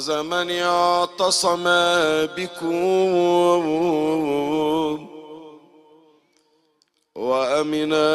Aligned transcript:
فاز 0.00 0.10
من 0.10 0.50
اعتصم 0.50 1.64
بكم. 2.36 2.74
وأمنا 7.14 8.06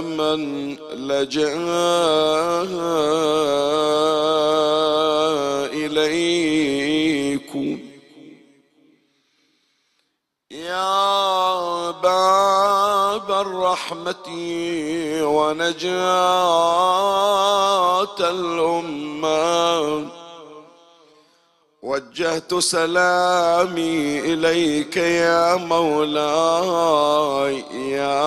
من 0.00 0.74
لجأ 1.08 1.54
إليكم. 5.72 7.78
يا 10.50 11.90
باب 11.90 13.30
الرحمة 13.30 14.28
ونجاة 15.22 15.84
الأمة. 18.20 20.23
وجهت 21.84 22.54
سلامي 22.54 24.20
إليك 24.20 24.96
يا 24.96 25.54
مولاي 25.56 26.04
يا 27.92 28.24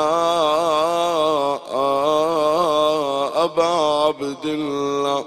أبا 3.44 3.66
عبد 3.66 4.46
الله. 4.46 5.26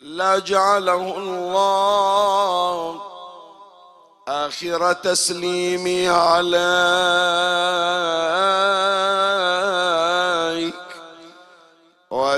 لا 0.00 0.38
جعله 0.38 1.18
الله 1.18 3.00
آخر 4.28 4.92
تسليمي 4.92 6.08
عليك 6.08 6.66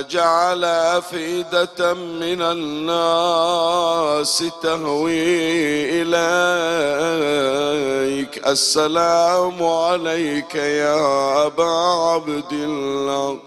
وجعل 0.09 0.65
أفئدة 0.65 1.95
من 1.95 2.43
الناس 2.43 4.45
تهوي 4.63 6.03
إليك. 6.03 7.29
السلام 8.49 9.63
عليك 9.63 10.55
يا 10.55 11.47
أبا 11.47 11.71
عبد 12.15 12.53
الله. 12.53 13.39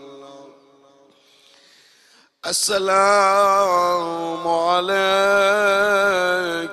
السلام 2.46 4.48
عليك. 4.48 6.72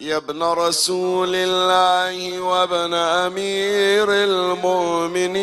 يا 0.00 0.16
ابن 0.16 0.42
رسول 0.42 1.34
الله 1.34 2.40
وابن 2.40 2.94
أمير 2.94 4.12
المؤمنين 4.12 5.34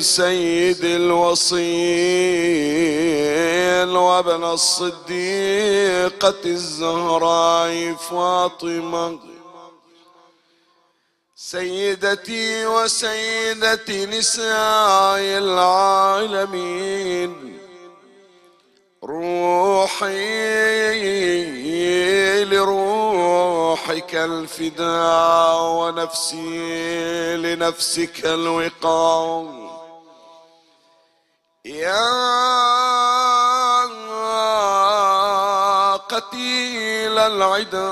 سيد 0.00 0.84
الوصيل 0.84 1.62
وابن 3.96 4.44
الصديقة 4.44 6.34
الزهراء 6.44 7.94
فاطمة 8.10 9.18
سيدتي 11.36 12.66
وسيدة 12.66 14.04
نساء 14.04 15.20
العالمين. 15.38 17.30
روحي 19.04 20.44
لروحك 22.44 24.14
الفداء 24.14 25.62
ونفسي 25.62 27.36
لنفسك 27.36 28.24
الوقاء. 28.24 29.64
يا 31.64 32.24
قتيل 35.96 37.18
العدا 37.18 37.88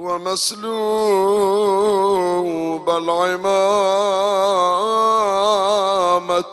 ومسلوب 0.00 0.80
العمامة 2.90 3.50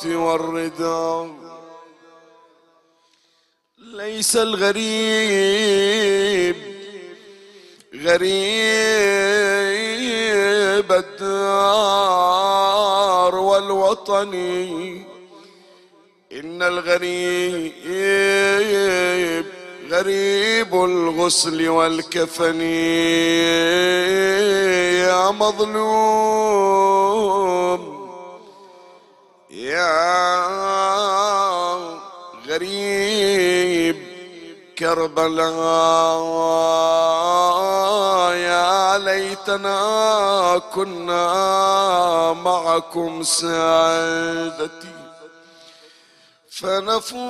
والرداء 0.05 1.29
ليس 3.79 4.35
الغريب 4.35 5.47
غريب 7.95 8.37
الدار 10.91 12.15
والوطن. 13.35 14.33
إن 16.31 16.61
الغريب 16.63 17.73
غريب 19.91 20.75
الغسل 20.75 21.69
والكفن 21.69 22.61
يا 25.01 25.31
مظلوم. 25.31 26.77
يا 29.51 30.17
غريب 32.47 33.97
كربلاء 34.79 36.23
يا 38.33 38.97
ليتنا 38.97 40.61
كنا 40.75 42.33
معكم 42.33 43.23
سعادتي 43.23 44.96
فنفوز 46.57 47.23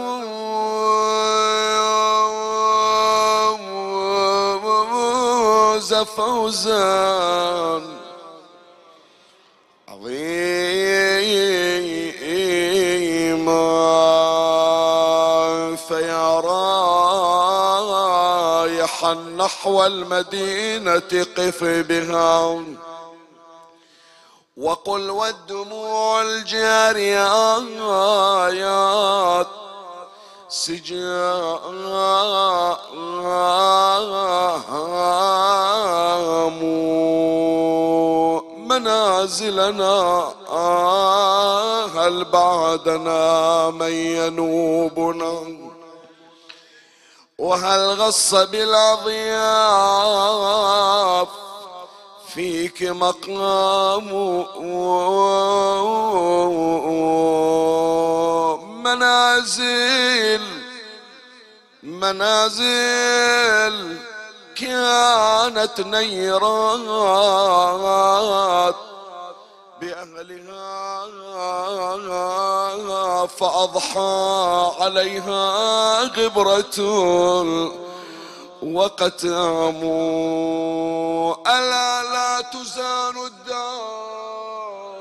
فوزا 5.94 6.78
عظيما 9.88 10.56
فيا 15.76 16.40
رايحا 17.60 17.94
نحو 19.14 19.86
المدينة 19.86 21.26
قف 21.38 21.64
بها. 21.64 22.64
وقل 24.58 25.10
والدموع 25.10 26.22
الجاريات 26.22 27.58
سجام 30.50 31.58
منازلنا 38.68 40.34
هل 41.96 42.26
بعدنا 42.26 43.70
من 43.70 43.92
ينوبنا؟ 43.92 45.58
وهل 47.38 47.90
غص 47.90 48.36
بالاضياف 48.36 49.48
فيك 52.38 52.84
مقام 52.84 54.10
منازل 58.84 60.42
منازل 61.84 62.78
كانت 64.56 65.82
نيرات 65.82 66.80
بأهلها 69.82 71.18
فأضحى 73.26 74.72
عليها 74.80 76.04
غبرة 76.04 76.78
وقتام 78.64 79.84
ألا 81.48 82.04
لا 82.04 82.42
تزان 82.54 83.26
الدار. 83.26 84.98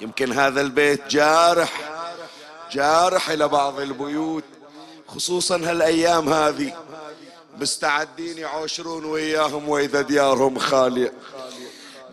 يمكن 0.00 0.32
هذا 0.32 0.60
البيت 0.60 1.06
جارح 1.08 1.72
جارح 2.72 3.30
إلى 3.30 3.48
بعض 3.48 3.80
البيوت 3.80 4.44
خصوصا 5.08 5.56
هالأيام 5.56 6.28
هذه. 6.28 6.76
مستعدين 7.58 8.38
يعاشرون 8.38 9.04
وياهم 9.04 9.68
وإذا 9.68 10.00
ديارهم 10.00 10.58
خالية. 10.58 11.12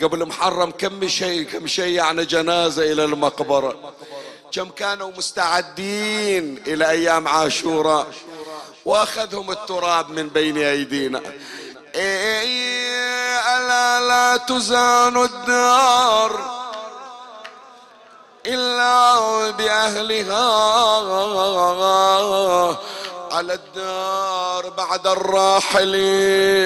قبل 0.01 0.25
محرم 0.25 0.71
كم 0.71 1.07
شيء 1.07 1.43
كم 1.43 1.67
شيء 1.67 1.93
يعني 1.93 2.25
جنازة 2.25 2.91
إلى 2.91 3.05
المقبرة. 3.05 3.93
كم 4.51 4.69
كانوا 4.69 5.11
مستعدين 5.17 6.63
إلى 6.67 6.89
أيام 6.89 7.27
عاشوراء. 7.27 8.07
وأخذهم 8.85 9.51
التراب 9.51 10.09
من 10.09 10.29
بين 10.29 10.57
أيدينا. 10.57 11.21
إيه 11.95 13.39
ألا 13.57 14.07
لا 14.07 14.37
تزان 14.37 15.17
الدار 15.23 16.61
إلا 18.45 19.49
بأهلها. 19.51 20.47
على 23.31 23.53
الدار 23.53 24.69
بعد 24.69 25.07
الراحلين. 25.07 26.61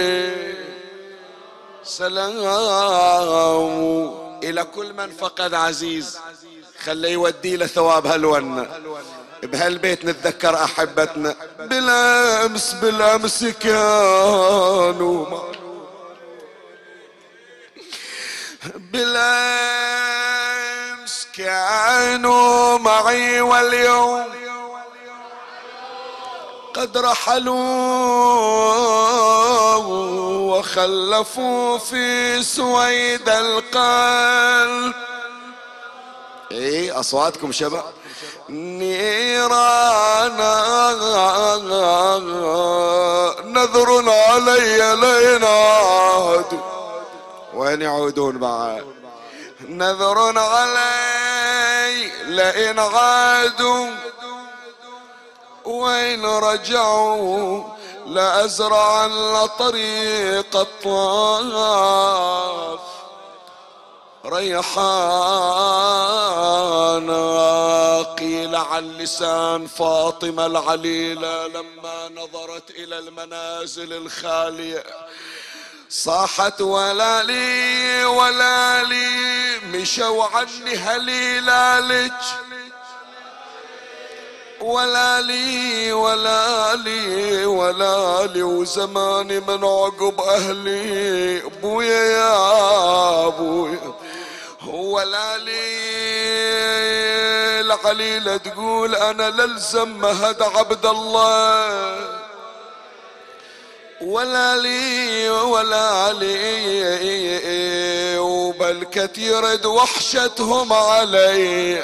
سلام. 1.84 2.36
إلى 4.44 4.64
كل 4.64 4.94
من 4.94 5.12
فقد 5.12 5.54
عزيز. 5.54 6.20
خليه 6.84 7.10
يودي 7.10 7.58
له 7.58 7.66
ثواب 7.68 8.08
هالونه 8.08 8.68
بهالبيت 9.46 10.06
نتذكر 10.06 10.64
أحبتنا 10.64 11.36
بالأمس 11.60 12.74
بالأمس 12.74 13.44
كانوا 13.46 15.26
بالأمس 18.76 20.36
كانوا 21.38 22.78
معي 22.78 23.42
واليوم 23.42 24.26
قد 26.74 26.98
رحلوا 26.98 27.56
وخلفوا 30.56 31.78
في 31.78 32.44
سويد 32.44 33.30
القلب. 33.30 34.94
اي 36.52 36.92
أصواتكم 36.92 37.52
شباب؟ 37.52 37.94
نيرانا 38.50 39.96
نذر 43.44 44.10
علي 44.10 44.96
لين 44.96 45.44
عادوا 45.44 46.60
وين 47.54 47.82
يعودون 47.82 48.38
بعد؟ 48.38 48.86
نذر 49.62 50.40
علي 50.40 52.12
لئن 52.26 52.80
عادوا. 52.80 53.88
وين 55.66 56.26
رجعوا؟ 56.26 57.64
لأزرعن 58.06 59.48
طريق 59.60 60.56
الطواف. 60.56 62.06
ريحانا 64.26 64.86
قيل 68.02 68.56
عن 68.56 68.98
لسان 68.98 69.68
فاطمة 69.68 70.46
العليلة 70.46 71.48
لما 71.48 72.10
نظرت 72.16 72.70
إلى 72.70 73.00
المنازل 73.00 73.94
الخالية. 73.94 74.84
صاحت 75.90 76.62
ولا 76.62 77.24
لي 77.24 78.06
ولا 78.06 78.84
لي 78.84 79.08
مشوا 79.74 80.26
عني 80.26 80.76
هليلالك 80.76 82.14
ولا 84.62 85.22
لي 85.22 85.94
ولا 85.94 86.76
لي 86.76 87.46
ولا 87.46 88.26
لي 88.26 88.44
وزماني 88.44 89.40
من 89.40 89.64
عقب 89.64 90.22
أهلي. 90.22 91.44
أبويا 91.46 92.04
يا 92.04 92.36
ابويا 94.66 94.74
ولا 94.74 95.38
لي 95.38 95.86
العليلة 97.62 98.38
تقول 98.38 98.96
أنا 98.96 99.30
للزم 99.30 99.88
مهد 99.88 100.42
عبد 100.42 100.86
الله 100.86 101.96
ولا 104.02 104.58
لي 104.58 105.30
ولا 105.30 106.14
لي 106.14 108.18
وبل 108.18 108.84
كثير 108.84 109.68
وحشتهم 109.68 110.74
علي 110.74 111.84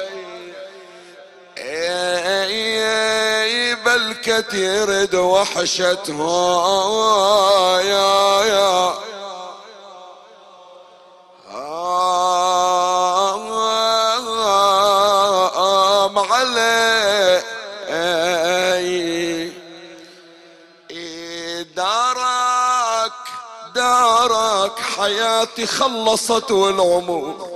بل 3.86 4.13
كثير 4.24 5.07
وحشتهم 5.16 6.22
يا 7.81 8.45
يا 8.45 8.94
حياتي 25.12 25.65
خلصت 25.65 26.51
والعمر. 26.51 27.48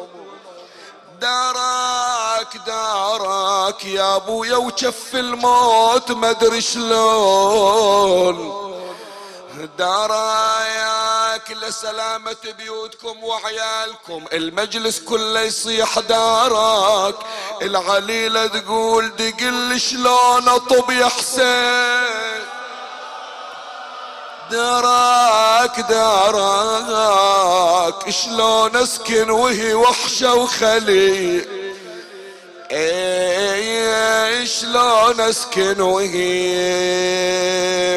دارك 1.21 2.57
دارك 2.67 3.85
يا 3.85 4.15
أبويا 4.15 4.57
وشف 4.57 5.15
الموت 5.15 6.11
ما 6.11 6.29
أدري 6.29 6.61
شلون. 6.61 8.65
دراياك 9.77 11.51
لسلامة 11.51 12.35
بيوتكم 12.57 13.23
وعيالكم 13.23 14.25
المجلس 14.33 14.99
كله 14.99 15.41
يصيح 15.41 15.99
دارك 15.99 17.15
العليلة 17.61 18.47
تقول 18.47 19.15
دقل 19.15 19.79
شلون 19.79 20.49
أطب 20.49 20.91
يا 20.91 21.07
حسين؟ 21.07 22.45
دراك 24.51 25.79
دراك 25.89 27.29
شلون 28.09 28.75
اسكن 28.75 29.29
وهي 29.29 29.73
وحشة 29.73 30.33
وخلي 30.35 31.45
إيه 32.71 34.45
شلون 34.45 35.21
اسكن 35.21 35.81
وهي 35.81 36.19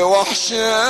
وحشة؟ 0.02 0.88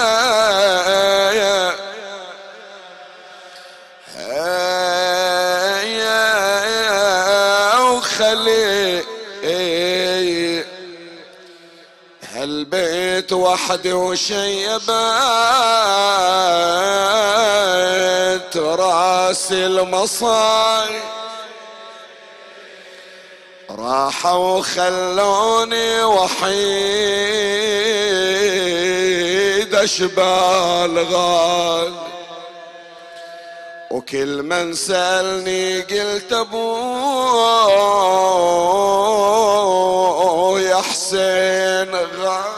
البيت 12.72 13.32
وحدي 13.32 13.92
وشيبات 13.92 14.96
راس 18.56 19.52
المصاي. 19.52 21.00
راحوا 23.70 24.58
وخلوني 24.58 26.02
وحيد 26.02 26.54
أشبال 29.74 31.06
غال. 31.12 31.94
وكل 33.90 34.42
من 34.42 34.74
سألني 34.74 35.80
قلت 35.80 36.32
ابو 36.32 37.38
يا 40.58 40.76
حسين 40.76 41.94
غالي 41.94 42.57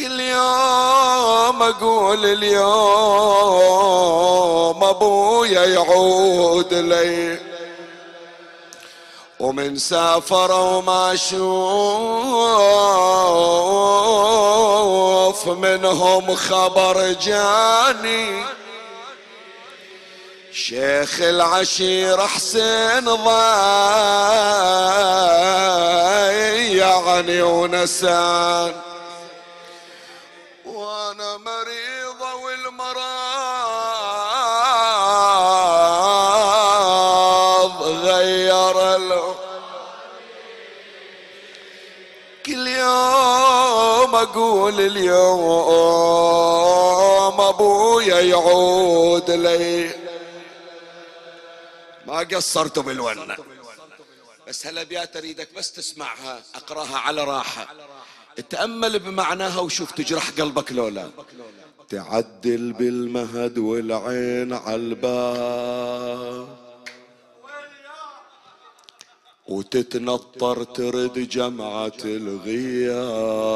كل 0.00 0.20
يوم 0.20 1.62
أقول 1.62 2.26
اليوم 2.26 2.64
أبويا 4.84 5.64
يعود 5.64 6.74
لي. 6.74 7.38
ومن 9.40 9.76
سافر 9.76 10.52
وما 10.52 11.12
أشوف 11.12 11.40
منهم 15.46 16.34
خبر 16.34 17.12
جاني. 17.12 18.44
شيخ 20.52 21.20
العشير 21.20 22.26
حسين 22.26 23.04
ضايعني 23.04 23.42
ونسان 27.42 28.89
كل 42.80 42.86
يوم 42.86 44.14
أقول 44.14 44.80
اليوم 44.80 45.10
أبويا 47.40 48.20
يعود 48.20 49.30
لي. 49.30 49.90
ما 52.06 52.18
قصرتوا 52.18 52.82
بالونة. 52.82 53.36
بس 54.48 54.66
هالابيات 54.66 55.16
أريدك 55.16 55.48
بس 55.56 55.72
تسمعها 55.72 56.42
أقرأها 56.54 56.98
على 56.98 57.24
راحة. 57.24 57.66
تأمل 58.50 58.98
بمعناها 58.98 59.60
وشوف 59.60 59.92
تجرح 59.92 60.30
قلبك 60.30 60.72
لولا. 60.72 61.10
تعدل 61.88 62.72
بالمهد 62.72 63.58
والعين 63.58 64.52
عالباب 64.52 66.48
وتتنطر 69.50 70.62
ترد 70.62 71.28
جمعة 71.28 72.00
الغياب. 72.04 73.50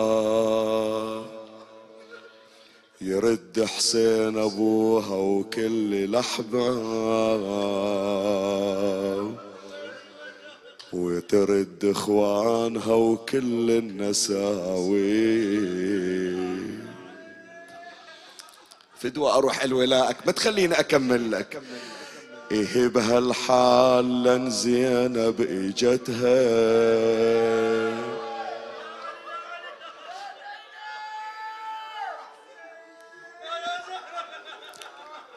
يرد 3.00 3.64
حسين 3.64 4.38
أبوها 4.38 5.16
وكل 5.16 6.12
لحظة. 6.12 6.70
وترد 10.92 11.84
إخوانها 11.84 12.94
وكل 12.94 13.70
النساوي. 13.70 15.04
فدوى 18.98 19.30
أروح 19.30 19.62
الولاءك 19.62 20.16
ما 20.26 20.32
تخليني 20.32 20.80
اكمل 20.80 21.32
لك 21.32 21.62
إيه 22.54 22.88
بهالحال 22.88 24.22
لن 24.22 24.50
زينب 24.50 25.40
إجتها. 25.40 26.40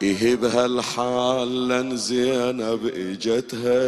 إيه 0.02 0.36
بهالحال 0.36 1.68
لن 1.68 1.96
زينب 1.96 2.86
إجتها. 2.86 3.82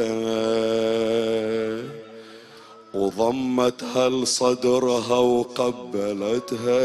وضمتها 2.94 4.08
لصدرها 4.08 5.18
وقبلتها. 5.18 6.80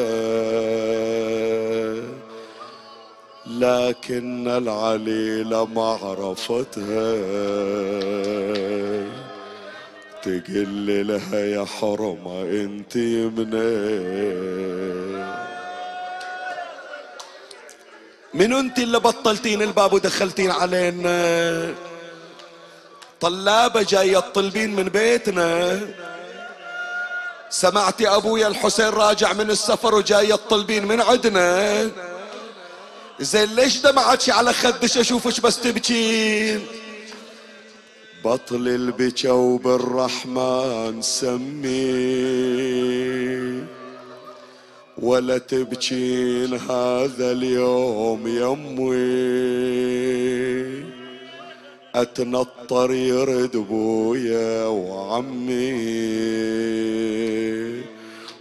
لكن 3.47 4.47
العليلة 4.47 5.65
ما 5.65 5.99
عرفتها 6.03 7.15
تقل 10.23 11.07
لها 11.07 11.39
يا 11.39 11.65
حرمة 11.65 12.41
انت 12.41 12.97
منين 12.97 14.45
من 18.33 18.53
انت 18.53 18.79
اللي 18.79 18.99
بطلتين 18.99 19.61
الباب 19.61 19.93
ودخلتين 19.93 20.51
علينا؟ 20.51 21.73
طلابة 23.21 23.81
جاية 23.81 24.19
تطلبين 24.19 24.75
من 24.75 24.83
بيتنا. 24.83 25.79
سمعتي 27.49 28.07
أبويا 28.07 28.47
الحسين 28.47 28.89
راجع 28.89 29.33
من 29.33 29.49
السفر 29.49 29.95
وجاية 29.95 30.35
تطلبين 30.35 30.85
من 30.85 31.01
عدنا. 31.01 31.89
زين 33.19 33.55
ليش 33.55 33.81
دمعتش 33.81 34.29
على 34.29 34.53
خدش 34.53 34.97
اشوفش 34.97 35.39
بس 35.39 35.59
تبكين 35.59 36.59
بطل 38.25 38.67
البكا 38.67 39.31
وبالرحمن 39.31 41.01
سمي. 41.01 41.75
ولا 44.97 45.37
تبكين 45.37 46.53
هذا 46.53 47.31
اليوم 47.31 48.27
يمي 48.27 48.95
أتنطر 51.95 52.91
يرد 52.91 53.57
بويا 53.57 54.65
وعمي. 54.65 55.95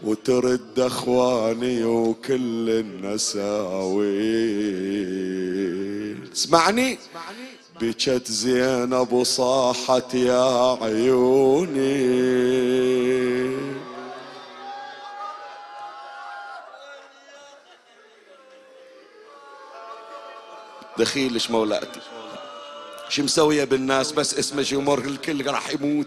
وترد 0.05 0.79
اخواني 0.81 1.85
وكل 1.85 2.71
النساوي. 2.71 4.13
اسمعني. 6.33 6.99
بكت 7.81 8.31
زينب 8.31 9.13
وصاحت 9.13 10.15
يا 10.15 10.79
عيوني. 10.83 12.25
دخيلش 20.99 21.51
مولاتي. 21.51 22.01
شو 23.09 23.23
مسوية 23.23 23.65
بالناس 23.65 24.13
بس 24.13 24.39
اسمه 24.39 24.63
جمهور 24.63 24.99
الكل 24.99 25.47
راح 25.47 25.71
يموت. 25.71 26.07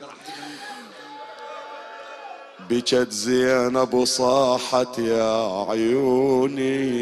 بكت 2.70 3.12
زينب 3.12 3.94
وصاحت 3.94 5.00
يا 5.00 5.66
عيوني. 5.70 6.98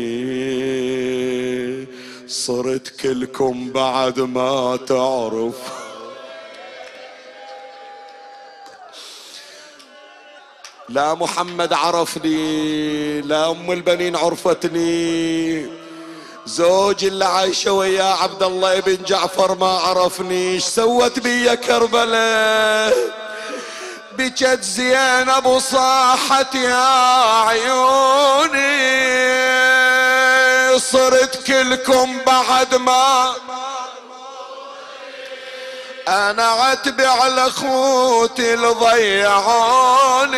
صرت 2.28 2.88
كلكم 3.02 3.72
بعد 3.72 4.20
ما 4.20 4.78
تعرف. 4.88 5.56
لا 10.90 11.14
محمد 11.14 11.74
عرفني 11.74 13.22
لا 13.22 13.52
أم 13.52 13.72
البنين 13.72 14.16
عرفتني. 14.16 15.66
زوجي 16.46 17.08
اللي 17.08 17.26
عايشه 17.26 17.72
وياه 17.72 18.24
عبد 18.24 18.44
الله 18.44 18.78
ابن 18.78 18.98
جعفر 19.04 19.56
ما 19.56 19.68
عرفني. 19.68 20.60
سوت 20.60 21.20
بي 21.20 21.56
كربلاء 21.56 23.25
بجت 24.18 24.64
زينب 24.64 25.46
وصاحت 25.46 26.56
يا 26.56 27.44
عيوني. 27.48 28.76
صرت 30.80 31.48
كلكم 31.48 32.22
بعد 32.26 32.76
ما 32.76 33.36
أنا 36.08 36.48
عتبي 36.48 37.06
على 37.06 37.48
اخوتي 37.48 38.54
اللي 38.54 38.68
ضيعوني. 38.68 40.36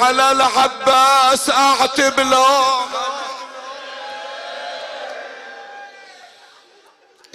على 0.00 0.32
العباس 0.32 1.50
أعتب 1.50 2.20
له 2.20 2.80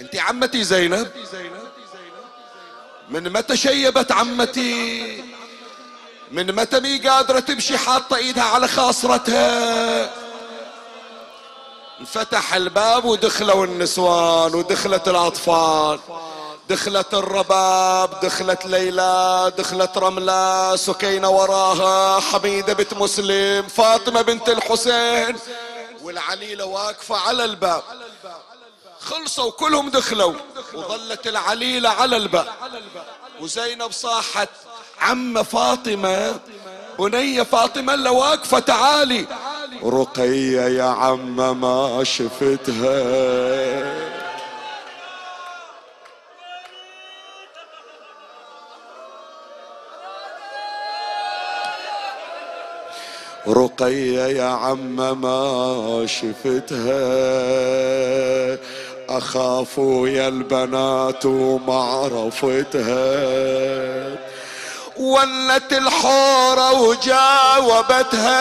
انت 0.00 0.16
عمتي 0.16 0.64
زينب؟ 0.64 1.10
من 3.10 3.32
متى 3.32 3.56
شيبت 3.56 4.12
عمتي؟ 4.12 5.24
من 6.30 6.54
متى 6.54 6.80
مي 6.80 6.98
قادرة 6.98 7.40
تمشي 7.40 7.78
حاطة 7.78 8.16
إيدها 8.16 8.44
على 8.44 8.68
خاصرتها؟ 8.68 10.10
انفتح 12.00 12.54
الباب 12.54 13.04
ودخلوا 13.04 13.66
النسوان 13.66 14.54
ودخلت 14.54 15.08
الأطفال. 15.08 16.00
دخلت 16.68 17.14
الرباب 17.14 18.20
دخلت 18.20 18.66
ليلى 18.66 19.52
دخلت 19.58 19.98
رملة 19.98 20.76
سكينة 20.76 21.28
وراها 21.28 22.20
حميدة 22.20 22.72
بنت 22.72 22.94
مسلم 22.94 23.66
فاطمة 23.68 24.22
بنت 24.22 24.48
الحسين 24.48 25.36
والعليلة 26.02 26.64
واقفة 26.64 27.16
على 27.16 27.44
الباب. 27.44 27.82
خلصوا 29.04 29.50
كلهم 29.50 29.90
دخلوا. 29.90 30.34
وظلت 30.74 31.26
العليلة 31.26 31.88
على 31.88 32.16
الباب. 32.16 32.46
وزينب 33.40 33.92
صاحت 33.92 34.48
عم 35.00 35.42
فاطمة. 35.42 36.40
بنية 36.98 37.42
فاطمة 37.42 37.94
اللي 37.94 38.10
واقفة 38.10 38.58
تعالي. 38.58 39.26
رقية 39.84 40.60
يا 40.60 40.84
عم 40.84 41.60
ما 41.60 42.04
شفتها. 42.04 42.94
رقية 53.48 54.26
يا 54.26 54.44
عم 54.44 55.20
ما 55.20 56.06
شفتها. 56.06 57.04
أخاف 59.08 59.78
يا 60.06 60.28
البنات 60.28 61.26
وما 61.26 61.74
عرفتها 61.74 63.14
ولت 64.96 65.72
الحورة 65.72 66.72
وجاوبتها. 66.72 68.34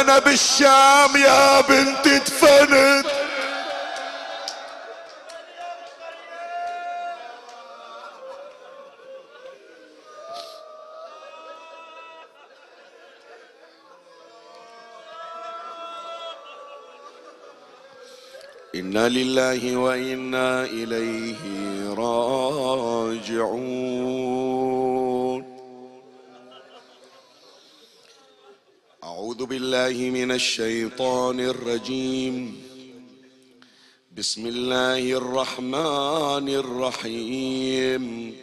أنا 0.00 0.18
بالشام 0.18 1.16
يا 1.16 1.60
بنت 1.60 2.08
دفنت 2.08 3.06
إنا 18.90 19.08
لله 19.08 19.76
وإنا 19.76 20.64
إليه 20.64 21.38
راجعون. 21.94 23.20
أعوذ 29.04 29.44
بالله 29.46 30.10
من 30.10 30.32
الشيطان 30.32 31.40
الرجيم. 31.40 32.62
بسم 34.18 34.46
الله 34.46 35.12
الرحمن 35.12 36.48
الرحيم. 36.48 38.34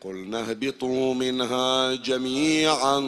قلنا 0.00 0.50
اهبطوا 0.50 1.14
منها 1.14 1.94
جميعا 1.94 3.00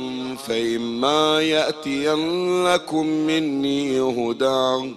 فإما 0.46 1.40
يأتينكم 1.40 3.06
مني 3.06 4.00
هدى 4.00 4.94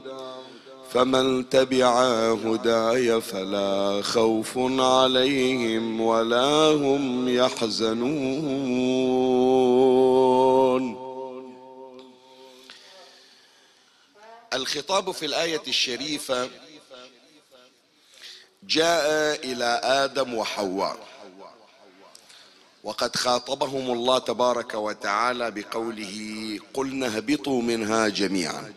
فمن 0.93 1.50
تبع 1.50 1.91
هداي 2.33 3.21
فلا 3.21 4.01
خوف 4.01 4.57
عليهم 4.79 6.01
ولا 6.01 6.51
هم 6.81 7.29
يحزنون. 7.29 8.71
الخطاب 14.53 15.12
في 15.12 15.25
الآية 15.25 15.62
الشريفة 15.67 16.50
جاء 18.63 19.36
إلى 19.45 19.81
آدم 19.83 20.33
وحواء. 20.33 20.98
وقد 22.83 23.15
خاطبهم 23.15 23.91
الله 23.91 24.17
تبارك 24.17 24.74
وتعالى 24.74 25.51
بقوله 25.51 26.15
قلنا 26.74 27.07
اهبطوا 27.07 27.62
منها 27.62 28.07
جميعا. 28.07 28.74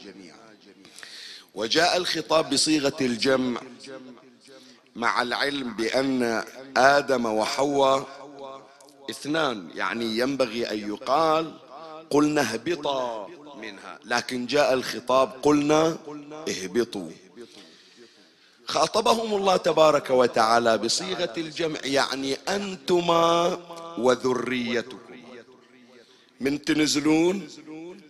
وجاء 1.55 1.97
الخطاب 1.97 2.51
بصيغة 2.51 2.97
الجمع 3.01 3.61
مع 4.97 5.23
العلم 5.23 5.75
بأن 5.75 6.45
آدم 6.77 7.27
وحواء 7.27 8.07
اثنان 9.11 9.69
يعني 9.75 10.19
ينبغي 10.19 10.71
أن 10.71 10.79
يقال 10.89 11.53
قلنا 12.11 12.53
اهبطا 12.53 13.29
منها 13.63 13.99
لكن 14.05 14.47
جاء 14.47 14.75
الخطاب 14.75 15.33
قلنا 15.43 15.97
اهبطوا. 16.49 17.11
خاطبهم 18.67 19.35
الله 19.35 19.57
تبارك 19.57 20.11
وتعالى 20.11 20.79
بصيغة 20.79 21.33
الجمع 21.37 21.79
يعني 21.85 22.35
أنتما 22.49 23.59
وذريتكم 23.99 24.99
من 26.41 26.65
تنزلون؟ 26.65 27.49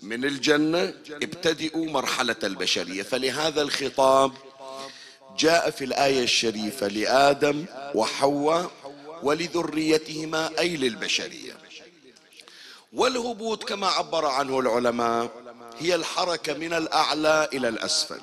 من 0.05 0.25
الجنة 0.25 0.95
ابتدئوا 1.11 1.87
مرحلة 1.87 2.37
البشرية. 2.43 3.03
فلهذا 3.03 3.63
الخطاب 3.63 4.33
جاء 5.39 5.71
في 5.71 5.85
الآية 5.85 6.23
الشريفة 6.23 6.89
لآدم 6.89 7.65
وحواء 7.95 8.71
ولذريتهما 9.23 10.59
أي 10.59 10.77
للبشرية. 10.77 11.53
والهبوط 12.93 13.65
كما 13.65 13.87
عبر 13.87 14.27
عنه 14.27 14.61
العلماء 14.61 15.31
هي 15.79 15.95
الحركة 15.95 16.55
من 16.55 16.73
الأعلى 16.73 17.49
إلى 17.53 17.69
الأسفل. 17.69 18.21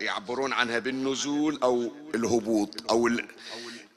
يعبرون 0.00 0.52
عنها 0.52 0.78
بالنزول 0.78 1.58
أو 1.62 1.92
الهبوط 2.14 2.90
أو 2.90 3.10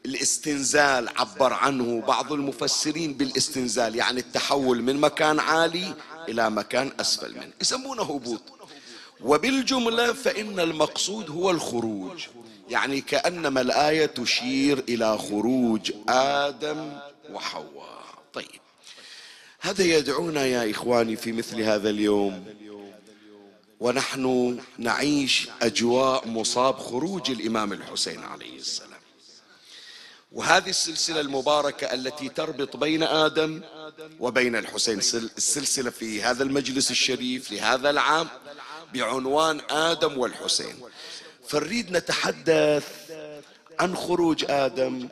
الاستنزال 0.06 1.10
عبر 1.18 1.54
عنه 1.54 2.02
بعض 2.02 2.34
المفسرين 2.34 3.14
بالاستنزال 3.14 3.96
يعني 3.96 4.20
التحول 4.20 4.82
من 4.82 4.98
مكان 4.98 5.40
عالي 5.40 5.94
إلى 6.30 6.50
مكان 6.50 6.92
أسفل 7.00 7.32
منه. 7.34 7.52
يسمونه 7.62 8.04
هبوط 8.04 8.42
وبالجملة 9.22 10.14
فإن 10.14 10.60
المقصود 10.60 11.30
هو 11.30 11.52
الخروج. 11.52 12.28
يعني 12.70 13.02
كأنما 13.02 13.62
الآية 13.62 14.06
تشير 14.06 14.84
إلى 14.90 15.18
خروج 15.18 15.92
آدم 16.10 17.00
وحواء. 17.32 18.04
طيب. 18.34 18.62
هذا 19.60 19.84
يدعونا 19.84 20.46
يا 20.46 20.72
إخواني 20.72 21.16
في 21.16 21.32
مثل 21.32 21.62
هذا 21.62 21.90
اليوم. 21.90 22.46
ونحن 23.80 24.58
نعيش 24.78 25.50
أجواء 25.62 26.28
مصاب 26.28 26.78
خروج 26.78 27.32
الإمام 27.32 27.74
الحسين 27.74 28.24
عليه 28.24 28.58
السلام. 28.58 28.92
وهذه 30.32 30.70
السلسلة 30.70 31.22
المباركة 31.22 31.94
التي 31.94 32.30
تربط 32.30 32.78
بين 32.78 33.04
آدم 33.04 33.62
وبين 34.20 34.56
الحسين 34.56 34.98
السلسلة 34.98 35.90
في 35.90 36.24
هذا 36.24 36.44
المجلس 36.44 36.92
الشريف 36.92 37.52
لهذا 37.52 37.90
العام 37.90 38.28
بعنوان 38.94 39.62
آدم 39.70 40.18
والحسين. 40.18 40.76
فنريد 41.48 41.92
نتحدث 41.92 42.88
عن 43.80 43.96
خروج 43.96 44.46
آدم 44.50 45.10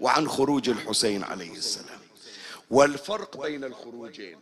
وعن 0.00 0.28
خروج 0.28 0.68
الحسين 0.68 1.24
عليه 1.24 1.52
السلام. 1.52 2.00
والفرق 2.70 3.42
بين 3.42 3.64
الخروجين 3.64 4.38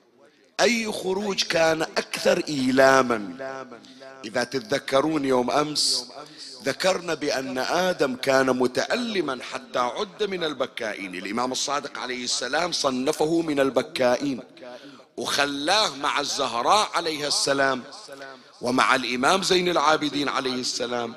أي 0.60 0.92
خروج 0.92 1.42
كان 1.42 1.82
أكثر 1.82 2.42
إيلاما؟ 2.48 3.18
إذا 4.24 4.44
تتذكرون 4.44 5.24
يوم 5.24 5.50
أمس 5.50 6.08
ذكرنا 6.64 7.14
بأن 7.14 7.58
آدم 7.58 8.14
كان 8.14 8.46
متألما 8.46 9.38
حتى 9.52 9.78
عد 9.78 10.22
من 10.22 10.44
البكائين. 10.44 11.14
الإمام 11.14 11.52
الصادق 11.52 11.98
عليه 11.98 12.24
السلام 12.24 12.72
صنفه 12.72 13.40
من 13.42 13.60
البكائين 13.60 14.40
وخلاه 15.16 15.96
مع 15.96 16.20
الزهراء 16.20 16.90
عليها 16.94 17.28
السلام 17.28 17.82
ومع 18.60 18.94
الإمام 18.94 19.42
زين 19.42 19.68
العابدين 19.68 20.28
عليه 20.28 20.54
السلام 20.54 21.14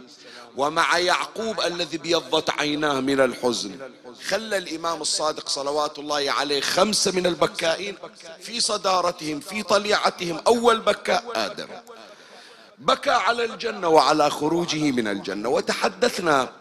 ومع 0.58 0.98
يعقوب 0.98 1.62
الذي 1.62 1.98
بيضت 1.98 2.50
عيناه 2.50 3.00
من 3.00 3.20
الحزن. 3.20 3.80
خلى 4.28 4.58
الإمام 4.58 5.02
الصادق 5.02 5.50
صلوات 5.50 6.00
الله 6.00 6.32
عليه 6.32 6.62
خمسة 6.62 7.12
من 7.12 7.26
البكائين 7.26 7.98
في 8.42 8.60
صدارتهم 8.60 9.40
في 9.40 9.64
طليعتهم. 9.64 10.42
أول 10.48 10.80
بكاء 10.80 11.24
آدم. 11.36 11.68
بكى 12.82 13.10
على 13.10 13.46
الجنة 13.46 13.88
وعلى 13.88 14.30
خروجه 14.30 14.92
من 14.92 15.08
الجنة. 15.08 15.50
وتحدثنا 15.50 16.52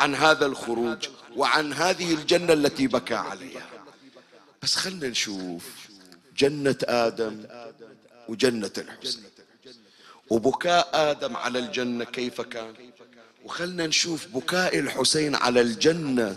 عن 0.00 0.14
هذا 0.14 0.46
الخروج 0.46 1.08
وعن 1.36 1.72
هذه 1.72 2.14
الجنة 2.14 2.52
التي 2.52 2.86
بكى 2.86 3.14
عليها. 3.14 3.66
بس 4.62 4.74
خلنا 4.76 5.08
نشوف 5.08 5.64
جنة 6.36 6.76
آدم 6.84 7.44
وجنة 8.28 8.70
الحسين 8.78 9.24
وبكاء 10.30 10.88
آدم 10.94 11.36
على 11.36 11.58
الجنة 11.58 12.04
كيف 12.04 12.40
كان؟ 12.40 12.74
وخلنا 13.44 13.86
نشوف 13.86 14.26
بكاء 14.26 14.78
الحسين 14.78 15.34
على 15.34 15.60
الجنة. 15.60 16.36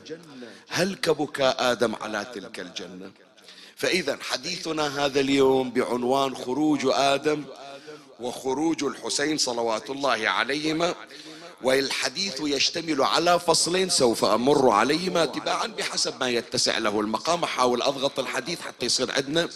هل 0.70 0.96
كبكاء 0.96 1.72
آدم 1.72 1.96
على 1.96 2.26
تلك 2.34 2.60
الجنة؟ 2.60 3.12
فإذا 3.76 4.18
حديثنا 4.22 5.06
هذا 5.06 5.20
اليوم 5.20 5.72
بعنوان 5.72 6.36
خروج 6.36 6.80
آدم 6.86 7.44
وخروج 8.20 8.84
الحسين 8.84 9.38
صلوات 9.38 9.90
الله 9.90 10.30
عليهما 10.30 10.96
والحديث 11.62 12.42
يشتمل 12.42 13.04
على 13.04 13.40
فصلين 13.40 13.90
سوف 13.90 14.26
أمر 14.26 14.70
عليهما 14.70 15.26
تباعا 15.26 15.68
بحسب 15.68 16.14
ما 16.20 16.30
يتسع 16.30 16.78
له 16.78 17.00
المقام. 17.00 17.44
أحاول 17.44 17.82
أضغط 17.82 18.20
الحديث 18.20 18.62
حتى 18.62 18.86
يصير 18.86 19.12
عندنا 19.12 19.50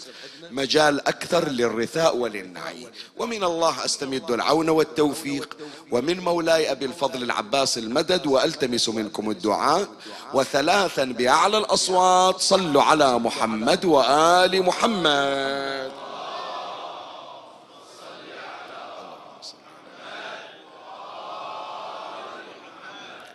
مجال 0.50 1.08
أكثر 1.08 1.48
للرثاء 1.48 2.16
وللنعي. 2.16 2.88
ومن 3.16 3.44
الله 3.44 3.84
أستمد 3.84 4.30
العون 4.30 4.68
والتوفيق 4.68 5.56
ومن 5.92 6.20
مولاي 6.20 6.72
أبي 6.72 6.84
الفضل 6.84 7.22
العباس 7.22 7.78
المدد 7.78 8.26
وألتمس 8.26 8.88
منكم 8.88 9.30
الدعاء. 9.30 9.88
وثلاثا 10.34 11.04
بأعلى 11.04 11.58
الأصوات 11.58 12.40
صلوا 12.40 12.82
على 12.82 13.18
محمد 13.18 13.84
وآل 13.84 14.62
محمد 14.62 15.92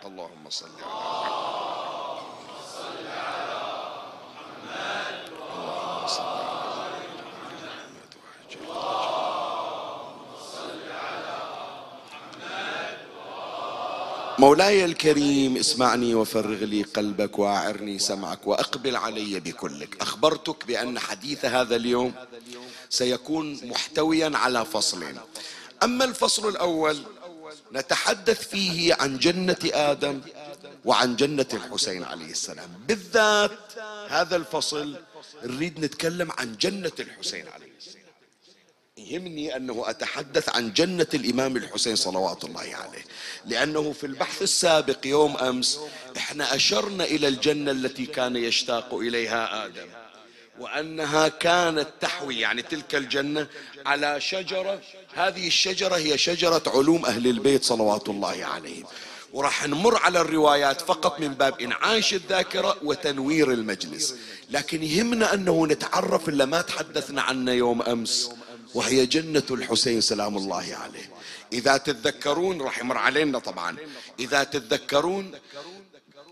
اللهم 0.06 0.50
صل 0.50 0.66
على 0.82 0.90
محمد 0.90 1.76
اللهم 5.56 6.06
صل 6.06 6.46
مولاي 14.38 14.84
الكريم 14.84 15.56
اسمعني 15.56 16.14
وفرغ 16.14 16.64
لي 16.64 16.82
قلبك 16.82 17.38
واعرني 17.38 17.98
سمعك 17.98 18.46
وأقبل 18.46 18.96
علي 18.96 19.40
بكلك. 19.40 19.96
أخبرتك 20.00 20.66
بأن 20.66 20.98
حديث 20.98 21.44
هذا 21.44 21.76
اليوم 21.76 22.14
سيكون 22.90 23.60
محتويا 23.64 24.30
على 24.34 24.64
فصلين 24.64 25.18
أما 25.82 26.04
الفصل 26.04 26.48
الأول 26.48 26.98
نتحدث 27.72 28.48
فيه 28.48 28.94
عن 29.00 29.18
جنة 29.18 29.56
آدم 29.64 30.20
وعن 30.84 31.16
جنة 31.16 31.46
الحسين 31.52 32.04
عليه 32.04 32.30
السلام. 32.30 32.68
بالذات 32.88 33.58
هذا 34.08 34.36
الفصل 34.36 34.96
نريد 35.44 35.80
نتكلم 35.84 36.32
عن 36.38 36.56
جنة 36.60 36.92
الحسين 37.00 37.44
عليه 37.48 37.54
السلام 37.54 37.65
يهمني 38.98 39.56
أنه 39.56 39.84
أتحدث 39.86 40.48
عن 40.48 40.72
جنة 40.72 41.06
الإمام 41.14 41.56
الحسين 41.56 41.96
صلوات 41.96 42.44
الله 42.44 42.60
عليه. 42.60 43.04
لأنه 43.44 43.92
في 43.92 44.06
البحث 44.06 44.42
السابق 44.42 45.06
يوم 45.06 45.36
أمس 45.36 45.80
إحنا 46.16 46.54
أشرنا 46.54 47.04
إلى 47.04 47.28
الجنة 47.28 47.70
التي 47.70 48.06
كان 48.06 48.36
يشتاق 48.36 48.94
إليها 48.94 49.66
آدم. 49.66 49.86
وأنها 50.58 51.28
كانت 51.28 51.88
تحوي 52.00 52.40
يعني 52.40 52.62
تلك 52.62 52.94
الجنة 52.94 53.46
على 53.86 54.20
شجرة. 54.20 54.80
هذه 55.14 55.46
الشجرة 55.46 55.96
هي 55.96 56.18
شجرة 56.18 56.62
علوم 56.66 57.06
أهل 57.06 57.26
البيت 57.26 57.64
صلوات 57.64 58.08
الله 58.08 58.44
عليهم. 58.44 58.84
وراح 59.32 59.66
نمر 59.66 59.96
على 59.96 60.20
الروايات 60.20 60.80
فقط 60.80 61.20
من 61.20 61.28
باب 61.28 61.60
إنعاش 61.60 62.14
الذاكرة 62.14 62.76
وتنوير 62.82 63.52
المجلس. 63.52 64.14
لكن 64.50 64.82
يهمنا 64.82 65.34
أنه 65.34 65.66
نتعرف 65.66 66.28
إلا 66.28 66.44
ما 66.44 66.60
تحدثنا 66.60 67.22
عنه 67.22 67.52
يوم 67.52 67.82
أمس. 67.82 68.30
وهي 68.74 69.06
جنة 69.06 69.42
الحسين 69.50 70.00
سلام 70.00 70.36
الله 70.36 70.76
عليه. 70.82 71.10
إذا 71.52 71.76
تتذكرون 71.76 72.62
راح 72.62 72.78
يمر 72.78 72.96
علينا 72.96 73.38
طبعا. 73.38 73.76
إذا 74.20 74.44
تتذكرون 74.44 75.32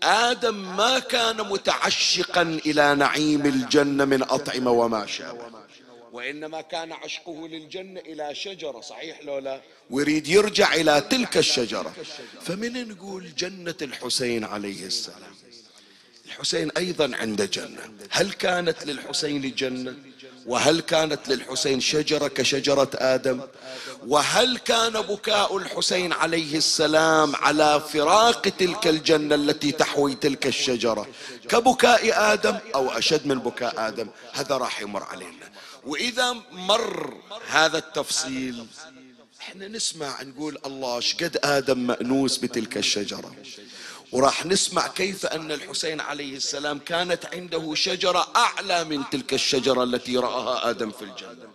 آدم 0.03 0.75
ما 0.77 0.99
كان 0.99 1.37
متعشقا 1.37 2.41
إلى 2.41 2.95
نعيم 2.95 3.45
الجنة 3.45 4.05
من 4.05 4.23
أطعمة 4.23 4.71
وما 4.71 5.05
شابه. 5.05 5.65
وإنما 6.11 6.61
كان 6.61 6.91
عشقه 6.91 7.47
للجنة 7.47 7.99
إلى 7.99 8.35
شجرة 8.35 8.81
صحيح 8.81 9.23
لو 9.23 9.37
لا؟ 9.37 9.61
ويريد 9.89 10.27
يرجع 10.27 10.73
إلى 10.73 11.01
تلك 11.09 11.37
الشجرة. 11.37 11.93
فمن 12.41 12.87
نقول 12.87 13.35
جنة 13.35 13.75
الحسين 13.81 14.43
عليه 14.43 14.85
السلام؟ 14.85 15.35
الحسين 16.25 16.71
أيضا 16.77 17.15
عنده 17.15 17.45
جنة. 17.45 17.93
هل 18.09 18.31
كانت 18.31 18.85
للحسين 18.85 19.55
جنة؟ 19.55 19.95
وهل 20.45 20.81
كانت 20.81 21.27
للحسين 21.29 21.79
شجرة 21.81 22.27
كشجرة 22.27 22.89
آدم؟ 22.93 23.41
وهل 24.07 24.57
كان 24.57 24.93
بكاء 24.93 25.57
الحسين 25.57 26.13
عليه 26.13 26.57
السلام 26.57 27.35
على 27.35 27.81
فراق 27.93 28.41
تلك 28.41 28.87
الجنة 28.87 29.35
التي 29.35 29.71
تحوي 29.71 30.15
تلك 30.15 30.47
الشجرة؟ 30.47 31.07
كبكاء 31.49 32.33
آدم 32.33 32.57
أو 32.75 32.89
أشد 32.89 33.27
من 33.27 33.39
بكاء 33.39 33.87
آدم؟ 33.87 34.07
هذا 34.33 34.57
راح 34.57 34.81
يمر 34.81 35.03
علينا. 35.03 35.49
وإذا 35.85 36.35
مر 36.51 37.13
هذا 37.49 37.77
التفصيل 37.77 38.65
إحنا 39.41 39.67
نسمع 39.67 40.21
نقول 40.21 40.57
الله 40.65 40.99
شقد 40.99 41.37
آدم 41.43 41.79
مأنوس 41.87 42.37
بتلك 42.37 42.77
الشجرة؟ 42.77 43.31
وراح 44.15 44.45
نسمع 44.45 44.87
كيف 44.87 45.25
أن 45.25 45.51
الحسين 45.51 45.99
عليه 46.01 46.35
السلام 46.35 46.79
كانت 46.79 47.25
عنده 47.25 47.75
شجرة 47.75 48.27
أعلى 48.35 48.83
من 48.83 49.03
تلك 49.11 49.33
الشجرة 49.33 49.83
التي 49.83 50.17
رآها 50.17 50.69
آدم 50.69 50.91
في 50.91 51.01
الجنة. 51.01 51.47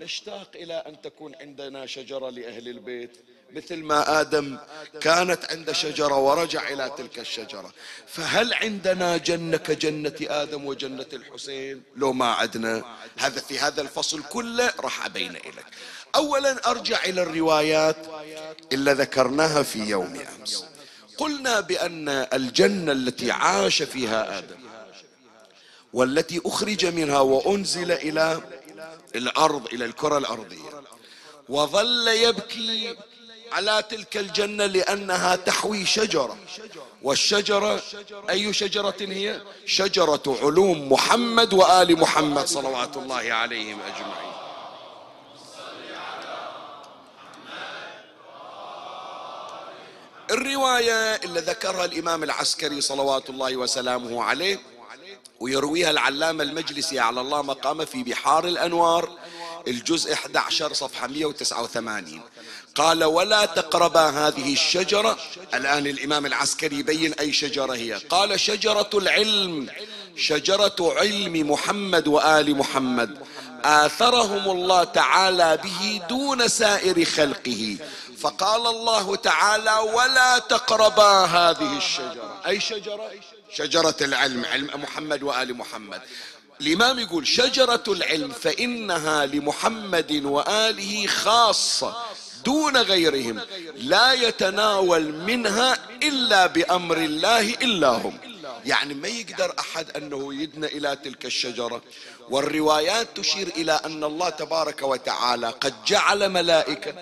نشتاق 0.00 0.50
إلى 0.54 0.74
أن 0.74 1.00
تكون 1.00 1.34
عندنا 1.40 1.86
شجرة 1.86 2.30
لأهل 2.30 2.68
البيت. 2.68 3.24
مثل 3.52 3.76
ما 3.76 4.20
آدم 4.20 4.58
كانت 5.00 5.44
عند 5.50 5.72
شجرة 5.72 6.18
ورجع 6.18 6.68
إلى 6.68 6.94
تلك 6.98 7.18
الشجرة. 7.18 7.72
فهل 8.06 8.54
عندنا 8.54 9.16
جنة 9.16 9.56
كجنة 9.56 10.16
آدم 10.20 10.66
وجنة 10.66 11.06
الحسين؟ 11.12 11.82
لو 11.96 12.12
ما 12.12 12.32
عدنا. 12.32 12.84
هذا 13.18 13.40
في 13.40 13.58
هذا 13.58 13.82
الفصل 13.82 14.22
كله 14.22 14.72
راح 14.80 15.06
أبين 15.06 15.32
لك 15.32 15.66
أولا 16.14 16.70
أرجع 16.70 17.04
إلى 17.04 17.22
الروايات 17.22 17.96
اللي 18.72 18.92
ذكرناها 18.92 19.62
في 19.62 19.78
يوم 19.78 20.22
أمس. 20.40 20.71
قلنا 21.18 21.60
بأن 21.60 22.08
الجنة 22.08 22.92
التي 22.92 23.30
عاش 23.30 23.82
فيها 23.82 24.38
آدم 24.38 24.56
والتي 25.92 26.40
أخرج 26.46 26.86
منها 26.86 27.20
وأنزل 27.20 27.92
إلى 27.92 28.40
الأرض 29.14 29.66
إلى 29.72 29.84
الكرة 29.84 30.18
الأرضية 30.18 30.82
وظل 31.48 32.08
يبكي 32.08 32.96
على 33.52 33.82
تلك 33.90 34.16
الجنة 34.16 34.66
لأنها 34.66 35.36
تحوي 35.36 35.86
شجرة. 35.86 36.38
والشجرة 37.02 37.82
أي 38.30 38.52
شجرة 38.52 38.96
هي؟ 39.00 39.42
شجرة 39.66 40.38
علوم 40.42 40.92
محمد 40.92 41.52
وآل 41.54 42.00
محمد 42.00 42.46
صلوات 42.46 42.96
الله 42.96 43.32
عليهم 43.32 43.78
أجمعين. 43.80 44.41
الرواية 50.32 51.14
اللي 51.14 51.40
ذكرها 51.40 51.84
الإمام 51.84 52.22
العسكري 52.22 52.80
صلوات 52.80 53.30
الله 53.30 53.56
وسلامه 53.56 54.22
عليه 54.22 54.60
ويرويها 55.40 55.90
العلامة 55.90 56.42
المجلسي 56.42 56.98
على 56.98 57.20
الله 57.20 57.42
مقامه 57.42 57.84
في 57.84 58.02
بحار 58.02 58.46
الأنوار 58.46 59.10
الجزء 59.68 60.12
11 60.12 60.72
صفحة 60.72 61.06
189 61.06 62.20
قال 62.74 63.04
ولا 63.04 63.44
تقربا 63.44 64.00
هذه 64.00 64.52
الشجرة. 64.52 65.18
الآن 65.54 65.86
الإمام 65.86 66.26
العسكري 66.26 66.78
يبين 66.78 67.12
أي 67.12 67.32
شجرة 67.32 67.74
هي. 67.74 67.92
قال 67.92 68.40
شجرة 68.40 68.90
العلم 68.94 69.68
شجرة 70.16 70.76
علم 70.80 71.50
محمد 71.50 72.08
وآل 72.08 72.56
محمد. 72.56 73.18
آثرهم 73.64 74.50
الله 74.50 74.84
تعالى 74.84 75.58
به 75.64 76.00
دون 76.08 76.48
سائر 76.48 77.04
خلقه. 77.04 77.76
فقال 78.22 78.66
الله 78.66 79.16
تعالى 79.16 79.76
ولا 79.94 80.38
تقربا 80.38 81.24
هذه 81.24 81.76
الشجرة. 81.76 82.40
أي 82.46 82.60
شجرة؟ 82.60 83.10
شجرة 83.54 83.96
العلم 84.00 84.44
علم 84.44 84.70
محمد 84.74 85.22
وآل 85.22 85.56
محمد. 85.56 86.00
الإمام 86.60 86.98
يقول 86.98 87.26
شجرة 87.26 87.82
العلم 87.88 88.32
فإنها 88.32 89.26
لمحمد 89.26 90.12
وآله 90.24 91.06
خاصة 91.06 91.96
دون 92.44 92.76
غيرهم 92.76 93.40
لا 93.74 94.12
يتناول 94.12 95.12
منها 95.12 95.78
إلا 96.02 96.46
بأمر 96.46 96.96
الله 96.96 97.40
إلا 97.40 97.88
هم. 97.88 98.18
يعني 98.64 98.94
ما 98.94 99.08
يقدر 99.08 99.54
أحد 99.58 99.96
أنه 99.96 100.34
يدنى 100.34 100.66
إلى 100.66 100.96
تلك 100.96 101.26
الشجرة. 101.26 101.82
والروايات 102.30 103.08
تشير 103.16 103.48
إلى 103.56 103.80
أن 103.84 104.04
الله 104.04 104.28
تبارك 104.28 104.82
وتعالى 104.82 105.48
قد 105.48 105.74
جعل 105.84 106.28
ملائكة 106.28 106.94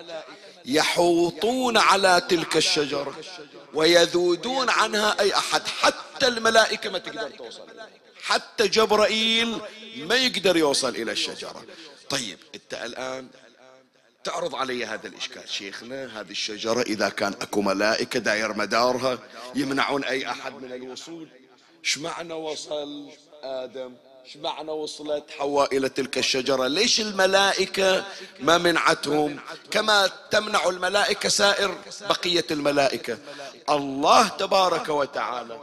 يحوطون 0.65 1.77
على 1.77 2.21
تلك 2.29 2.57
الشجرة 2.57 3.15
ويذودون 3.73 4.69
عنها 4.69 5.19
أي 5.19 5.35
أحد 5.35 5.67
حتى 5.67 6.27
الملائكة 6.27 6.89
ما 6.89 6.97
تقدر 6.97 7.29
توصل 7.29 7.67
حتى 8.23 8.67
جبرائيل 8.67 9.59
ما 9.97 10.15
يقدر 10.15 10.57
يوصل 10.57 10.89
إلى 10.89 11.11
الشجرة. 11.11 11.65
طيب 12.09 12.37
أنت 12.55 12.73
الآن 12.73 13.27
تعرض 14.23 14.55
علي 14.55 14.85
هذا 14.85 15.07
الإشكال. 15.07 15.49
شيخنا 15.49 16.19
هذه 16.19 16.31
الشجرة 16.31 16.81
إذا 16.81 17.09
كان 17.09 17.33
أكو 17.41 17.61
ملائكة 17.61 18.19
داير 18.19 18.53
مدارها 18.53 19.19
يمنعون 19.55 20.03
أي 20.03 20.31
أحد 20.31 20.53
من 20.53 20.73
الوصول. 20.73 21.27
إيش 21.83 21.97
معنى 21.97 22.33
وصل 22.33 23.09
آدم؟ 23.43 23.93
إيش 24.25 24.37
معنى 24.37 24.71
وصلت 24.71 25.23
حواء 25.39 25.77
إلى 25.77 25.89
تلك 25.89 26.17
الشجرة. 26.17 26.67
ليش 26.67 27.01
الملائكة 27.01 28.05
ما 28.39 28.57
منعتهم؟ 28.57 29.39
كما 29.71 30.09
تمنع 30.31 30.69
الملائكة 30.69 31.29
سائر 31.29 31.77
بقية 32.01 32.45
الملائكة. 32.51 33.17
الله 33.69 34.27
تبارك 34.27 34.89
وتعالى 34.89 35.59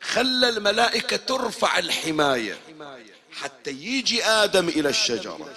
خلى 0.00 0.48
الملائكة 0.48 1.16
ترفع 1.16 1.78
الحماية 1.78 2.58
حتى 3.32 3.70
يجي 3.70 4.24
آدم 4.24 4.68
إلى 4.68 4.88
الشجرة 4.88 5.50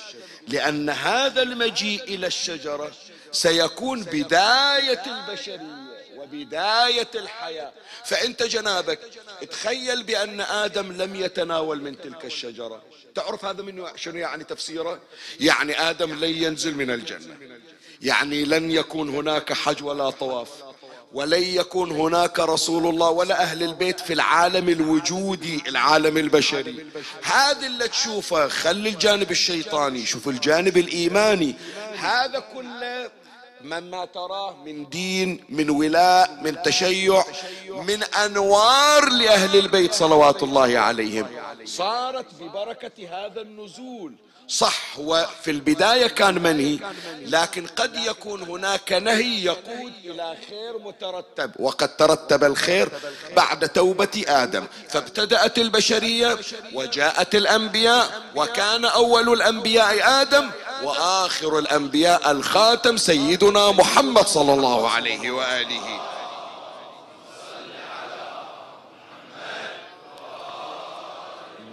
لأن 0.47 0.89
هذا 0.89 1.41
المجيء 1.41 2.03
إلى 2.03 2.27
الشجرة 2.27 2.91
سيكون 3.31 4.03
بداية 4.03 5.03
البشرية. 5.07 5.86
وبداية 6.27 7.07
الحياة. 7.15 7.71
فأنت 8.05 8.43
جنابك 8.43 8.99
تخيل 9.51 10.03
بأن 10.03 10.41
آدم 10.41 10.91
لم 10.91 11.15
يتناول 11.15 11.81
من 11.81 12.01
تلك 12.01 12.25
الشجرة. 12.25 12.81
تعرف 13.15 13.45
هذا 13.45 13.63
من 13.63 13.85
شنو 13.95 14.17
يعني 14.17 14.43
تفسيره؟ 14.43 14.99
يعني 15.39 15.89
آدم 15.89 16.13
لن 16.13 16.43
ينزل 16.43 16.75
من 16.75 16.91
الجنة. 16.91 17.37
يعني 18.01 18.45
لن 18.45 18.71
يكون 18.71 19.09
هناك 19.09 19.53
حج 19.53 19.83
ولا 19.83 20.09
طواف 20.09 20.49
ولن 21.13 21.43
يكون 21.43 21.91
هناك 21.91 22.39
رسول 22.39 22.87
الله 22.87 23.09
ولا 23.09 23.41
أهل 23.41 23.63
البيت 23.63 23.99
في 23.99 24.13
العالم 24.13 24.69
الوجودي 24.69 25.63
العالم 25.67 26.17
البشري. 26.17 26.85
هذا 27.23 27.67
اللي 27.67 27.87
تشوفه 27.87 28.47
خلي 28.47 28.89
الجانب 28.89 29.31
الشيطاني 29.31 30.05
شوف 30.05 30.27
الجانب 30.27 30.77
الإيماني. 30.77 31.55
هذا 31.97 32.39
كله 32.39 33.11
مما 33.61 34.05
تراه 34.05 34.55
من 34.65 34.89
دين 34.89 35.43
من 35.49 35.69
ولاء 35.69 36.39
من 36.43 36.61
تشيع 36.61 37.23
من 37.69 38.03
أنوار 38.03 39.09
لأهل 39.09 39.59
البيت 39.59 39.93
صلوات 39.93 40.43
الله 40.43 40.79
عليهم. 40.79 41.27
صارت 41.65 42.25
ببركة 42.39 43.09
هذا 43.09 43.41
النزول 43.41 44.13
صح 44.47 44.99
وفي 44.99 45.51
البداية 45.51 46.07
كان 46.07 46.41
منهي 46.43 46.79
لكن 47.25 47.67
قد 47.67 47.95
يكون 47.95 48.41
هناك 48.41 48.91
نهي 48.93 49.43
يقود 49.43 49.93
إلى 50.05 50.35
خير 50.49 50.77
مترتب. 50.79 51.51
وقد 51.59 51.97
ترتب 51.97 52.43
الخير 52.43 52.89
بعد 53.35 53.69
توبة 53.69 54.23
آدم 54.27 54.65
فابتدأت 54.89 55.57
البشرية 55.57 56.37
وجاءت 56.73 57.35
الأنبياء 57.35 58.21
وكان 58.35 58.85
أول 58.85 59.33
الأنبياء 59.33 60.21
آدم 60.21 60.49
وآخر 60.83 61.59
الأنبياء 61.59 62.31
الخاتم 62.31 62.97
سيدنا 62.97 63.71
محمد 63.71 64.27
صلى 64.27 64.53
الله 64.53 64.89
عليه 64.89 65.31
وآله. 65.31 66.16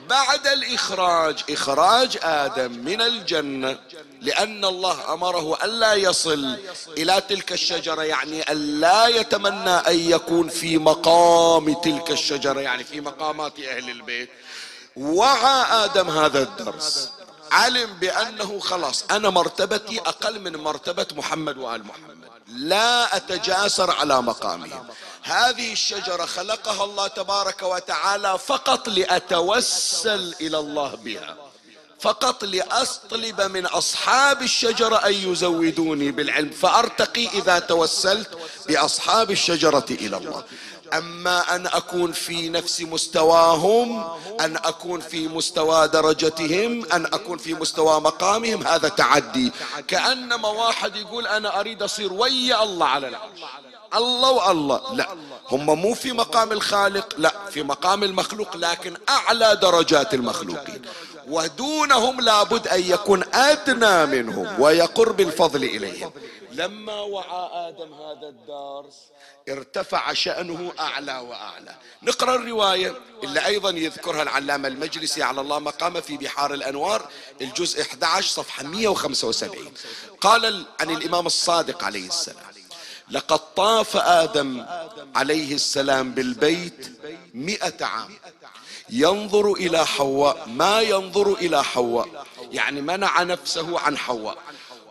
بعد 0.09 0.47
الإخراج. 0.47 1.45
إخراج 1.51 2.19
آدم 2.23 2.73
من 2.73 3.01
الجنة 3.01 3.79
لأن 4.21 4.65
الله 4.65 5.13
أمره 5.13 5.65
ألا 5.65 5.95
يصل 5.95 6.57
إلى 6.89 7.23
تلك 7.29 7.53
الشجرة 7.53 8.03
يعني 8.03 8.53
ألا 8.53 9.07
يتمنى 9.07 9.71
أن 9.71 9.99
يكون 9.99 10.49
في 10.49 10.79
مقام 10.79 11.75
تلك 11.75 12.11
الشجرة 12.11 12.61
يعني 12.61 12.85
في 12.85 13.01
مقامات 13.01 13.61
أهل 13.61 13.91
البيت. 13.91 14.31
وعى 14.97 15.85
آدم 15.85 16.11
هذا 16.11 16.43
الدرس. 16.43 17.11
علم 17.53 17.95
بأنه 17.95 18.59
خلاص 18.61 19.05
أنا 19.11 19.31
مرتبتي 19.31 20.01
أقل 20.01 20.41
من 20.41 20.57
مرتبة 20.57 21.07
محمد 21.17 21.57
وآل 21.59 21.85
محمد. 21.85 22.24
لا 22.49 23.17
أتجاسر 23.17 23.91
على 23.91 24.23
مقامهم 24.23 24.87
هذه 25.23 25.73
الشجرة 25.73 26.25
خلقها 26.25 26.85
الله 26.85 27.07
تبارك 27.07 27.63
وتعالى 27.63 28.39
فقط 28.39 28.89
لأتوسل 28.89 30.35
إلى 30.41 30.59
الله 30.59 30.95
بها 30.95 31.37
فقط 32.01 32.45
لأطلب 32.45 33.41
من 33.41 33.67
أصحاب 33.67 34.43
الشجرة 34.43 34.97
أن 34.97 35.13
يزودوني 35.13 36.11
بالعلم 36.11 36.51
فأرتقي 36.51 37.29
إذا 37.29 37.59
توسلت 37.59 38.39
بأصحاب 38.69 39.31
الشجرة 39.31 39.87
إلى 39.91 40.17
الله. 40.17 40.45
أما 40.93 41.57
أن 41.57 41.67
أكون 41.67 42.13
في 42.13 42.49
نفس 42.49 42.81
مستواهم 42.81 44.05
أن 44.41 44.57
أكون 44.57 45.01
في 45.01 45.29
مستوى 45.29 45.89
درجتهم 45.89 46.87
أن 46.93 47.07
أكون 47.07 47.39
في 47.39 47.55
مستوى 47.55 48.01
مقامهم 48.01 48.67
هذا 48.67 48.89
تعدي. 48.89 49.53
كأنما 49.89 50.49
واحد 50.49 50.97
يقول 50.97 51.27
أنا 51.27 51.61
أريد 51.61 51.83
أصير 51.83 52.13
ويا 52.13 52.63
الله 52.63 52.87
على 52.87 53.09
العرش. 53.09 53.41
الله 53.95 54.31
والله. 54.31 54.95
لا. 54.95 55.09
هم 55.51 55.67
مو 55.67 55.95
في 55.95 56.13
مقام 56.13 56.53
الخالق 56.53 57.15
لا. 57.19 57.33
في 57.51 57.63
مقام 57.63 58.05
المخلوق 58.05 58.57
لكن 58.57 58.97
أعلى 59.09 59.59
درجات 59.63 60.15
المخلوقين. 60.15 60.83
ودونهم 61.29 62.21
لابد 62.21 62.69
أن 62.69 62.81
يكون 62.81 63.25
أدنى 63.35 64.07
منهم 64.07 64.61
ويقر 64.61 65.13
بالفضل 65.13 65.65
إليهم. 65.65 66.13
لما 66.53 67.01
وعى 67.01 67.69
آدم 67.69 67.93
هذا 67.95 68.29
الدرس 68.29 68.95
ارتفع 69.49 70.13
شأنه 70.13 70.73
أعلى 70.79 71.19
وأعلى. 71.19 71.75
نقرأ 72.03 72.35
الرواية 72.35 72.95
اللي 73.25 73.47
أيضا 73.47 73.71
يذكرها 73.71 74.23
العلامة 74.23 74.69
المجلسي 74.69 75.23
على 75.23 75.41
الله 75.41 75.59
مقام 75.59 76.01
في 76.01 76.17
بحار 76.17 76.55
الأنوار 76.55 77.09
الجزء 77.41 77.83
11 77.83 78.29
صفحة 78.29 78.65
175 78.65 79.73
قال 80.21 80.67
عن 80.81 80.91
الإمام 80.91 81.27
الصادق 81.27 81.85
عليه 81.85 82.07
السلام 82.07 82.45
لقد 83.11 83.55
طاف 83.55 83.97
آدم 83.97 84.67
عليه 85.15 85.55
السلام 85.55 86.11
بالبيت 86.13 87.01
مئة 87.35 87.85
عام. 87.85 88.11
ينظر 88.91 89.53
إلى 89.53 89.87
حواء. 89.87 90.49
ما 90.49 90.81
ينظر 90.81 91.33
إلى 91.35 91.65
حواء؟ 91.65 92.27
يعني 92.53 92.81
منع 92.81 93.23
نفسه 93.23 93.81
عن 93.81 93.99
حواء. 93.99 94.39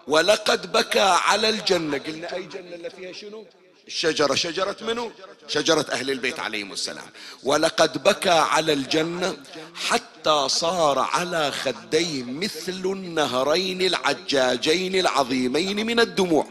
ولقد 0.07 0.71
بكى 0.71 0.99
على 0.99 1.49
الجنة. 1.49 1.97
قلنا 1.97 2.35
أي 2.35 2.43
جنة 2.43 2.75
اللي 2.75 2.89
فيها 2.89 3.11
شنو؟ 3.11 3.45
الشجرة 3.87 4.35
شجرة 4.35 4.77
منو؟ 4.81 5.11
شجرة 5.47 5.85
أهل 5.91 6.11
البيت 6.11 6.39
عليهم 6.39 6.71
السلام. 6.73 7.09
ولقد 7.43 8.03
بكى 8.03 8.29
على 8.29 8.73
الجنة 8.73 9.37
حتى 9.75 10.49
صار 10.49 10.99
على 10.99 11.51
خديه 11.51 12.23
مثل 12.23 12.71
النهرين 12.85 13.81
العجاجين 13.81 14.95
العظيمين 14.95 15.85
من 15.85 15.99
الدموع. 15.99 16.47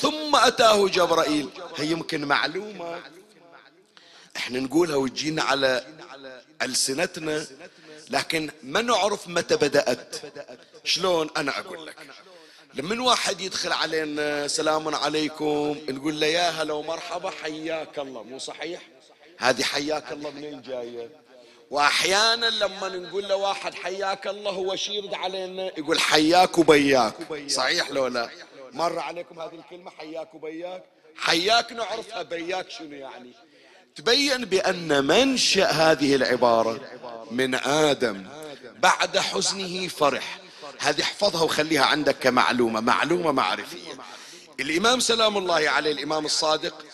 ثم 0.00 0.36
أتاه 0.36 0.88
جبرائيل. 0.88 1.48
هي 1.76 1.90
يمكن 1.90 2.24
معلومة؟ 2.24 2.98
إحنا 4.36 4.60
نقولها 4.60 4.96
وتجينا 4.96 5.42
على 5.42 5.86
ألسنتنا 6.62 7.46
لكن 8.10 8.50
ما 8.62 8.82
نعرف 8.82 9.28
متى 9.28 9.56
بدأت؟ 9.56 10.16
شلون؟ 10.84 11.30
أنا 11.36 11.58
أقول 11.58 11.86
لك. 11.86 11.96
لما 12.74 13.02
واحد 13.02 13.40
يدخل 13.40 13.72
علينا 13.72 14.48
سلام 14.48 14.94
عليكم. 14.94 15.78
نقول 15.88 16.20
له 16.20 16.26
يا 16.26 16.50
هلا 16.50 16.72
ومرحبا 16.72 17.30
حياك 17.30 17.98
الله. 17.98 18.22
مو 18.22 18.38
صحيح؟ 18.38 18.80
هذه 19.38 19.62
حياك 19.62 20.12
الله 20.12 20.30
منين 20.30 20.62
جاية؟ 20.62 21.10
وأحيانا 21.70 22.46
لما 22.46 22.88
نقول 22.88 23.28
له 23.28 23.36
واحد 23.36 23.74
حياك 23.74 24.26
الله 24.26 24.50
هو 24.50 24.76
يرد 24.88 25.14
علينا؟ 25.14 25.72
يقول 25.78 26.00
حياك 26.00 26.58
وبياك. 26.58 27.14
صحيح 27.48 27.90
لو 27.90 28.06
لا؟ 28.06 28.30
مر 28.72 28.98
عليكم 28.98 29.40
هذه 29.40 29.54
الكلمة 29.54 29.90
حياك 29.90 30.34
وبياك؟ 30.34 30.84
حياك 31.16 31.72
نعرفها 31.72 32.22
بياك 32.22 32.70
شنو 32.70 32.92
يعني؟ 32.92 33.32
تبين 33.94 34.44
بأن 34.44 35.04
منشأ 35.04 35.66
هذه 35.66 36.14
العبارة 36.14 36.80
من 37.30 37.54
آدم 37.54 38.26
بعد 38.78 39.18
حزنه 39.18 39.88
فرح. 39.88 40.38
هذه 40.78 41.02
احفظها 41.02 41.42
وخليها 41.42 41.84
عندك 41.84 42.18
كمعلومة 42.18 42.80
معلومة 42.80 43.32
معرفية. 43.32 43.92
الإمام 44.60 45.00
سلام 45.00 45.38
الله 45.38 45.70
عليه 45.70 45.92
الإمام 45.92 46.24
الصادق 46.24 46.84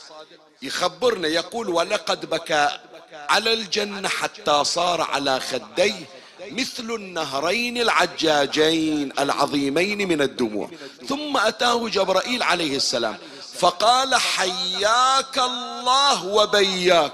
يخبرنا 0.62 1.28
يقول 1.28 1.68
ولقد 1.68 2.30
بكى 2.30 2.78
على 3.12 3.52
الجنة 3.52 4.08
حتى 4.08 4.64
صار 4.64 5.00
على 5.00 5.40
خديه 5.40 6.04
مثل 6.50 6.90
النهرين 6.90 7.78
العجاجين 7.78 9.12
العظيمين 9.18 10.08
من 10.08 10.22
الدموع. 10.22 10.70
ثم 11.08 11.36
أتاه 11.36 11.88
جبرائيل 11.88 12.42
عليه 12.42 12.76
السلام 12.76 13.16
فقال 13.58 14.14
حياك 14.14 15.38
الله 15.38 16.26
وبياك. 16.26 17.12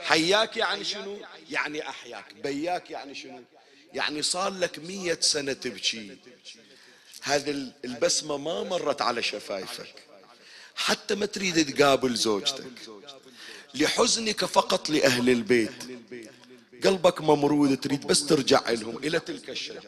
حياك 0.00 0.56
يعني 0.56 0.84
شنو؟ 0.84 1.16
يعني 1.50 1.88
أحياك. 1.88 2.24
بياك 2.44 2.90
يعني 2.90 3.14
شنو؟ 3.14 3.42
يعني 3.94 4.22
صار 4.22 4.52
لك 4.52 4.78
مية 4.78 5.18
سنة 5.20 5.52
تبكي. 5.52 6.16
هذه 7.22 7.72
البسمة 7.84 8.36
ما 8.36 8.62
مرت 8.62 9.02
على 9.02 9.22
شفايفك. 9.22 9.94
حتى 10.74 11.14
ما 11.14 11.26
تريد 11.26 11.74
تقابل 11.74 12.14
زوجتك. 12.14 12.64
لحزنك 13.74 14.44
فقط 14.44 14.90
لأهل 14.90 15.30
البيت. 15.30 15.84
قلبك 16.84 17.20
ممرود 17.20 17.80
تريد 17.80 18.06
بس 18.06 18.26
ترجع 18.26 18.70
لهم 18.70 18.96
إلى 18.96 19.20
تلك 19.20 19.50
الشجرة. 19.50 19.82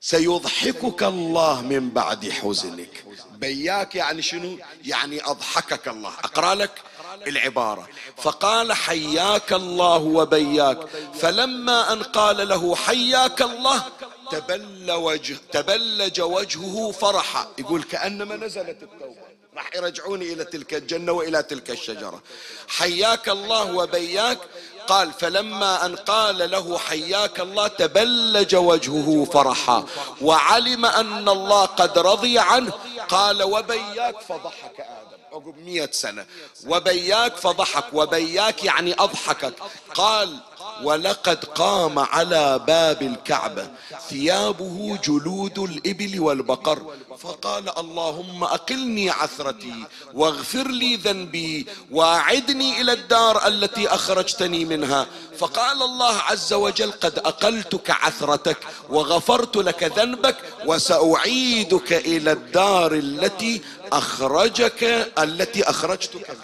سيضحكك 0.00 1.02
الله 1.02 1.62
من 1.62 1.90
بعد 1.90 2.30
حزنك. 2.30 3.04
بياك 3.32 3.94
يعني 3.94 4.22
شنو؟ 4.22 4.58
يعني 4.84 5.24
أضحكك 5.24 5.88
الله. 5.88 6.14
أقرأ 6.14 6.54
لك 6.54 6.82
العبارة. 7.26 7.88
فقال 8.16 8.72
حياك 8.72 9.52
الله 9.52 9.98
وبياك. 9.98 10.78
فلما 11.14 11.92
أن 11.92 12.02
قال 12.02 12.48
له 12.48 12.76
حياك 12.76 13.42
الله 13.42 13.82
تبل 14.30 14.92
وجه 14.92 15.36
تبلج 15.52 16.20
وجهه 16.20 16.90
فرحا. 16.90 17.48
يقول 17.58 17.82
كأنما 17.82 18.36
نزلت 18.36 18.82
التوبة. 18.82 19.26
راح 19.56 19.70
يرجعوني 19.76 20.32
إلى 20.32 20.44
تلك 20.44 20.74
الجنة 20.74 21.12
وإلى 21.12 21.42
تلك 21.42 21.70
الشجرة. 21.70 22.22
حياك 22.68 23.28
الله 23.28 23.74
وبياك. 23.74 24.38
قال 24.86 25.12
فلما 25.12 25.86
أن 25.86 25.96
قال 25.96 26.50
له 26.50 26.78
حياك 26.78 27.40
الله 27.40 27.66
تبلج 27.68 28.54
وجهه 28.56 29.24
فرحا. 29.24 29.84
وعلم 30.22 30.86
أن 30.86 31.28
الله 31.28 31.64
قد 31.64 31.98
رضي 31.98 32.38
عنه. 32.38 32.72
قال 33.08 33.42
وبياك 33.42 34.20
فضحك 34.20 34.80
آدم. 34.80 35.15
عقب 35.36 35.58
مئة 35.58 35.90
سنة. 35.92 36.26
وبياك 36.66 37.36
فضحك 37.36 37.84
وبياك 37.92 38.64
يعني 38.64 38.94
أضحكك. 38.94 39.54
قال 39.94 40.40
ولقد 40.82 41.44
قام 41.44 41.98
على 41.98 42.58
باب 42.66 43.02
الكعبة. 43.02 43.70
ثيابه 44.08 44.98
جلود 45.04 45.58
الإبل 45.58 46.20
والبقر. 46.20 46.94
فقال 47.18 47.78
اللهم 47.78 48.44
أقلني 48.44 49.10
عثرتي 49.10 49.84
واغفر 50.14 50.68
لي 50.68 50.96
ذنبي 50.96 51.66
واعدني 51.90 52.80
إلى 52.80 52.92
الدار 52.92 53.46
التي 53.46 53.88
أخرجتني 53.88 54.64
منها. 54.64 55.06
فقال 55.38 55.82
الله 55.82 56.16
عز 56.16 56.52
وجل 56.52 56.92
قد 56.92 57.18
أقلتك 57.18 57.90
عثرتك 57.90 58.58
وغفرت 58.88 59.56
لك 59.56 59.82
ذنبك 59.82 60.36
وسأعيدك 60.66 61.92
إلى 61.92 62.32
الدار 62.32 62.92
التي 62.92 63.62
أخرجك 63.92 64.84
التي 65.18 65.70
أخرجتك. 65.70 66.36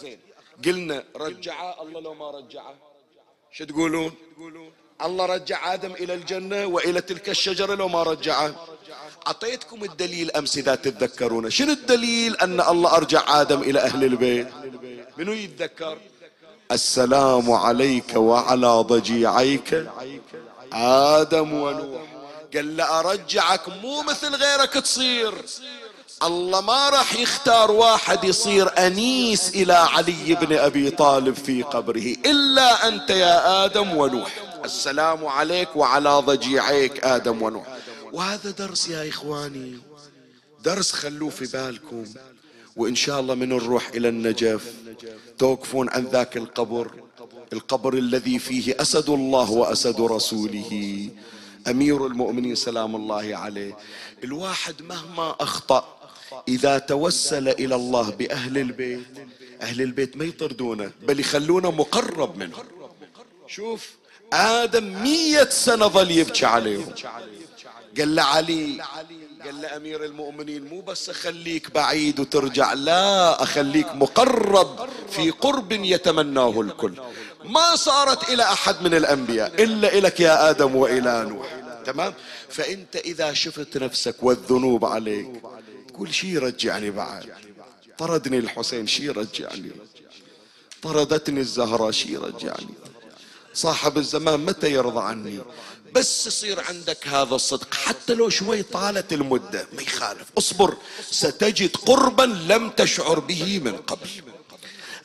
زين. 0.00 0.18
قلنا 0.64 1.04
رجع 1.16 1.74
الله 1.82 2.00
لو 2.00 2.14
ما 2.14 2.30
رجعه 2.30 2.91
شو 3.52 3.64
تقولون؟ 3.64 4.12
الله 5.02 5.26
رجع 5.26 5.74
آدم 5.74 5.92
إلى 5.92 6.14
الجنة 6.14 6.66
وإلى 6.66 7.00
تلك 7.00 7.28
الشجرة 7.28 7.74
لو 7.74 7.88
ما 7.88 8.02
رجعه. 8.02 8.54
أعطيتكم 9.26 9.84
الدليل 9.84 10.30
أمس 10.30 10.58
إذا 10.58 10.74
تتذكرون 10.74 11.50
شنو 11.50 11.72
الدليل 11.72 12.36
أن 12.36 12.60
الله 12.60 12.96
أرجع 12.96 13.40
آدم 13.40 13.60
إلى 13.62 13.80
أهل 13.80 14.04
البيت؟ 14.04 14.48
منو 15.18 15.32
يتذكر؟ 15.32 15.98
السلام 16.72 17.50
عليك 17.50 18.16
وعلى 18.16 18.66
ضجيعيك. 18.66 19.86
آدم 20.72 21.52
ونوح. 21.52 22.02
قال 22.54 22.76
له 22.76 23.00
أرجعك 23.00 23.68
مو 23.68 24.02
مثل 24.02 24.34
غيرك 24.34 24.72
تصير. 24.72 25.34
الله 26.26 26.60
ما 26.60 26.88
راح 26.88 27.14
يختار 27.14 27.70
واحد 27.70 28.24
يصير 28.24 28.86
أنيس 28.86 29.48
إلى 29.48 29.72
علي 29.72 30.34
بن 30.34 30.56
أبي 30.56 30.90
طالب 30.90 31.34
في 31.34 31.62
قبره 31.62 32.14
إلا 32.26 32.88
أنت 32.88 33.10
يا 33.10 33.64
آدم 33.64 33.96
ونوح. 33.96 34.34
السلام 34.64 35.26
عليك 35.26 35.76
وعلى 35.76 36.10
ضجيعيك 36.10 37.04
آدم 37.04 37.42
ونوح. 37.42 37.66
وهذا 38.12 38.50
درس 38.50 38.88
يا 38.88 39.08
إخواني 39.08 39.78
درس 40.64 40.92
خلوه 40.92 41.30
في 41.30 41.44
بالكم 41.44 42.04
وإن 42.76 42.94
شاء 42.94 43.20
الله 43.20 43.34
من 43.34 43.48
نروح 43.48 43.88
إلى 43.88 44.08
النجف. 44.08 44.74
توقفون 45.38 45.90
عن 45.90 46.04
ذاك 46.04 46.36
القبر 46.36 46.90
القبر 47.52 47.94
الذي 47.94 48.38
فيه 48.38 48.74
أسد 48.80 49.10
الله 49.10 49.50
وأسد 49.50 50.00
رسوله. 50.00 51.08
أمير 51.68 52.06
المؤمنين 52.06 52.54
سلام 52.54 52.96
الله 52.96 53.36
عليه. 53.36 53.76
الواحد 54.24 54.82
مهما 54.82 55.36
أخطأ 55.40 56.01
إذا 56.48 56.78
توسل 56.78 57.48
إلى 57.48 57.74
الله 57.74 58.10
بأهل 58.10 58.58
البيت 58.58 59.06
أهل 59.62 59.82
البيت 59.82 60.16
ما 60.16 60.24
يطردونه 60.24 60.90
بل 61.02 61.20
يخلونه 61.20 61.70
مقرب 61.70 62.36
منه. 62.36 62.56
شوف 63.46 63.90
آدم 64.32 65.02
مية 65.02 65.48
سنة 65.50 65.86
ظل 65.86 66.10
يبكي 66.10 66.46
عليهم. 66.46 66.94
قال 67.98 68.14
له 68.14 68.22
علي 68.22 68.82
قال 69.44 69.62
له 69.62 69.76
أمير 69.76 70.04
المؤمنين 70.04 70.64
مو 70.68 70.80
بس 70.80 71.10
أخليك 71.10 71.70
بعيد 71.70 72.20
وترجع 72.20 72.72
لا 72.72 73.42
أخليك 73.42 73.94
مقرب 73.94 74.88
في 75.10 75.30
قرب 75.30 75.72
يتمناه 75.72 76.60
الكل. 76.60 76.94
ما 77.44 77.76
صارت 77.76 78.28
إلى 78.28 78.42
أحد 78.42 78.82
من 78.82 78.94
الأنبياء 78.94 79.64
إلا 79.64 79.98
إلك 79.98 80.20
يا 80.20 80.50
آدم 80.50 80.76
وإلى 80.76 81.26
نوح. 81.28 81.46
تمام؟ 81.86 82.14
فأنت 82.48 82.96
إذا 82.96 83.32
شفت 83.32 83.76
نفسك 83.76 84.16
والذنوب 84.22 84.84
عليك 84.84 85.30
تقول 85.94 86.14
شي 86.14 86.34
يرجعني 86.34 86.90
بعد. 86.90 87.32
طردني 87.98 88.38
الحسين 88.38 88.86
شي 88.86 89.04
يرجعني. 89.06 89.70
طردتني 90.82 91.40
الزهراء 91.40 91.90
شي 91.90 92.12
يرجعني. 92.12 92.74
صاحب 93.54 93.98
الزمان 93.98 94.40
متى 94.40 94.72
يرضى 94.72 95.00
عني؟ 95.00 95.38
بس 95.94 96.26
يصير 96.26 96.60
عندك 96.60 97.08
هذا 97.08 97.34
الصدق. 97.34 97.74
حتى 97.74 98.14
لو 98.14 98.28
شوي 98.28 98.62
طالت 98.62 99.12
المدة 99.12 99.66
ما 99.72 99.82
يخالف. 99.82 100.26
اصبر 100.38 100.76
ستجد 101.10 101.76
قربا 101.76 102.22
لم 102.22 102.70
تشعر 102.70 103.18
به 103.18 103.58
من 103.58 103.76
قبل. 103.76 104.08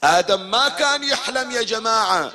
آدم 0.04 0.52
ما 0.52 0.70
كان 0.70 1.04
يحلم 1.04 1.52
يا 1.52 1.62
جماعة. 1.62 2.34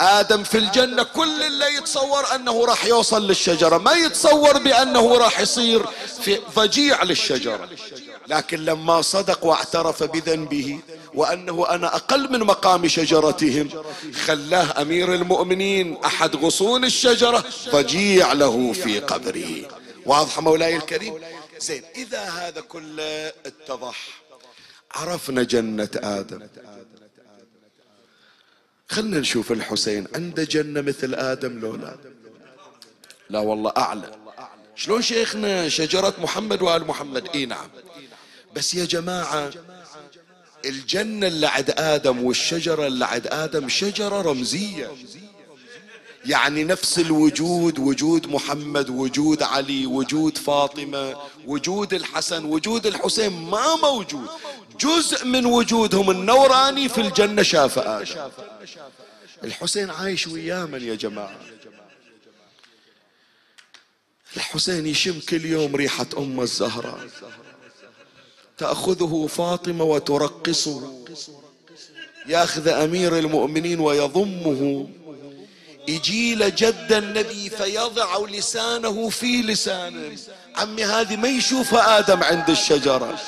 آدم 0.00 0.42
في 0.42 0.58
الجنة 0.58 1.02
كل 1.02 1.42
اللي 1.42 1.74
يتصور 1.74 2.34
أنه 2.34 2.64
راح 2.64 2.84
يوصل 2.84 3.26
للشجرة 3.26 3.78
ما 3.78 3.92
يتصور 3.92 4.58
بأنه 4.58 5.18
راح 5.18 5.40
يصير 5.40 5.86
في 6.22 6.40
ضجيع 6.56 7.02
للشجرة. 7.02 7.68
لكن 8.26 8.64
لما 8.64 9.02
صدق 9.02 9.44
واعترف 9.44 10.02
بذنبه 10.02 10.80
وأنه 11.14 11.68
أنا 11.68 11.96
أقل 11.96 12.32
من 12.32 12.40
مقام 12.40 12.88
شجرتهم 12.88 13.68
خلاه 14.24 14.82
أمير 14.82 15.14
المؤمنين 15.14 15.96
أحد 16.04 16.36
غصون 16.36 16.84
الشجرة 16.84 17.44
ضجيع 17.68 18.32
له 18.32 18.72
في 18.72 19.00
قبره. 19.00 19.68
واضح 20.06 20.38
مولاي 20.40 20.76
الكريم؟ 20.76 21.14
زين 21.60 21.82
إذا 21.96 22.22
هذا 22.22 22.60
كله 22.60 23.32
اتضح 23.46 23.96
عرفنا 24.92 25.42
جنة 25.42 25.88
آدم. 25.94 26.40
خلنا 28.88 29.18
نشوف 29.18 29.52
الحسين 29.52 30.06
عنده 30.14 30.44
جنة 30.44 30.80
مثل 30.80 31.14
آدم 31.14 31.58
لو 31.58 31.76
لا 31.76 31.96
لا 33.30 33.38
والله 33.38 33.72
أعلى 33.76 34.10
شلون 34.76 35.02
شيخنا 35.02 35.68
شجرة 35.68 36.14
محمد 36.18 36.62
وآل 36.62 36.86
محمد؟ 36.86 37.28
إي 37.34 37.46
نعم. 37.46 37.68
بس 38.56 38.74
يا 38.74 38.84
جماعة 38.84 39.50
الجنة 40.64 41.26
اللي 41.26 41.46
عند 41.46 41.74
آدم 41.76 42.24
والشجرة 42.24 42.86
اللي 42.86 43.04
عند 43.06 43.26
آدم 43.26 43.68
شجرة 43.68 44.22
رمزية. 44.22 44.90
يعني 46.24 46.64
نفس 46.64 46.98
الوجود 46.98 47.78
وجود 47.78 48.26
محمد 48.26 48.90
وجود 48.90 49.42
علي 49.42 49.86
وجود 49.86 50.38
فاطمة 50.38 51.16
وجود 51.46 51.94
الحسن 51.94 52.44
وجود 52.44 52.86
الحسين 52.86 53.32
ما 53.32 53.76
موجود. 53.76 54.28
جزء 54.80 55.24
من 55.24 55.46
وجودهم 55.46 56.10
النوراني 56.10 56.88
في 56.88 57.00
الجنة 57.00 57.42
شاف 57.42 57.78
الحسين 59.44 59.90
عايش 59.90 60.26
ويا 60.26 60.64
من 60.64 60.82
يا 60.82 60.94
جماعة. 60.94 61.36
الحسين 64.36 64.86
يشم 64.86 65.20
كل 65.28 65.44
يوم 65.44 65.76
ريحة 65.76 66.06
أمه 66.18 66.42
الزهراء. 66.42 67.08
تأخذه 68.58 69.26
فاطمة 69.26 69.84
وترقصه 69.84 71.04
ياخذ 72.26 72.68
أمير 72.68 73.18
المؤمنين 73.18 73.80
ويضمه. 73.80 74.88
يجي 75.88 76.34
جد 76.34 76.92
النبي 76.92 77.50
فيضع 77.50 78.26
لسانه 78.26 79.08
في 79.08 79.42
لسانه. 79.42 80.16
عمي 80.56 80.84
هذه 80.84 81.16
ما 81.16 81.28
يشوفها 81.28 81.98
آدم 81.98 82.22
عند 82.22 82.50
الشجرة. 82.50 83.18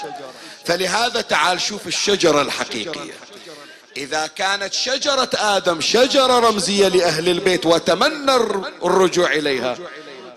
فلهذا 0.65 1.21
تعال 1.21 1.61
شوف 1.61 1.87
الشجرة 1.87 2.43
الحقيقية. 2.43 3.13
إذا 3.97 4.27
كانت 4.27 4.73
شجرة 4.73 5.31
آدم 5.35 5.81
شجرة 5.81 6.39
رمزية 6.39 6.89
لأهل 6.89 7.29
البيت 7.29 7.67
وتمنى 7.67 8.35
الرجوع 8.85 9.33
إليها. 9.33 9.79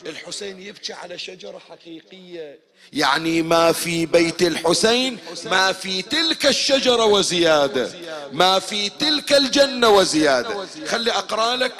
الحسين 0.06 0.62
يبكي 0.62 0.94
على 0.94 1.18
شجرة 1.18 1.62
حقيقية. 1.70 2.60
يعني 2.94 3.42
ما 3.42 3.72
في 3.72 4.06
بيت 4.06 4.42
الحسين 4.42 5.18
ما 5.46 5.72
في 5.72 6.02
تلك 6.02 6.46
الشجرة 6.46 7.06
وزيادة. 7.06 7.92
ما 8.32 8.60
في 8.60 8.90
تلك 8.90 9.34
الجنة 9.34 9.90
وزيادة. 9.90 10.68
خلي 10.88 11.12
أقرأ 11.12 11.56
لك 11.56 11.74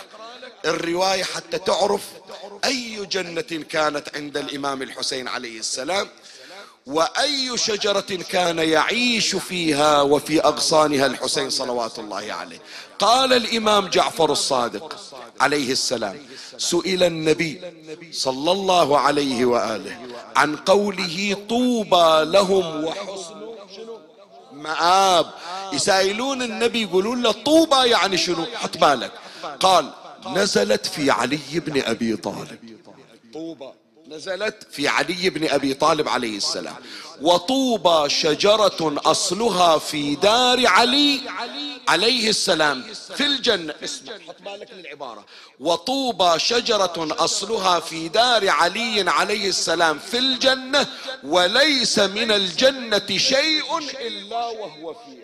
الرواية 0.66 1.24
حتى 1.24 1.58
تعرف 1.58 2.02
أي 2.66 3.06
جنة 3.06 3.64
كانت 3.70 4.16
عند 4.16 4.38
الإمام 4.38 4.82
الحسين 4.82 5.28
عليه 5.28 5.60
السلام. 5.60 6.10
وأي 6.86 7.58
شجرة 7.58 8.20
كان 8.30 8.60
يعيش 8.60 9.36
فيها 9.36 10.02
وفي 10.02 10.42
أغصانها 10.42 11.06
الحسين 11.06 11.50
صلوات 11.50 12.00
الله 12.00 12.34
عليه. 12.34 12.60
قال 13.00 13.34
الإمام 13.34 13.88
جعفر 13.88 14.32
الصادق 14.32 15.00
عليه 15.42 15.72
السلام 15.72 16.18
سئل 16.58 17.04
النبي 17.04 17.62
صلى 18.12 18.52
الله 18.52 19.00
عليه 19.00 19.46
وآله 19.46 19.98
عن 20.36 20.56
قوله 20.56 21.38
طوبى 21.50 22.32
لهم 22.32 22.84
وحسن 22.86 23.44
مآب. 24.54 25.32
يسائلون 25.74 26.42
النبي 26.42 26.82
يقولون 26.82 27.24
له 27.24 27.32
طوبى 27.32 27.90
يعني 27.90 28.18
شنو؟ 28.18 28.46
حط 28.56 28.78
بالك. 28.78 29.12
قال 29.60 29.90
نزلت 30.28 30.86
في 30.86 31.12
علي 31.12 31.40
بن 31.54 31.82
أبي 31.82 32.16
طالب. 32.16 32.80
طوبى. 33.34 33.70
نزلت 34.08 34.68
في 34.72 34.88
علي 34.88 35.30
بن 35.30 35.50
أبي 35.50 35.74
طالب 35.74 36.10
عليه 36.10 36.38
السلام. 36.38 36.76
وطوبى 37.22 38.10
شجرة 38.10 39.02
أصلها 39.06 39.78
في 39.78 40.16
دار 40.16 40.68
علي 40.68 41.22
عليه 41.88 42.30
السلام 42.30 42.84
في 43.16 43.26
الجنة. 43.26 43.74
اسمع 43.84 44.14
حط 44.28 44.36
بالك 44.46 44.70
للعبارة 44.74 45.26
وطوبى 45.60 46.40
شجرة 46.40 47.08
أصلها 47.20 47.80
في 47.80 48.08
دار 48.08 48.50
علي 48.50 49.10
عليه 49.10 49.50
السلام 49.50 50.00
في 50.00 50.18
الجنة 50.18 50.88
وليس 51.24 52.00
من 52.00 52.32
الجنة 52.32 53.18
شيء 53.18 53.78
إلا 54.00 54.46
وهو 54.46 54.94
فيها. 54.94 55.23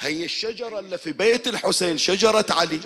هي 0.00 0.24
الشجرة 0.24 0.78
اللي 0.78 0.98
في 0.98 1.12
بيت 1.12 1.48
الحسين 1.48 1.98
شجرة 1.98 2.46
علي. 2.50 2.80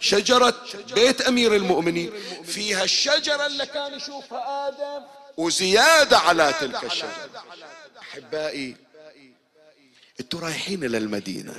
شجرة 0.00 0.54
بيت 0.94 1.20
أمير 1.20 1.56
المؤمنين. 1.56 2.12
فيها 2.44 2.84
الشجرة 2.84 3.46
اللي 3.46 3.66
كان 3.66 3.94
يشوفها 3.94 4.68
آدم 4.68 5.06
وزيادة 5.36 6.18
على 6.18 6.54
تلك 6.60 6.84
الشجرة. 6.84 7.30
أحبائي 8.00 8.76
أنتوا 10.20 10.40
رايحين 10.40 10.84
إلى 10.84 10.98
المدينة. 10.98 11.54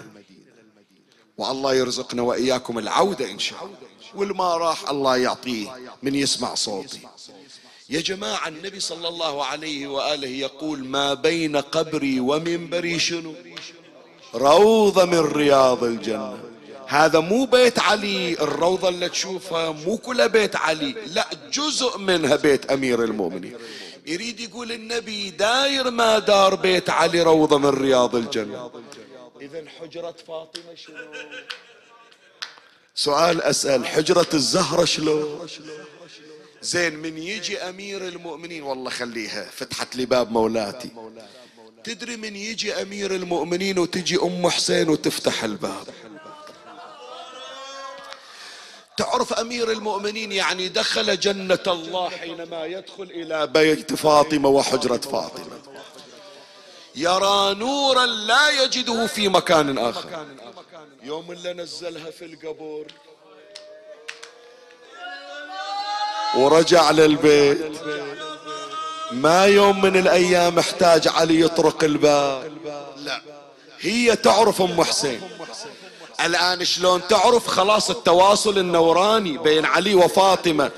والله 1.37 1.73
يرزقنا 1.73 2.21
وإياكم 2.21 2.79
العودة 2.79 3.31
إن 3.31 3.39
شاء 3.39 3.65
الله. 3.65 3.77
والما 4.15 4.57
راح 4.57 4.89
الله 4.89 5.17
يعطيه 5.17 5.75
من 6.03 6.15
يسمع 6.15 6.55
صوتي. 6.55 6.99
يا 7.89 8.01
جماعة 8.01 8.47
النبي 8.47 8.79
صلى 8.79 9.07
الله 9.07 9.45
عليه 9.45 9.87
وآله 9.87 10.27
يقول 10.27 10.85
ما 10.85 11.13
بين 11.13 11.57
قبري 11.57 12.19
ومنبري 12.19 12.99
شنو؟ 12.99 13.35
روضة 14.35 15.05
من 15.05 15.19
رياض 15.19 15.83
الجنة. 15.83 16.37
هذا 16.87 17.19
مو 17.19 17.45
بيت 17.45 17.79
علي 17.79 18.33
الروضة 18.33 18.89
اللي 18.89 19.09
تشوفها 19.09 19.71
مو 19.71 19.97
كلها 19.97 20.27
بيت 20.27 20.55
علي 20.55 20.95
لا 21.07 21.27
جزء 21.51 21.97
منها 21.97 22.35
بيت 22.35 22.71
أمير 22.71 23.03
المؤمنين. 23.03 23.57
يريد 24.07 24.39
يقول 24.39 24.71
النبي 24.71 25.29
داير 25.29 25.91
ما 25.91 26.19
دار 26.19 26.55
بيت 26.55 26.89
علي 26.89 27.21
روضة 27.21 27.57
من 27.57 27.69
رياض 27.69 28.15
الجنة. 28.15 28.71
إذا 29.41 29.63
حجرة 29.79 30.15
فاطمة 30.27 30.75
شنو؟ 30.75 30.97
سؤال 32.95 33.41
أسأل 33.41 33.85
حجرة 33.85 34.27
الزهرة 34.33 34.85
شلون 34.85 35.47
زين 36.61 36.95
من 36.95 37.17
يجي 37.17 37.57
أمير 37.57 38.07
المؤمنين 38.07 38.63
والله 38.63 38.89
خليها 38.89 39.49
فتحت 39.51 39.95
لي 39.95 40.05
باب 40.05 40.31
مولاتي. 40.31 40.89
تدري 41.83 42.17
من 42.17 42.35
يجي 42.35 42.81
أمير 42.81 43.15
المؤمنين 43.15 43.79
وتجي 43.79 44.17
أم 44.17 44.49
حسين 44.49 44.89
وتفتح 44.89 45.43
الباب؟ 45.43 45.87
تعرف 48.97 49.33
أمير 49.33 49.71
المؤمنين 49.71 50.31
يعني 50.31 50.67
دخل 50.67 51.19
جنة 51.19 51.59
الله 51.67 52.09
حينما 52.09 52.65
يدخل 52.65 53.03
إلى 53.03 53.47
بيت 53.47 53.93
فاطمة 53.93 54.49
وحجرة 54.49 54.97
فاطمة. 54.97 55.59
يرى 56.95 57.55
نورا 57.55 58.05
لا 58.05 58.49
يجده 58.63 59.07
في 59.07 59.27
مكان 59.27 59.77
آخر. 59.77 60.25
يوم 61.03 61.31
اللي 61.31 61.53
نزلها 61.53 62.11
في 62.11 62.25
القبور. 62.25 62.87
ورجع 66.35 66.91
للبيت. 66.91 67.81
ما 69.11 69.45
يوم 69.45 69.81
من 69.81 69.95
الأيام 69.95 70.59
احتاج 70.59 71.07
علي 71.07 71.41
يطرق 71.41 71.83
الباب. 71.83 72.51
لا 72.97 73.21
هي 73.79 74.15
تعرف 74.15 74.61
أم 74.61 74.83
حسين. 74.83 75.21
الآن 76.25 76.65
شلون 76.65 77.07
تعرف؟ 77.07 77.47
خلاص 77.47 77.89
التواصل 77.89 78.57
النوراني 78.57 79.37
بين 79.37 79.65
علي 79.65 79.95
وفاطمة. 79.95 80.71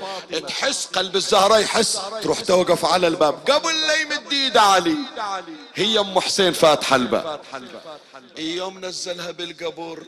تحس 0.48 0.86
قلب 0.86 1.16
الزهرة 1.16 1.58
يحس. 1.58 2.00
تروح 2.22 2.40
توقف 2.40 2.84
على 2.84 3.06
الباب. 3.06 3.34
قبل 3.50 3.86
لا 3.86 3.94
يمد 3.94 4.32
ايده 4.32 4.60
علي. 4.60 4.96
هي 5.74 5.98
أم 5.98 6.20
حسين 6.20 6.52
فاتحة 6.52 6.96
الباب. 6.96 7.40
يوم 8.38 8.84
نزلها 8.84 9.30
بالقبر 9.30 10.02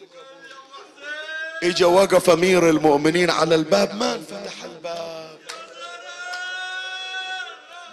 إجا 1.62 1.87
وقف 1.87 2.31
أمير 2.31 2.70
المؤمنين 2.70 3.31
على 3.31 3.55
الباب. 3.55 3.95
ما 3.95 4.14
انفتح 4.14 4.64
الباب. 4.64 5.24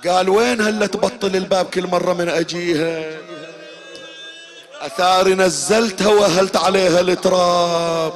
قال 0.08 0.30
وين 0.30 0.62
هلا 0.62 0.86
تبطل 0.86 1.36
الباب 1.36 1.66
كل 1.66 1.88
مرة 1.88 2.14
من 2.14 2.30
أجيها؟ 2.30 3.18
أثاري 4.82 5.34
نزلتها 5.34 6.08
وأهلت 6.08 6.58
عليها 6.58 6.99
التراب. 6.99 8.14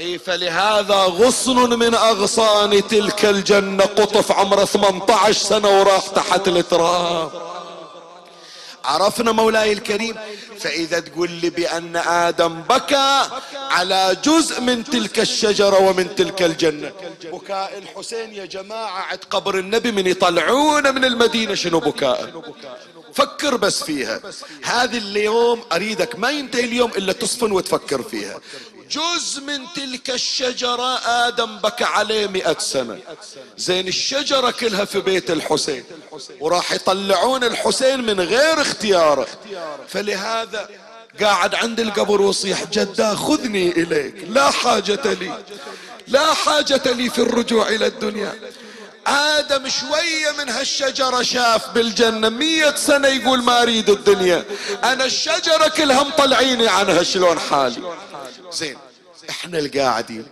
إي 0.00 0.18
فلهذا 0.18 0.94
غصن 0.94 1.78
من 1.78 1.94
أغصان 1.94 2.88
تلك 2.88 3.24
الجنة 3.24 3.84
قطف 3.84 4.32
عمره 4.32 4.64
18 4.64 5.32
سنة 5.32 5.80
وراح 5.80 6.06
تحت 6.06 6.48
التراب. 6.48 7.30
عرفنا 8.84 9.32
مولاي 9.32 9.72
الكريم 9.72 10.16
فإذا 10.60 11.00
تقول 11.00 11.30
لي 11.30 11.50
بأن 11.50 11.96
آدم 11.96 12.62
بكى 12.62 13.28
على 13.54 14.16
جزء 14.24 14.60
من 14.60 14.84
تلك 14.84 15.20
الشجرة 15.20 15.78
ومن 15.88 16.14
تلك 16.14 16.42
الجنة. 16.42 16.92
بكاء 17.32 17.78
الحسين 17.78 18.34
يا 18.34 18.44
جماعة 18.44 19.00
عند 19.00 19.24
قبر 19.30 19.58
النبي 19.58 19.92
من 19.92 20.06
يطلعون 20.06 20.94
من 20.94 21.04
المدينة 21.04 21.54
شنو 21.54 21.80
بكاء؟ 21.80 22.42
فكر 23.14 23.56
بس 23.56 23.82
فيها. 23.82 24.20
هذه 24.62 24.98
اليوم 24.98 25.60
أريدك 25.72 26.18
ما 26.18 26.30
ينتهي 26.30 26.64
اليوم 26.64 26.90
إلا 26.90 27.12
تصفن 27.12 27.52
وتفكر 27.52 28.02
فيها. 28.02 28.40
جزء 28.94 29.40
من 29.40 29.60
تلك 29.76 30.10
الشجرة 30.10 30.98
آدم 31.26 31.58
بكى 31.58 31.84
عليه 31.84 32.26
مئة 32.26 32.58
سنة. 32.58 32.98
زين 33.56 33.88
الشجرة 33.88 34.50
كلها 34.50 34.84
في 34.84 35.00
بيت 35.00 35.30
الحسين 35.30 35.84
وراح 36.40 36.72
يطلعون 36.72 37.44
الحسين 37.44 38.00
من 38.06 38.20
غير 38.20 38.60
اختياره 38.60 39.26
فلهذا 39.88 40.68
قاعد 41.20 41.54
عند 41.54 41.80
القبر 41.80 42.22
وصيح 42.22 42.64
جدا 42.64 43.14
خذني 43.14 43.68
إليك 43.70 44.14
لا 44.28 44.50
حاجة 44.50 45.12
لي 45.12 45.38
لا 46.08 46.34
حاجة 46.34 46.92
لي 46.92 47.10
في 47.10 47.18
الرجوع 47.18 47.68
إلى 47.68 47.86
الدنيا. 47.86 48.34
آدم 49.06 49.68
شوية 49.68 50.32
من 50.38 50.48
هالشجرة 50.48 51.22
شاف 51.22 51.70
بالجنة 51.70 52.28
مية 52.28 52.74
سنة 52.74 53.08
يقول 53.08 53.42
ما 53.42 53.62
أريد 53.62 53.90
الدنيا. 53.90 54.44
أنا 54.84 55.04
الشجرة 55.04 55.68
كلها 55.68 56.02
مطلعيني 56.02 56.68
عنها 56.68 57.02
شلون 57.02 57.38
حالي؟ 57.38 57.96
زين 58.52 58.76
إحنا 59.30 59.58
القاعدين. 59.58 60.26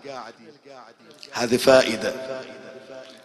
هذه 1.33 1.57
فائدة. 1.57 2.15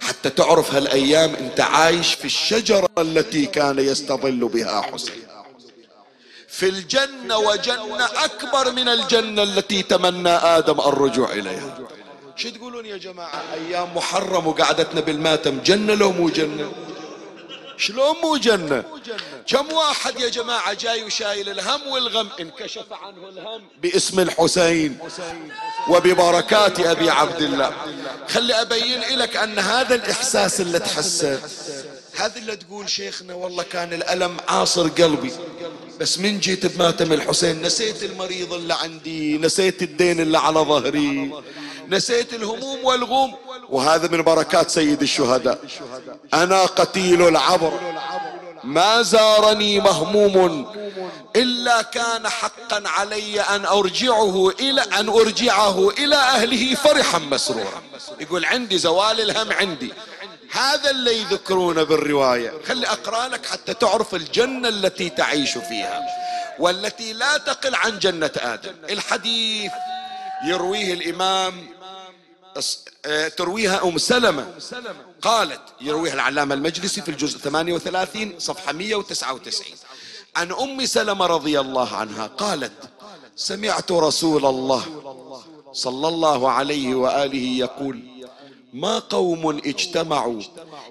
حتى 0.01 0.29
تعرف 0.29 0.73
هالأيام 0.73 1.35
أنت 1.35 1.59
عايش 1.59 2.13
في 2.13 2.25
الشجرة 2.25 2.89
التي 2.97 3.45
كان 3.45 3.79
يستظل 3.79 4.47
بها 4.47 4.81
حسين. 4.81 5.27
في 6.47 6.69
الجنة 6.69 7.37
وجنة 7.37 8.05
أكبر 8.05 8.71
من 8.71 8.89
الجنة 8.89 9.43
التي 9.43 9.83
تمنى 9.83 10.29
آدم 10.29 10.79
الرجوع 10.79 11.31
إليها. 11.31 11.77
شو 12.37 12.49
تقولون 12.49 12.85
يا 12.85 12.97
جماعة؟ 12.97 13.43
أيام 13.53 13.95
محرم 13.95 14.47
وقعدتنا 14.47 15.01
بالماتم 15.01 15.59
جنة 15.59 15.93
لو 15.93 16.11
مو 16.11 16.29
جنة؟ 16.29 16.71
شلون 17.77 18.15
مو 18.23 18.37
جنة؟ 18.37 18.83
كم 19.47 19.73
واحد 19.73 20.19
يا 20.19 20.29
جماعة 20.29 20.73
جاي 20.73 21.03
وشايل 21.03 21.49
الهم 21.49 21.87
والغم؟ 21.87 22.29
انكشف 22.39 22.93
عنه 23.03 23.29
الهم 23.29 23.61
باسم 23.81 24.19
الحسين 24.19 24.97
وببركات 25.89 26.79
أبي 26.79 27.09
عبد 27.09 27.41
الله. 27.41 27.73
خلي 28.27 28.61
أبين 28.61 29.01
لك 29.19 29.37
أن 29.37 29.59
هذا 29.59 29.95
الإحساس 29.95 30.61
اللي 30.61 30.79
تحسه. 30.79 31.41
هذا 32.15 32.37
اللي 32.37 32.55
تقول 32.55 32.89
شيخنا 32.89 33.33
والله 33.33 33.63
كان 33.63 33.93
الألم 33.93 34.37
عاصر 34.47 34.87
قلبي. 34.87 35.31
بس 35.99 36.19
من 36.19 36.39
جيت 36.39 36.65
بماتم 36.65 37.13
الحسين 37.13 37.61
نسيت 37.61 38.03
المريض 38.03 38.53
اللي 38.53 38.73
عندي 38.73 39.37
نسيت 39.37 39.83
الدين 39.83 40.19
اللي 40.19 40.37
على 40.37 40.59
ظهري. 40.59 41.31
نسيت 41.89 42.33
الهموم 42.33 42.85
والغم. 42.85 43.33
وهذا 43.69 44.07
من 44.07 44.21
بركات 44.21 44.69
سيد 44.69 45.01
الشهداء. 45.01 45.59
أنا 46.33 46.65
قتيل 46.65 47.27
العبر. 47.27 47.79
ما 48.63 49.01
زارني 49.01 49.79
مهموم 49.79 50.73
إلا 51.35 51.81
كان 51.81 52.29
حقا 52.29 52.83
علي 52.85 53.41
أن 53.41 53.65
أرجعه 53.65 54.49
إلى 54.49 54.81
أن 54.81 55.09
أرجعه 55.09 55.89
إلى 55.89 56.15
أهله 56.15 56.75
فرحا 56.75 57.19
مسرورا. 57.19 57.81
يقول 58.19 58.45
عندي 58.45 58.77
زوال 58.77 59.21
الهم 59.21 59.51
عندي. 59.51 59.93
هذا 60.51 60.89
اللي 60.89 61.21
يذكرونه 61.21 61.83
بالرواية. 61.83 62.51
خلي 62.67 62.87
أقرأ 62.87 63.27
لك 63.27 63.45
حتى 63.45 63.73
تعرف 63.73 64.15
الجنة 64.15 64.69
التي 64.69 65.09
تعيش 65.09 65.51
فيها 65.51 66.01
والتي 66.59 67.13
لا 67.13 67.37
تقل 67.37 67.75
عن 67.75 67.99
جنة 67.99 68.31
آدم. 68.35 68.73
الحديث 68.89 69.71
يرويه 70.47 70.93
الإمام 70.93 71.76
ترويها 73.37 73.83
أم 73.83 73.97
سلمة. 73.97 74.53
قالت 75.21 75.61
يرويها 75.81 76.13
العلامة 76.13 76.55
المجلسي 76.55 77.01
في 77.01 77.09
الجزء 77.09 77.37
38 77.39 78.39
صفحة 78.39 78.73
199 78.73 79.67
عن 80.35 80.51
أم 80.51 80.85
سلمة 80.85 81.25
رضي 81.25 81.59
الله 81.59 81.95
عنها 81.95 82.27
قالت 82.27 82.71
سمعت 83.35 83.91
رسول 83.91 84.45
الله 84.45 84.83
صلى 85.73 86.07
الله 86.07 86.51
عليه 86.51 86.95
وآله 86.95 87.57
يقول 87.57 87.99
ما 88.73 88.99
قوم 88.99 89.49
اجتمعوا 89.49 90.41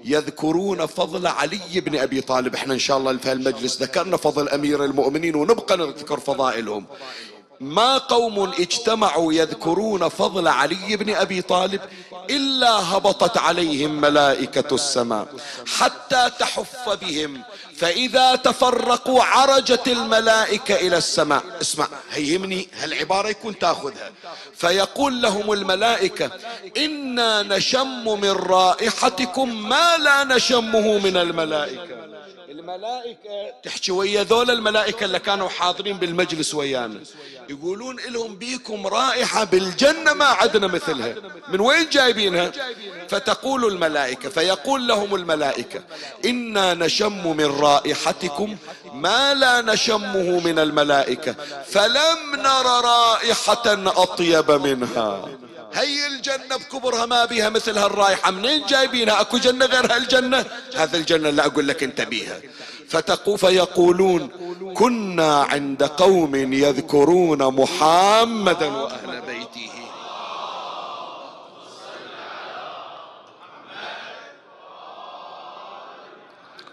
يذكرون 0.05 0.87
فضل 0.87 1.27
علي 1.27 1.81
بن 1.81 1.99
أبي 1.99 2.21
طالب. 2.21 2.55
إحنا 2.55 2.75
إن 2.75 2.79
شاء 2.79 2.99
الله 2.99 3.17
في 3.17 3.33
المجلس 3.33 3.83
ذكرنا 3.83 4.17
فضل 4.17 4.49
أمير 4.49 4.85
المؤمنين 4.85 5.35
ونبقى 5.35 5.77
نذكر 5.77 6.21
فضائلهم. 6.21 6.87
ما 7.61 7.99
قوم 7.99 8.53
اجتمعوا 8.59 9.33
يذكرون 9.33 10.09
فضل 10.09 10.49
علي 10.49 10.97
بن 10.97 11.15
أبي 11.15 11.43
طالب 11.43 11.81
إلا 12.31 12.97
هبطت 12.97 13.39
عليهم 13.39 14.01
ملائكة 14.01 14.75
السماء 14.75 15.27
حتى 15.79 16.31
تحف 16.39 16.89
بهم 16.89 17.43
فإذا 17.77 18.37
تفرقوا 18.37 19.23
عرجت 19.23 19.89
الملائكة 19.89 20.75
إلى 20.75 20.97
السماء. 20.97 21.43
اسمع 21.61 21.89
هيمني 22.11 22.69
هالعبارة 22.79 23.29
يكون 23.29 23.59
تاخذها. 23.59 24.11
فيقول 24.57 25.23
لهم 25.23 25.53
الملائكة 25.53 26.31
إنا 26.77 27.43
نشم 27.43 28.21
من 28.21 28.31
رائحتكم 28.31 29.69
ما 29.69 29.97
لا 29.97 30.25
نشمه 30.25 30.99
من 30.99 31.17
الملائكة. 31.17 32.07
الملائكة. 32.67 33.55
تحكي 33.63 33.93
ويا 33.93 34.23
ذول 34.23 34.51
الملائكة 34.51 35.05
اللي 35.05 35.19
كانوا 35.19 35.49
حاضرين 35.49 35.97
بالمجلس 35.97 36.55
ويانا. 36.55 37.01
يقولون 37.49 37.97
لهم 38.09 38.37
بيكم 38.37 38.87
رائحة 38.87 39.45
بالجنة 39.45 40.13
ما 40.13 40.25
عدنا 40.25 40.67
مثلها. 40.67 41.15
من 41.49 41.61
وين 41.61 41.89
جايبينها؟ 41.89 42.53
فتقول 43.09 43.65
الملائكة 43.65 44.29
فيقول 44.29 44.89
لهم 44.89 45.15
الملائكة 45.15 45.81
إنا 46.25 46.75
نشم 46.75 47.37
من 47.37 47.47
رائحتكم 47.47 48.57
ما 48.93 49.35
لا 49.35 49.61
نشمه 49.61 50.41
من 50.41 50.59
الملائكة 50.59 51.35
فلم 51.67 52.37
نر 52.37 52.85
رائحة 52.85 53.63
أطيب 54.03 54.51
منها. 54.51 55.29
هي 55.75 56.07
الجنة 56.07 56.57
بكبرها 56.57 57.07
ما 57.07 57.25
بيها 57.25 57.49
مثل 57.49 57.79
هالرايحة 57.79 58.31
منين 58.31 58.67
جايبينها؟ 58.67 59.21
أكو 59.21 59.39
جنة 59.39 59.67
غير 59.67 59.93
هالجنة؟ 59.93 60.45
هذا 60.77 60.97
الجنة 60.97 61.29
اللي 61.29 61.43
أقول 61.43 61.69
لك 61.69 61.83
أنت 61.83 62.01
بيها. 62.01 62.41
فتقو 62.89 63.37
فيقولون 63.37 64.29
كنا 64.75 65.43
عند 65.43 65.83
قوم 65.83 66.53
يذكرون 66.53 67.43
محمدا 67.61 68.67
وأهل 68.67 69.23
بيته. 69.27 69.86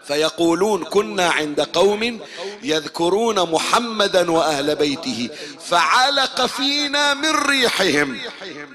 فيقولون 0.03 0.83
كنا 0.83 1.29
عند 1.29 1.61
قوم 1.61 2.19
يذكرون 2.63 3.51
محمدا 3.51 4.31
وأهل 4.31 4.75
بيته 4.75 5.29
فعلق 5.59 6.45
فينا 6.45 7.13
من 7.13 7.35
ريحهم. 7.35 8.19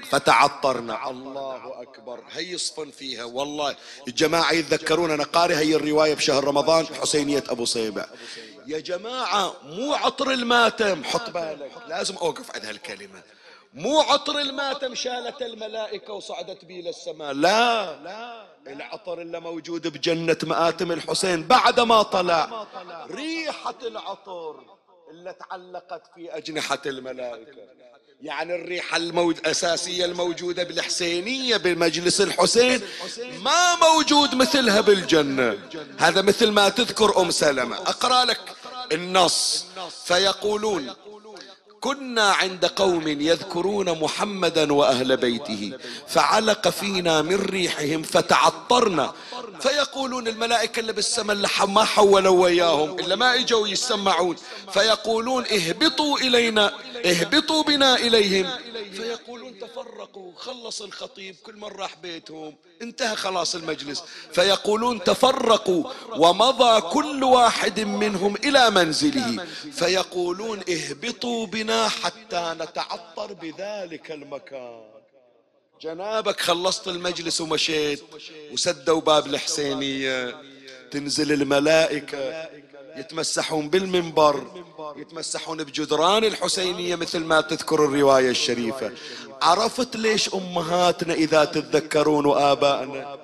فتعطرنا. 0.09 1.09
الله 1.09 1.81
أكبر. 1.81 2.19
هي 2.31 2.51
يصفن 2.51 2.91
فيها. 2.91 3.23
والله. 3.23 3.75
الجماعة 4.07 4.51
يتذكرون 4.51 5.11
أنا 5.11 5.23
قاري 5.23 5.55
هي 5.55 5.75
الرواية 5.75 6.13
بشهر 6.13 6.43
رمضان 6.43 6.85
حسينية 7.01 7.43
أبو 7.49 7.65
صيبة. 7.65 8.05
يا 8.67 8.79
جماعة 8.79 9.53
مو 9.63 9.93
عطر 9.93 10.31
الماتم. 10.31 11.03
حط 11.03 11.29
بالك. 11.29 11.71
لازم 11.87 12.15
أوقف 12.15 12.55
عند 12.55 12.65
هالكلمة. 12.65 13.21
مو 13.73 13.99
عطر 13.99 14.39
الماتم 14.39 14.95
شالت 14.95 15.41
الملائكة 15.41 16.13
وصعدت 16.13 16.65
به 16.65 16.75
للسماء. 16.75 17.33
لا 17.33 17.99
لا. 18.03 18.48
العطر 18.67 19.21
اللي 19.21 19.39
موجود 19.39 19.87
بجنة 19.87 20.37
مآتم 20.43 20.91
الحسين. 20.91 21.47
بعد 21.47 21.79
ما 21.79 22.01
طلع 22.01 22.67
ريحة 23.11 23.75
العطر 23.83 24.63
اللي 25.11 25.33
تعلقت 25.33 26.01
في 26.15 26.37
أجنحة 26.37 26.81
الملائكة. 26.85 27.79
يعني 28.21 28.55
الريحة 28.55 28.97
الموجود 28.97 29.47
أساسية 29.47 30.05
الموجودة 30.05 30.63
بالحسينية 30.63 31.57
بمجلس 31.57 32.21
الحسين 32.21 32.81
ما 33.41 33.75
موجود 33.75 34.35
مثلها 34.35 34.81
بالجنة. 34.81 35.59
هذا 35.99 36.21
مثل 36.21 36.51
ما 36.51 36.69
تذكر 36.69 37.21
أم 37.21 37.31
سلمة. 37.31 37.75
أقرأ 37.77 38.25
لك 38.25 38.39
النص. 38.91 39.65
فيقولون 40.05 40.95
كنا 41.81 42.31
عند 42.31 42.65
قوم 42.65 43.07
يذكرون 43.07 43.99
محمدا 43.99 44.73
وأهل 44.73 45.17
بيته 45.17 45.73
فعلق 46.07 46.69
فينا 46.69 47.21
من 47.21 47.35
ريحهم 47.35 48.03
فتعطرنا. 48.03 49.13
فيقولون 49.59 50.27
الملائكة 50.27 50.79
اللي 50.79 50.93
بالسماء 50.93 51.65
ما 51.67 51.83
حولوا 51.83 52.43
وياهم 52.43 52.99
إلا 52.99 53.15
ما 53.15 53.35
إجوا 53.35 53.67
يسمعون. 53.67 54.35
فيقولون 54.73 55.45
اهبطوا 55.45 56.17
إلينا 56.17 56.73
اهبطوا 57.05 57.63
بنا 57.63 57.95
إليهم. 57.95 58.49
فيقولون 58.83 59.59
تفرقوا 59.59 60.31
خلص 60.35 60.81
الخطيب 60.81 61.35
كل 61.43 61.55
من 61.55 61.63
راح 61.63 61.95
بيتهم. 61.95 62.55
انتهى 62.81 63.15
خلاص 63.15 63.55
المجلس. 63.55 64.03
فيقولون 64.33 65.03
تفرقوا 65.03 65.83
ومضى 66.15 66.81
كل 66.81 67.23
واحد 67.23 67.79
منهم 67.79 68.35
إلى 68.35 68.69
منزله. 68.69 69.45
فيقولون 69.71 70.63
اهبطوا 70.69 71.45
بنا 71.45 71.89
حتى 71.89 72.55
نتعطر 72.59 73.33
بذلك 73.33 74.11
المكان. 74.11 74.81
جنابك 75.81 76.39
خلصت 76.39 76.87
المجلس 76.87 77.41
ومشيت. 77.41 78.03
وسدوا 78.51 79.01
باب 79.01 79.27
الحسينية. 79.27 80.41
تنزل 80.91 81.31
الملائكة. 81.31 82.49
يتمسحون 82.99 83.69
بالمنبر 83.69 84.43
يتمسحون 84.97 85.63
بجدران 85.63 86.23
الحسينية 86.23 86.95
مثل 86.95 87.19
ما 87.19 87.41
تذكر 87.41 87.85
الرواية 87.85 88.29
الشريفة. 88.29 88.91
عرفت 89.41 89.95
ليش 89.95 90.33
أمهاتنا 90.33 91.13
إذا 91.13 91.45
تتذكرون 91.45 92.25
وآبائنا؟ 92.25 93.17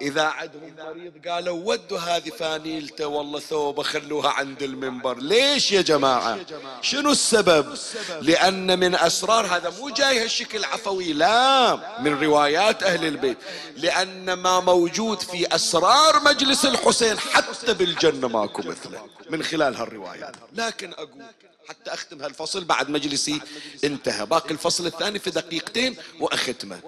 إذا 0.00 0.22
عندهم 0.22 0.74
مريض 0.78 1.28
قالوا 1.28 1.60
ودوا 1.64 1.98
هذه 1.98 2.30
فانيلته 2.30 3.06
والله 3.06 3.40
ثوبه 3.40 3.82
خلوها 3.82 4.30
عند 4.30 4.62
المنبر. 4.62 5.18
ليش 5.18 5.72
يا 5.72 5.82
جماعة؟ 5.82 6.38
شنو 6.82 7.10
السبب؟ 7.10 7.76
لأن 8.20 8.78
من 8.78 8.94
أسرار 8.94 9.46
هذا 9.46 9.70
مو 9.70 9.88
جاي 9.88 10.24
هالشكل 10.24 10.64
عفوي 10.64 11.12
لا 11.12 12.00
من 12.00 12.20
روايات 12.20 12.82
أهل 12.82 13.04
البيت. 13.04 13.38
لأن 13.76 14.32
ما 14.32 14.60
موجود 14.60 15.20
في 15.20 15.54
أسرار 15.54 16.20
مجلس 16.24 16.64
الحسين 16.64 17.18
حتى 17.18 17.74
بالجنة 17.74 18.28
ماكو 18.28 18.62
مثله 18.62 19.06
من 19.30 19.42
خلال 19.42 19.76
هالروايات 19.76 20.36
لكن 20.52 20.92
أقول 20.92 21.22
حتى 21.68 21.94
أختم 21.94 22.22
هالفصل 22.22 22.64
بعد 22.64 22.90
مجلسي 22.90 23.40
انتهى. 23.84 24.26
باقي 24.26 24.50
الفصل 24.50 24.86
الثاني 24.86 25.18
في 25.18 25.30
دقيقتين 25.30 25.96
وأختمه. 26.20 26.80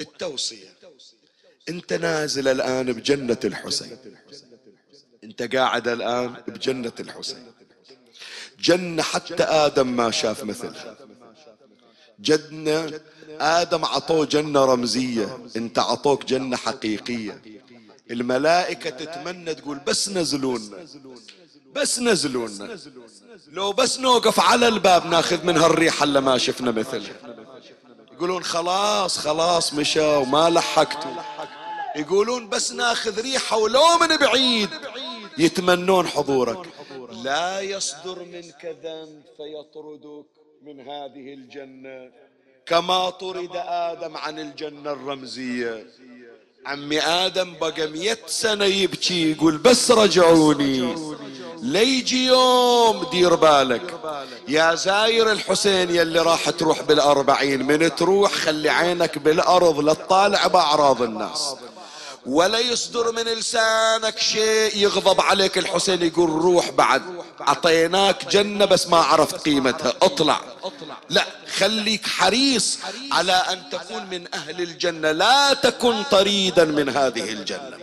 التوصية. 0.00 0.79
انت 1.68 1.92
نازل 1.92 2.48
الآن 2.48 2.92
بجنة 2.92 3.38
الحسين. 3.44 3.96
انت 5.24 5.54
قاعد 5.54 5.88
الآن 5.88 6.34
بجنة 6.48 6.92
الحسين. 7.00 7.52
جنة 8.60 9.02
حتى 9.02 9.42
آدم 9.42 9.86
ما 9.86 10.10
شاف 10.10 10.44
مثلها. 10.44 10.96
جنة 12.18 13.00
آدم 13.40 13.84
عطوه 13.84 14.26
جنة 14.26 14.64
رمزية 14.64 15.38
انت 15.56 15.78
عطوك 15.78 16.24
جنة 16.24 16.56
حقيقية. 16.56 17.42
الملائكة 18.10 18.90
تتمنى 18.90 19.54
تقول 19.54 19.78
بس 19.86 20.08
نزلونا 20.08 20.86
بس 21.74 21.98
نزلونا. 21.98 22.78
لو 23.48 23.72
بس 23.72 24.00
نوقف 24.00 24.40
على 24.40 24.68
الباب 24.68 25.06
ناخذ 25.06 25.46
من 25.46 25.56
هالريحة 25.56 26.04
اللي 26.04 26.20
ما 26.20 26.38
شفنا 26.38 26.70
مثلها. 26.70 27.36
يقولون 28.12 28.42
خلاص 28.42 29.18
خلاص 29.18 29.74
مشى 29.74 30.16
وما 30.16 30.50
لحقتوا. 30.50 31.10
يقولون 31.96 32.48
بس 32.48 32.72
ناخذ 32.72 33.20
ريحة 33.20 33.56
ولو 33.56 33.98
من 34.00 34.16
بعيد 34.16 34.68
يتمنون 35.38 36.06
حضورك. 36.06 36.66
لا 37.24 37.60
يصدر 37.60 38.18
منك 38.18 38.76
ذنب 38.82 39.22
فيطردك 39.36 40.26
من 40.62 40.80
هذه 40.80 41.34
الجنة. 41.34 42.10
كما 42.66 43.10
طرد 43.10 43.50
آدم 43.54 44.16
عن 44.16 44.38
الجنة 44.38 44.92
الرمزية. 44.92 45.86
عمي 46.66 47.00
آدم 47.00 47.54
بقى 47.60 47.86
مئة 47.86 48.18
سنة 48.26 48.64
يبكي 48.64 49.32
يقول 49.32 49.56
بس 49.58 49.90
رجعوني. 49.90 50.94
ليجي 51.62 52.26
يوم 52.26 53.06
دير 53.12 53.34
بالك. 53.34 54.00
يا 54.48 54.74
زاير 54.74 55.32
الحسين 55.32 55.90
يلي 55.90 56.20
راح 56.20 56.50
تروح 56.50 56.82
بالأربعين 56.82 57.62
من 57.66 57.94
تروح 57.94 58.32
خلي 58.32 58.68
عينك 58.68 59.18
بالأرض 59.18 59.80
لا 59.80 59.94
تطالع 59.94 60.46
بأعراض 60.46 61.02
الناس. 61.02 61.56
ولا 62.30 62.58
يصدر 62.58 63.12
من 63.12 63.22
لسانك 63.22 64.18
شيء 64.18 64.76
يغضب 64.76 65.20
عليك. 65.20 65.58
الحسين 65.58 66.02
يقول 66.02 66.30
روح 66.30 66.70
بعد 66.70 67.02
أعطيناك 67.40 68.28
جنة 68.28 68.64
بس 68.64 68.86
ما 68.86 68.96
عرفت 68.96 69.36
قيمتها. 69.36 69.92
اطلع. 70.02 70.40
لا 71.10 71.26
خليك 71.56 72.06
حريص 72.06 72.78
على 73.12 73.32
أن 73.32 73.70
تكون 73.70 74.06
من 74.06 74.34
أهل 74.34 74.60
الجنة. 74.60 75.12
لا 75.12 75.54
تكن 75.54 76.02
طريدا 76.02 76.64
من 76.64 76.88
هذه 76.88 77.32
الجنة. 77.32 77.78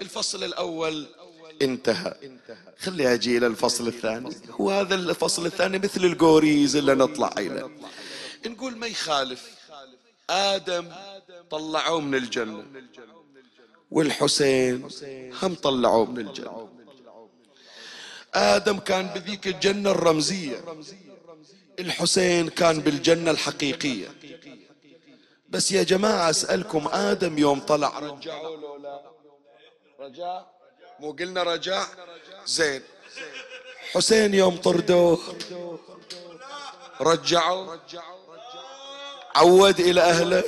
الفصل 0.00 0.44
الأول 0.44 1.06
انتهى. 1.62 2.14
خلي 2.80 3.14
أجي 3.14 3.38
إلى 3.38 3.46
الفصل 3.46 3.86
الثاني. 3.88 4.36
هو 4.60 4.70
هذا 4.70 4.94
الفصل 4.94 5.46
الثاني 5.46 5.78
مثل 5.78 6.04
القوريز 6.04 6.76
اللي 6.76 6.94
نطلع 6.94 7.34
إليه. 7.38 7.70
نقول 8.46 8.76
ما 8.76 8.86
يخالف؟ 8.86 9.42
آدم 10.30 10.88
طلعوه 11.50 12.00
من 12.00 12.14
الجنة. 12.14 12.64
والحسين 13.92 14.88
هم 15.42 15.54
طلعوه 15.54 16.10
من 16.10 16.18
الجنة. 16.28 16.68
آدم 18.34 18.78
كان 18.78 19.06
بذيك 19.06 19.46
الجنة 19.46 19.90
الرمزية. 19.90 20.64
الحسين 21.78 22.48
كان 22.48 22.80
بالجنة 22.80 23.30
الحقيقية. 23.30 24.08
بس 25.48 25.72
يا 25.72 25.82
جماعة 25.82 26.30
أسألكم 26.30 26.88
آدم 26.88 27.38
يوم 27.38 27.60
طلع 27.60 27.98
رجعوا 27.98 28.56
رجع؟ 30.00 30.42
مو 31.00 31.12
قلنا 31.12 31.42
رجع؟ 31.42 31.86
زين. 32.46 32.82
حسين 33.92 34.34
يوم 34.34 34.56
طردوه. 34.56 35.18
رجعوا؟ 37.00 37.76
عود 39.34 39.80
إلى 39.80 40.00
أهله. 40.00 40.44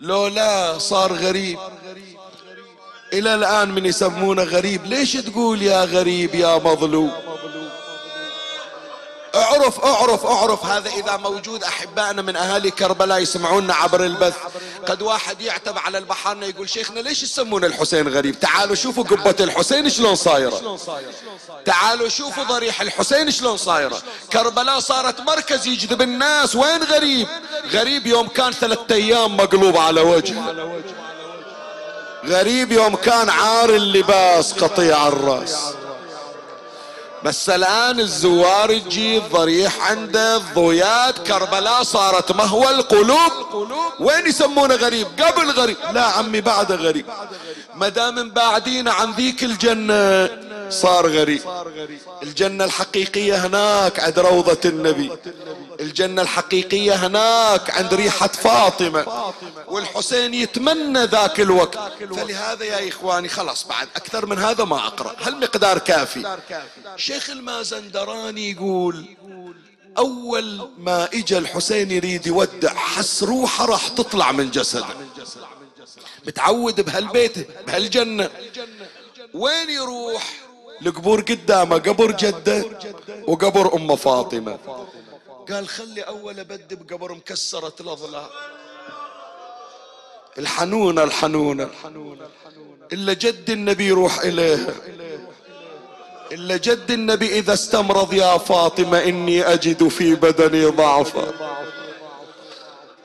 لو 0.00 0.26
لا 0.26 0.78
صار 0.78 1.12
غريب. 1.12 1.58
إلى 3.12 3.34
الآن 3.34 3.70
من 3.70 3.86
يسمونه 3.86 4.42
غريب. 4.42 4.84
ليش 4.84 5.12
تقول 5.12 5.62
يا 5.62 5.84
غريب 5.84 6.34
يا 6.34 6.58
مظلوم؟ 6.58 7.12
اعرف 9.36 9.84
اعرف 9.84 10.26
اعرف 10.26 10.66
هذا 10.66 10.90
اذا 10.90 11.16
موجود 11.16 11.64
احبائنا 11.64 12.22
من 12.22 12.36
اهالي 12.36 12.70
كربلاء 12.70 13.18
يسمعونا 13.18 13.74
عبر 13.74 14.04
البث. 14.04 14.36
قد 14.86 15.02
واحد 15.02 15.40
يعتب 15.40 15.78
على 15.78 15.98
البحرنا 15.98 16.46
يقول 16.46 16.68
شيخنا 16.68 17.00
ليش 17.00 17.22
يسمون 17.22 17.64
الحسين 17.64 18.08
غريب؟ 18.08 18.40
تعالوا 18.40 18.74
شوفوا 18.74 19.04
قبة 19.04 19.36
الحسين 19.40 19.90
شلون 19.90 20.14
صايرة. 20.14 20.78
تعالوا 21.64 22.08
شوفوا 22.08 22.44
ضريح 22.44 22.80
الحسين 22.80 23.30
شلون 23.30 23.56
صايرة. 23.56 24.02
كربلاء 24.32 24.80
صارت 24.80 25.20
مركز 25.20 25.66
يجذب 25.66 26.02
الناس. 26.02 26.56
وين 26.56 26.82
غريب؟ 26.82 27.28
غريب 27.72 28.06
يوم 28.06 28.28
كان 28.28 28.52
ثلاثة 28.52 28.94
أيام 28.94 29.36
مقلوب 29.36 29.76
على 29.76 30.00
وجهه 30.00 30.72
غريب 32.26 32.72
يوم 32.72 32.96
كان 32.96 33.28
عار 33.28 33.70
اللباس 33.70 34.52
قطيع 34.52 35.08
الرأس. 35.08 35.75
بس 37.26 37.50
الآن 37.50 38.00
الزوار 38.00 38.78
تجي 38.78 39.18
الضريح 39.18 39.90
عنده 39.90 40.36
الضويات 40.36 41.18
كربلاء 41.18 41.82
صارت 41.82 42.32
مهوى 42.32 42.70
القلوب. 42.70 43.32
وين 44.00 44.26
يسمونه 44.26 44.74
غريب؟ 44.74 45.06
قبل 45.20 45.50
غريب. 45.50 45.76
لا 45.92 46.04
عمي 46.04 46.40
بعد 46.40 46.72
غريب. 46.72 47.06
ما 47.74 47.88
دام 47.88 48.30
بعدين 48.30 48.88
عن 48.88 49.12
ذيك 49.12 49.44
الجنة 49.44 50.30
صار 50.70 51.06
غريب. 51.06 51.42
الجنة 52.22 52.64
الحقيقية 52.64 53.46
هناك 53.46 54.00
عند 54.00 54.18
روضة 54.18 54.60
النبي. 54.64 55.10
الجنة 55.80 56.22
الحقيقية 56.22 56.94
هناك 56.94 57.70
عند 57.70 57.94
ريحة 57.94 58.26
فاطمة. 58.26 59.32
والحسين 59.66 60.34
يتمنى 60.34 61.04
ذاك 61.04 61.40
الوقت. 61.40 61.78
فلهذا 62.16 62.64
يا 62.64 62.88
إخواني 62.88 63.28
خلاص 63.28 63.66
بعد 63.66 63.88
أكثر 63.96 64.26
من 64.26 64.38
هذا 64.38 64.64
ما 64.64 64.86
أقرأ. 64.86 65.14
هالمقدار 65.22 65.78
كافي. 65.78 66.36
شيخ 67.16 67.30
المازندراني 67.30 68.50
يقول 68.50 69.04
أول 69.98 70.68
ما 70.78 71.04
إجا 71.04 71.38
الحسين 71.38 71.90
يريد 71.90 72.26
يودع 72.26 72.74
حس 72.74 73.22
روحه 73.22 73.66
راح 73.66 73.88
تطلع 73.88 74.32
من 74.32 74.50
جسده. 74.50 74.86
متعود 76.26 76.80
بهالبيت 76.80 77.50
بهالجنة. 77.66 78.30
وين 79.34 79.70
يروح؟ 79.70 80.40
القبور 80.82 81.20
قدامه 81.20 81.78
قبر 81.78 82.10
جدة 82.10 82.64
وقبر 83.28 83.74
أم 83.74 83.96
فاطمة. 83.96 84.58
قال 85.50 85.68
خلي 85.68 86.00
أول 86.00 86.40
ابدي 86.40 86.74
بقبر 86.76 87.14
مكسرة 87.14 87.74
الأضلاع. 87.80 88.28
الحنونة 90.38 91.02
الحنونة. 91.04 91.70
إلا 92.92 93.12
جد 93.12 93.50
النبي 93.50 93.86
يروح 93.86 94.18
إليها. 94.18 94.74
إلا 96.32 96.56
جد 96.56 96.90
النبي 96.90 97.38
إذا 97.38 97.52
استمرض 97.52 98.12
يا 98.12 98.38
فاطمة 98.38 98.98
إني 98.98 99.52
أجد 99.52 99.88
في 99.88 100.14
بدني 100.14 100.64
ضعفا. 100.64 101.32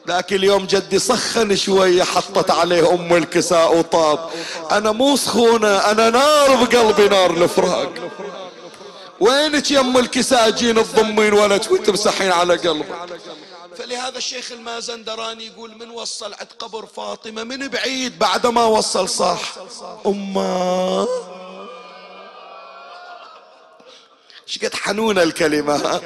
ذاك 0.07 0.33
اليوم 0.33 0.65
جدي 0.65 0.99
سخن 0.99 1.55
شوية 1.55 2.03
حطت 2.03 2.51
عليه 2.51 2.93
أم 2.93 3.15
الكساء 3.15 3.77
وطاب. 3.77 4.29
أنا 4.71 4.91
مو 4.91 5.15
سخونة 5.15 5.77
أنا 5.91 6.09
نار 6.09 6.55
بقلبي 6.55 7.07
نار 7.07 7.31
الفراق. 7.31 7.93
وينك 9.19 9.71
يم 9.71 9.97
الكساء 9.97 10.49
جين 10.49 10.75
تضمين 10.75 11.33
ولد 11.33 11.71
وتمسحين 11.71 12.31
على 12.31 12.55
قلبك؟ 12.55 12.85
فلهذا 13.77 14.17
الشيخ 14.17 14.51
المازندراني 14.51 15.45
يقول 15.47 15.77
من 15.79 15.89
وصل 15.89 16.33
عند 16.33 16.49
قبر 16.59 16.85
فاطمة 16.85 17.43
من 17.43 17.67
بعيد 17.67 18.19
بعد 18.19 18.47
ما 18.47 18.65
وصل 18.65 19.09
صح 19.09 19.41
أمه. 20.05 21.07
شقد 24.51 24.73
حنونة 24.75 25.23
الكلمة. 25.23 26.01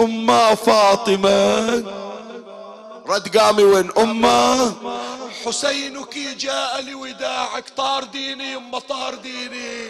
أمة 0.00 0.54
فاطمة. 0.54 1.68
رد 3.06 3.36
قامي 3.36 3.62
وين؟ 3.62 3.90
أمة. 3.98 4.74
حسينك 5.44 6.18
جاء 6.18 6.82
لوداعك 6.82 7.64
طار 7.76 8.04
ديني 8.04 8.56
أمة 8.56 8.78
طار 8.78 9.14
ديني. 9.14 9.88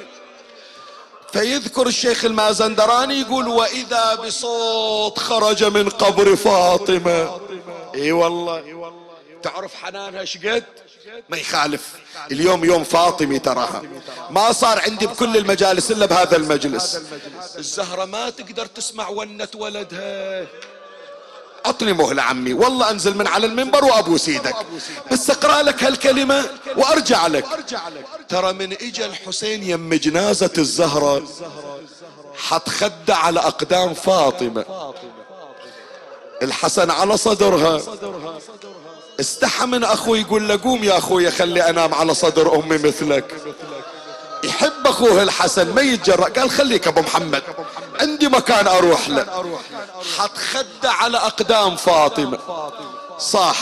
فيذكر 1.33 1.87
الشيخ 1.87 2.25
المازندراني 2.25 3.21
يقول 3.21 3.49
وإذا 3.49 4.15
بصوت 4.15 5.19
خرج 5.19 5.65
من 5.65 5.89
قبر 5.89 6.37
فاطمة. 6.37 7.41
إي 7.95 8.13
والله. 8.13 8.93
تعرف 9.43 9.75
حنانها 9.75 10.25
شقد 10.25 10.65
ما 11.29 11.37
يخالف. 11.37 11.83
اليوم 12.31 12.65
يوم 12.65 12.85
فاطمي 12.85 13.39
تراها. 13.39 13.83
ما 14.31 14.53
صار 14.53 14.81
عندي 14.81 15.07
بكل 15.07 15.37
المجالس 15.37 15.91
إلا 15.91 16.07
بهذا 16.07 16.37
المجلس. 16.37 17.01
الزهرة 17.59 18.05
ما 18.05 18.31
تقدر 18.31 18.67
تسمع 18.67 19.09
ونة 19.09 19.49
ولدها. 19.55 20.47
اعطني 21.67 21.93
مهلة 21.93 22.23
عمي. 22.23 22.53
والله 22.53 22.91
أنزل 22.91 23.17
من 23.17 23.27
على 23.27 23.47
المنبر 23.47 23.85
وابوس 23.85 24.29
إيدك 24.29 24.57
بس 25.13 25.31
أقرأ 25.31 25.63
لك 25.63 25.85
هالكلمة 25.85 26.45
وأرجع 26.77 27.27
لك. 27.27 27.45
ترى 28.29 28.53
من 28.53 28.73
اجى 28.73 29.05
الحسين 29.05 29.63
يم 29.63 29.95
جنازة 29.95 30.53
الزهرة. 30.59 31.29
حط 32.37 32.69
خده 32.69 33.17
على 33.17 33.41
أقدام 33.41 33.95
فاطمة. 33.95 34.95
الحسن 36.43 36.91
على 36.91 37.17
صدرها. 37.17 37.83
استحى 39.21 39.67
من 39.67 39.85
أخوي 39.85 40.21
يقول 40.21 40.49
له 40.49 40.61
قوم 40.65 40.85
يا 40.85 40.99
أخوي 40.99 41.31
خلي 41.31 41.71
أنام 41.71 41.95
على 41.95 42.15
صدر 42.15 42.55
أمي 42.55 42.79
مثلك. 42.79 43.35
يحب 44.45 44.87
أخوه 44.87 45.23
الحسن 45.23 45.75
ما 45.75 45.83
يتجرأ. 45.83 46.29
قال 46.29 46.51
خليك 46.51 46.87
أبو 46.87 47.01
محمد 47.01 47.43
عندي 48.01 48.29
مكان 48.29 48.67
أروح 48.67 49.09
له. 49.09 49.27
حط 50.19 50.37
خده 50.37 50.91
على 50.91 51.17
أقدام 51.17 51.77
فاطمة. 51.77 52.39
صح 53.19 53.57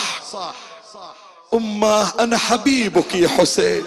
أمه 1.54 2.12
أنا 2.20 2.38
حبيبك 2.38 3.14
يا 3.14 3.28
حسين. 3.28 3.84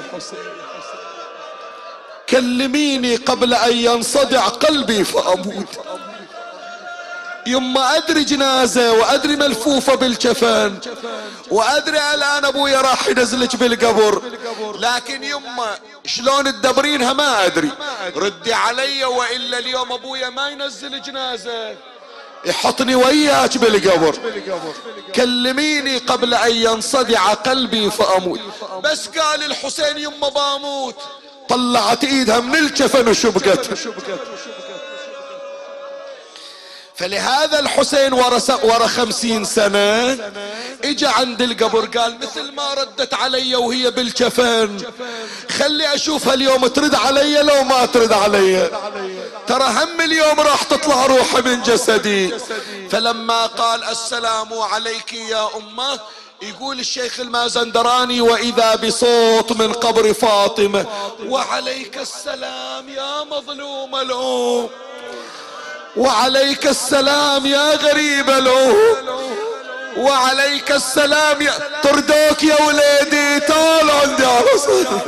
كلميني 2.29 3.15
قبل 3.15 3.53
أن 3.53 3.77
ينصدع 3.77 4.47
قلبي 4.47 5.03
فأموت. 5.03 5.79
يما 7.47 7.97
أدري 7.97 8.23
جنازة 8.23 8.91
وأدري 8.93 9.35
ملفوفة 9.35 9.95
بالكفن 9.95 10.79
وأدري 11.51 11.99
الآن 12.13 12.45
أبويا 12.45 12.81
راح 12.81 13.07
ينزلك 13.07 13.55
بالقبر. 13.55 14.21
لكن 14.79 15.23
يما 15.23 15.77
شلون 16.05 16.43
تدبرينها 16.43 17.13
ما 17.13 17.45
أدري. 17.45 17.71
ردي 18.15 18.53
علي 18.53 19.05
وإلا 19.05 19.57
اليوم 19.57 19.91
أبويا 19.93 20.29
ما 20.29 20.47
ينزل 20.49 21.01
جنازة. 21.01 21.75
يحطني 22.45 22.95
وياك 22.95 23.57
بالقبر. 23.57 24.15
كلميني 25.15 25.97
قبل 25.97 26.33
أن 26.33 26.55
ينصدع 26.55 27.33
قلبي 27.33 27.91
فأموت. 27.91 28.39
بس 28.83 29.07
قال 29.07 29.43
الحسين 29.43 29.97
يما 29.97 30.29
باموت 30.29 30.95
طلعت 31.49 32.03
إيدها 32.03 32.39
من 32.39 32.55
الكفن 32.55 33.07
وشبكتها 33.07 33.75
فلهذا 36.99 37.59
الحسين 37.59 38.13
ورا 38.13 38.39
ورا 38.63 38.87
خمسين 38.87 39.45
سنة. 39.45 40.17
اجى 40.83 41.07
عند 41.07 41.41
القبر 41.41 41.85
قال 41.85 42.19
مثل 42.19 42.51
ما 42.51 42.73
ردت 42.73 43.13
علي 43.13 43.55
وهي 43.55 43.91
بالكفن 43.91 44.77
خلي 45.49 45.95
اشوفها 45.95 46.33
اليوم 46.33 46.67
ترد 46.67 46.95
علي 46.95 47.41
لو 47.41 47.63
ما 47.63 47.85
ترد 47.85 48.13
علي. 48.13 48.69
ترى 49.47 49.63
هم 49.63 50.01
اليوم 50.01 50.39
راح 50.39 50.63
تطلع 50.63 51.05
روحي 51.05 51.41
من 51.41 51.61
جسدي. 51.61 52.33
فلما 52.91 53.45
قال 53.45 53.83
السلام 53.83 54.53
عليك 54.53 55.13
يا 55.13 55.47
أمة. 55.57 55.99
يقول 56.41 56.79
الشيخ 56.79 57.19
المازندراني 57.19 58.21
وإذا 58.21 58.75
بصوت 58.75 59.51
من 59.51 59.73
قبر 59.73 60.13
فاطمة 60.13 60.85
وعليك 61.25 61.97
السلام 61.97 62.89
يا 62.89 63.23
مظلوم 63.23 63.95
الأم. 63.95 64.69
وعليك 65.97 66.67
السلام 66.67 67.45
يا 67.45 67.75
غريب 67.75 68.29
الأم. 68.29 68.75
وعليك 69.97 70.71
السلام 70.71 71.41
يا 71.41 71.53
طردوك 71.83 72.43
يا 72.43 72.61
وليدي 72.61 73.39
تعال 73.39 73.91
عندي 73.91 74.25
على 74.25 74.57
صدري 74.57 74.99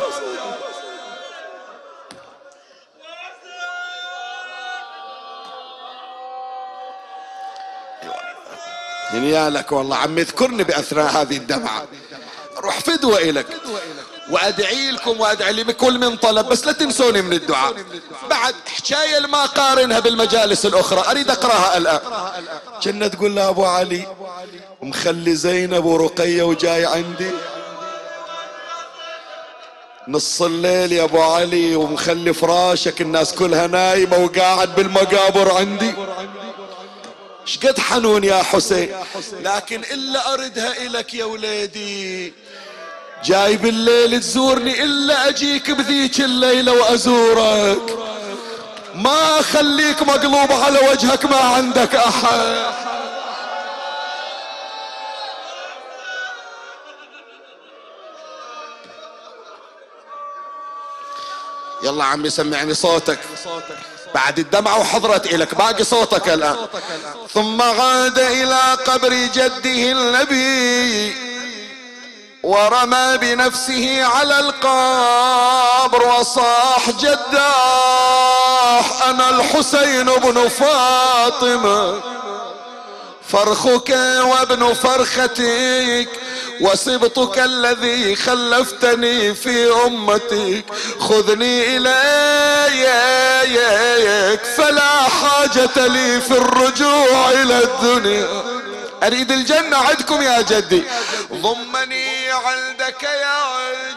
لك 9.49 9.71
والله. 9.71 9.97
عم 9.97 10.17
اذكرني 10.17 10.63
بأثناء 10.63 11.11
هذه 11.11 11.37
الدمعة. 11.37 11.87
روح 12.57 12.79
فدوه 12.79 13.17
إلك. 13.17 13.47
وأدعي 14.31 14.91
لكم 14.91 15.19
وأدعي 15.19 15.53
لي 15.53 15.63
بكل 15.63 15.99
من 15.99 16.17
طلب 16.17 16.45
بس 16.49 16.65
لا 16.65 16.71
تنسوني 16.71 17.21
من 17.21 17.33
الدعاء. 17.33 17.73
بعد 18.29 18.55
حكاية 18.67 19.19
ما 19.19 19.45
قارنها 19.45 19.99
بالمجالس 19.99 20.65
الأخرى 20.65 21.11
أريد 21.11 21.29
أقرأها 21.29 21.77
الآن. 21.77 21.99
كنا 22.83 23.07
تقول 23.07 23.35
له 23.35 23.49
أبو 23.49 23.65
علي 23.65 24.07
مخلي 24.81 25.35
زينب 25.35 25.85
ورقية 25.85 26.43
وجاي 26.43 26.85
عندي. 26.85 27.31
نص 30.07 30.41
الليل 30.41 30.91
يا 30.91 31.03
أبو 31.03 31.21
علي 31.21 31.75
ومخلي 31.75 32.33
فراشك 32.33 33.01
الناس 33.01 33.33
كلها 33.33 33.67
نايمة 33.67 34.17
وقاعد 34.17 34.75
بالمقابر 34.75 35.51
عندي. 35.51 35.93
شقد 37.45 37.79
حنون 37.79 38.23
يا 38.23 38.43
حسين؟ 38.43 38.95
لكن 39.41 39.81
إلا 39.91 40.33
أردها 40.33 40.77
إلك 40.85 41.13
يا 41.13 41.25
وليدي 41.25 42.33
جاي 43.23 43.57
بالليل 43.57 44.19
تزورني 44.19 44.83
إلا 44.83 45.29
أجيك 45.29 45.71
بذيك 45.71 46.21
الليلة 46.21 46.71
وأزورك. 46.71 47.97
ما 48.95 49.39
أخليك 49.39 50.01
مقلوب 50.01 50.51
على 50.51 50.79
وجهك 50.89 51.25
ما 51.25 51.37
عندك 51.37 51.95
أحد. 51.95 52.65
يلا 61.83 62.03
عمي 62.03 62.29
سمعني 62.29 62.73
صوتك. 62.73 63.19
بعد 64.15 64.39
الدمعة 64.39 64.79
وحضرت 64.79 65.33
إلك 65.33 65.55
باقي 65.55 65.83
صوتك 65.83 66.29
الآن. 66.29 66.55
ثم 67.33 67.61
عاد 67.61 68.19
إلى 68.19 68.61
قبر 68.87 69.13
جده 69.13 69.91
النبي. 69.91 71.40
ورمى 72.43 73.17
بنفسه 73.17 74.03
على 74.03 74.39
القبر 74.39 76.07
وصاح 76.07 76.89
جداح. 76.89 78.85
أنا 79.09 79.29
الحسين 79.29 80.05
بن 80.05 80.47
فاطمة 80.47 82.01
فرخك 83.29 83.89
وابن 84.21 84.73
فرختك 84.73 86.09
وسبطك 86.61 87.39
الذي 87.39 88.15
خلفتني 88.15 89.35
في 89.35 89.71
أمتك. 89.85 90.65
خذني 90.99 91.77
إليك 91.77 93.11
فلا 94.57 95.01
حاجة 95.03 95.87
لي 95.87 96.21
في 96.21 96.31
الرجوع 96.31 97.29
إلى 97.31 97.63
الدنيا. 97.63 98.61
أريد 99.03 99.31
الجنة 99.31 99.77
عندكم 99.77 100.21
يا 100.21 100.41
جدي. 100.41 100.83
ضمني 101.33 102.31
عندك 102.31 103.03
يا 103.03 103.43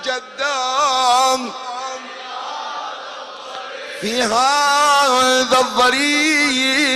جدام 0.05 1.53
في 4.01 4.23
هذا 4.23 5.59
الضريح 5.61 6.95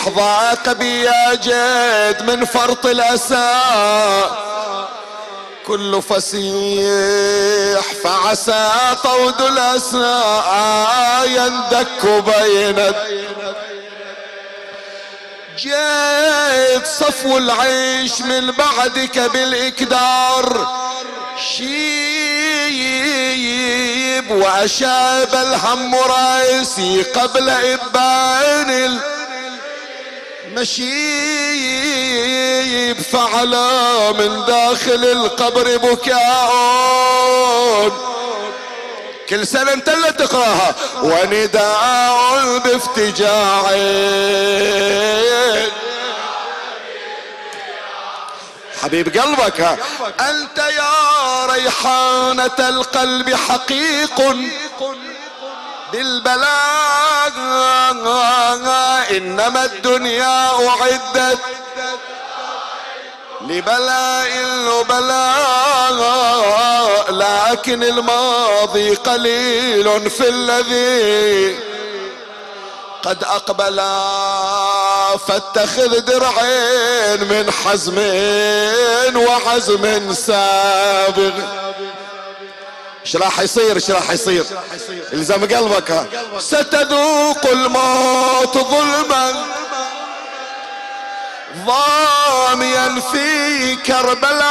ضاق 0.09 0.73
بي 0.73 1.01
يا 1.03 1.35
جد 1.35 2.23
من 2.31 2.45
فرط 2.45 2.87
الأسى. 2.87 3.63
كل 5.67 6.03
فسيح 6.03 7.83
فعسى 8.05 8.69
طود 9.05 9.41
الاسى 9.41 10.43
يندك 11.27 12.05
بين 12.05 12.93
جيت 15.59 16.87
صفو 16.87 17.39
العيش 17.39 18.21
من 18.21 18.51
بعدك 18.51 19.19
بالاقدار 19.19 20.69
شيب 21.57 21.85
وأشاب 24.31 25.35
الهم 25.35 25.95
رأسي 25.95 27.03
قبل 27.03 27.51
إبان 27.51 28.99
مشيب 30.57 30.95
فعلى 33.13 34.13
من 34.19 34.45
داخل 34.45 35.05
القبر 35.05 35.77
بكاء. 35.77 36.95
كل 39.29 39.47
سنة 39.47 39.73
انت 39.73 39.89
اللي 39.89 40.13
تقراها. 40.13 40.75
ونداء 41.03 42.59
بافتجاع. 42.59 43.63
حبيب 48.83 49.19
قلبك 49.19 49.61
ها. 49.61 49.79
أنت 50.21 50.59
يا 50.59 51.47
ريحانة 51.47 52.59
القلب 52.59 53.35
حقيق. 53.35 54.37
بالبلاء 55.95 57.35
إنما 59.17 59.65
الدنيا 59.65 60.51
أعدت 60.69 61.39
لبلاء 63.41 64.31
وبلاء 64.69 65.95
لكن 67.11 67.83
الماضي 67.83 68.95
قليل 68.95 70.11
في 70.11 70.29
الذي 70.29 71.59
قد 73.03 73.25
أقبل. 73.25 73.77
فاتخذ 75.29 76.01
درعين 76.01 77.25
من 77.29 77.51
حزم 77.51 77.99
وعزم 79.17 80.15
سابغ. 80.15 81.33
إيش 83.05 83.17
راح 83.17 83.41
يصير 83.41 83.77
إيش 83.77 83.91
راح 83.91 84.11
يصير؟ 84.11 84.45
الزم 85.13 85.41
قلبك 85.41 86.07
ستذوق 86.39 87.47
الموت 87.47 88.59
ظلما. 88.59 89.33
ضاميا 91.67 93.01
في 93.13 93.77
كربلاء 93.77 94.45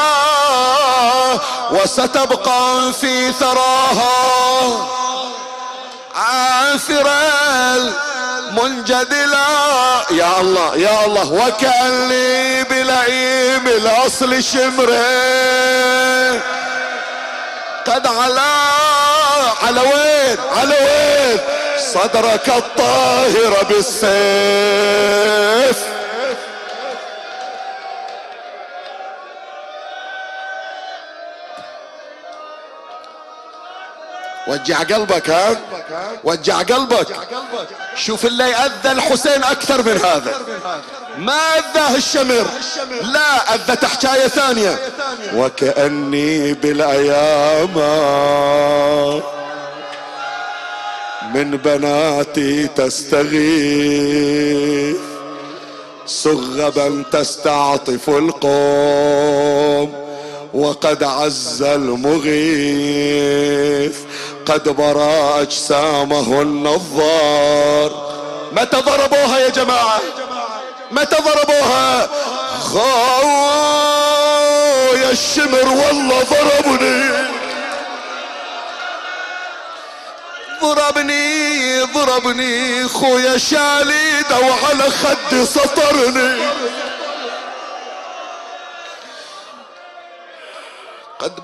وستبقى 1.72 2.94
في 3.02 3.34
ثراها. 3.34 4.88
عافرا 6.16 7.24
منجدلا 8.52 9.46
يا 10.12 10.42
الله 10.42 10.76
يا 10.76 11.06
الله 11.06 11.32
وكأن 11.32 12.10
لي 12.10 12.64
بلئيم 12.64 13.68
الأصل 13.68 14.44
شمره. 14.44 15.04
قد 17.88 18.08
على 18.08 18.42
على 19.64 19.80
وين 19.82 20.38
على 20.58 20.76
وين 20.86 21.40
صدرك 21.94 22.50
الطاهر 22.50 23.64
بالسيف. 23.70 25.14
وجع 34.48 34.78
قلبك 34.80 35.30
ها؟ 35.30 35.58
وجع 36.24 36.58
قلبك. 36.58 37.08
شوف 37.96 38.26
اللي 38.26 38.56
أذى 38.56 38.92
الحسين 38.92 39.44
أكثر 39.44 39.84
من 39.84 39.98
هذا. 39.98 40.42
ما 41.18 41.58
أذاه 41.58 41.96
الشمر 41.96 42.46
لا 43.02 43.56
اذته 43.56 43.88
حكايه 43.88 44.28
ثانية. 44.28 44.80
وكأني 45.36 46.54
بالأيام 46.54 47.74
من 51.34 51.58
بناتي 51.58 52.68
تستغيث 52.68 53.78
سغبا 56.06 57.04
تستعطف 57.12 58.10
القوم. 58.10 60.03
وقد 60.54 61.04
عز 61.04 61.62
المغيث 61.62 62.34
قد 64.46 64.70
برى 64.70 65.42
أجسامه 65.42 66.42
النظار. 66.42 68.14
متى 68.52 68.78
ضربوها 68.78 69.40
يا 69.40 69.50
جماعة؟ 69.50 70.00
متى 70.92 71.16
ضربوها؟ 71.16 72.10
يا 74.96 75.12
الشمر 75.12 75.68
والله 75.68 76.24
ضربني. 76.24 77.10
ضربني 80.64 81.82
ضربني 81.82 82.88
خويا 82.88 83.38
شاليد 83.38 84.32
وعلى 84.32 84.92
خدي 84.92 85.46
سطرني. 85.46 86.44
قد 91.24 91.40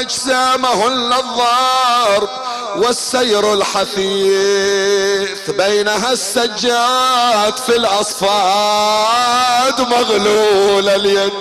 أجسامه 0.00 0.86
النظار 0.86 2.28
والسير 2.76 3.54
الحثيث 3.54 5.50
بينها 5.50 6.12
السجاد 6.12 7.56
في 7.66 7.76
الأصفاد 7.76 8.30
مغلول 9.80 10.88
اليد. 10.88 11.32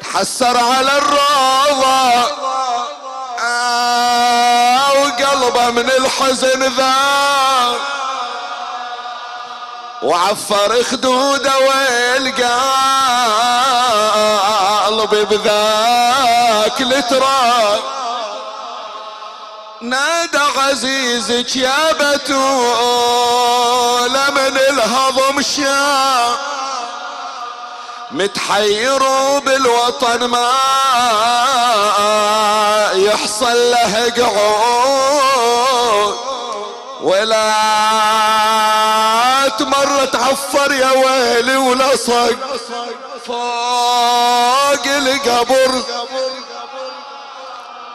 تحسر 0.00 0.56
على 0.56 0.98
الروضة. 0.98 2.30
آه 3.44 4.92
وقلبه 4.92 5.70
من 5.70 5.90
الحزن 5.90 6.62
ذا. 6.76 6.94
وعفر 10.02 10.82
خدوده 10.82 11.58
والقلب 14.96 15.28
بذاك 15.28 16.80
التراب 16.80 17.80
نادى 19.80 20.38
عزيزك 20.58 21.56
يا 21.56 21.92
بتول 21.92 22.40
من 24.10 24.58
الهضم 24.70 25.42
شاء 25.42 26.38
متحير 28.10 29.02
بالوطن 29.38 30.24
ما 30.24 30.52
يحصل 32.94 33.70
له 33.70 34.12
قعود. 34.18 35.56
ولا 37.02 37.52
تمر 39.58 40.04
تعفر 40.04 40.72
يا 40.72 40.90
ويلي 40.90 41.56
ولصق 41.56 42.36
فوق 43.26 44.86
القبر. 44.86 45.82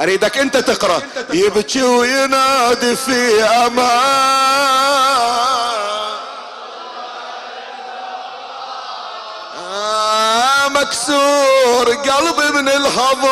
أريدك 0.01 0.37
أنت 0.37 0.57
تقرأ. 0.57 1.01
يبكي 1.33 1.83
وينادي 1.83 2.95
في 2.95 3.43
أمان. 3.43 3.81
آه 9.59 10.67
مكسور 10.67 11.95
قلبي 11.95 12.51
من 12.51 12.69
الهضم. 12.69 13.27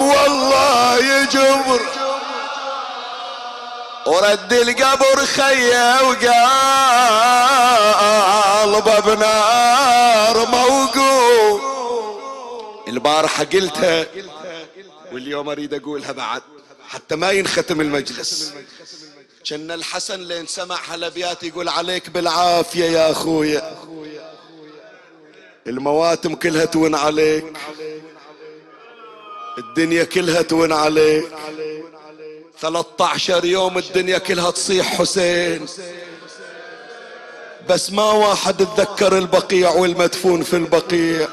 والله 0.00 0.96
يجبر. 0.96 1.95
ورد 4.06 4.52
القبر 4.52 5.16
خيه 5.16 6.02
وقلبه 8.72 9.00
بنار 9.00 10.46
موقوف. 10.46 11.60
البارحة 12.88 13.44
قلتها 13.44 14.06
واليوم 15.12 15.48
أريد 15.48 15.74
أقولها 15.74 16.12
بعد 16.12 16.42
حتى 16.88 17.16
ما 17.16 17.30
ينختم 17.30 17.80
المجلس. 17.80 18.52
كان 19.44 19.70
الحسن 19.70 20.20
لين 20.20 20.46
سمع 20.46 20.78
هالابيات 20.88 21.42
يقول 21.42 21.68
عليك 21.68 22.10
بالعافية 22.10 22.84
يا 22.84 23.10
أخويا. 23.10 23.76
المواتم 25.66 26.34
كلها 26.34 26.64
تون 26.64 26.94
عليك. 26.94 27.56
الدنيا 29.58 30.04
كلها 30.04 30.42
تون 30.42 30.72
عليك. 30.72 31.28
13 32.60 33.44
يوم 33.44 33.78
الدنيا 33.78 34.18
كلها 34.18 34.50
تصيح 34.50 34.98
حسين. 34.98 35.66
بس 37.68 37.92
ما 37.92 38.12
واحد 38.12 38.66
تذكر 38.76 39.18
البقيع 39.18 39.70
والمدفون 39.70 40.42
في 40.42 40.56
البقيع. 40.56 41.28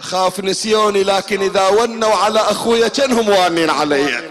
خاف 0.00 0.40
نسيوني 0.40 1.02
لكن 1.04 1.42
إذا 1.42 1.68
ونوا 1.68 2.14
على 2.14 2.40
أخويا 2.40 2.88
كأنهم 2.88 3.28
وانين 3.28 3.70
علي. 3.70 4.30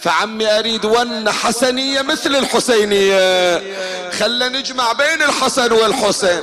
فعمي 0.00 0.58
أريد 0.58 0.84
ون 0.84 1.30
حسنية 1.30 2.02
مثل 2.02 2.36
الحسينية. 2.36 3.58
خلنا 4.10 4.48
نجمع 4.48 4.92
بين 4.92 5.22
الحسن 5.22 5.72
والحسين. 5.72 6.40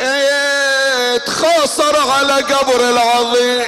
إيه 0.00 1.18
تخاصر 1.18 2.10
على 2.10 2.32
قبر 2.32 2.90
العظيم. 2.90 3.64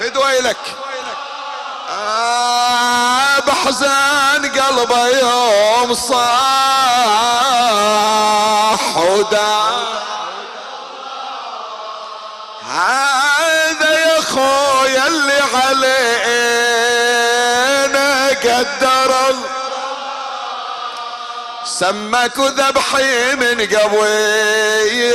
فدويلك 0.00 0.56
آه 1.90 3.38
بحزن 3.38 4.60
قلبه 4.60 5.06
يوم 5.08 5.94
صاح 5.94 6.20
ودار 8.96 10.00
هذا 12.70 13.90
يا 13.90 14.20
خويا 14.20 15.06
اللي 15.06 15.40
علينا 15.54 16.28
قدر 18.28 19.14
سمك 21.64 22.38
وذبحي 22.38 23.34
من 23.34 23.60
قبيل 23.60 25.10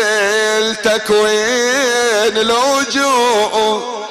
تكوين 0.76 2.38
الوجوه. 2.38 4.06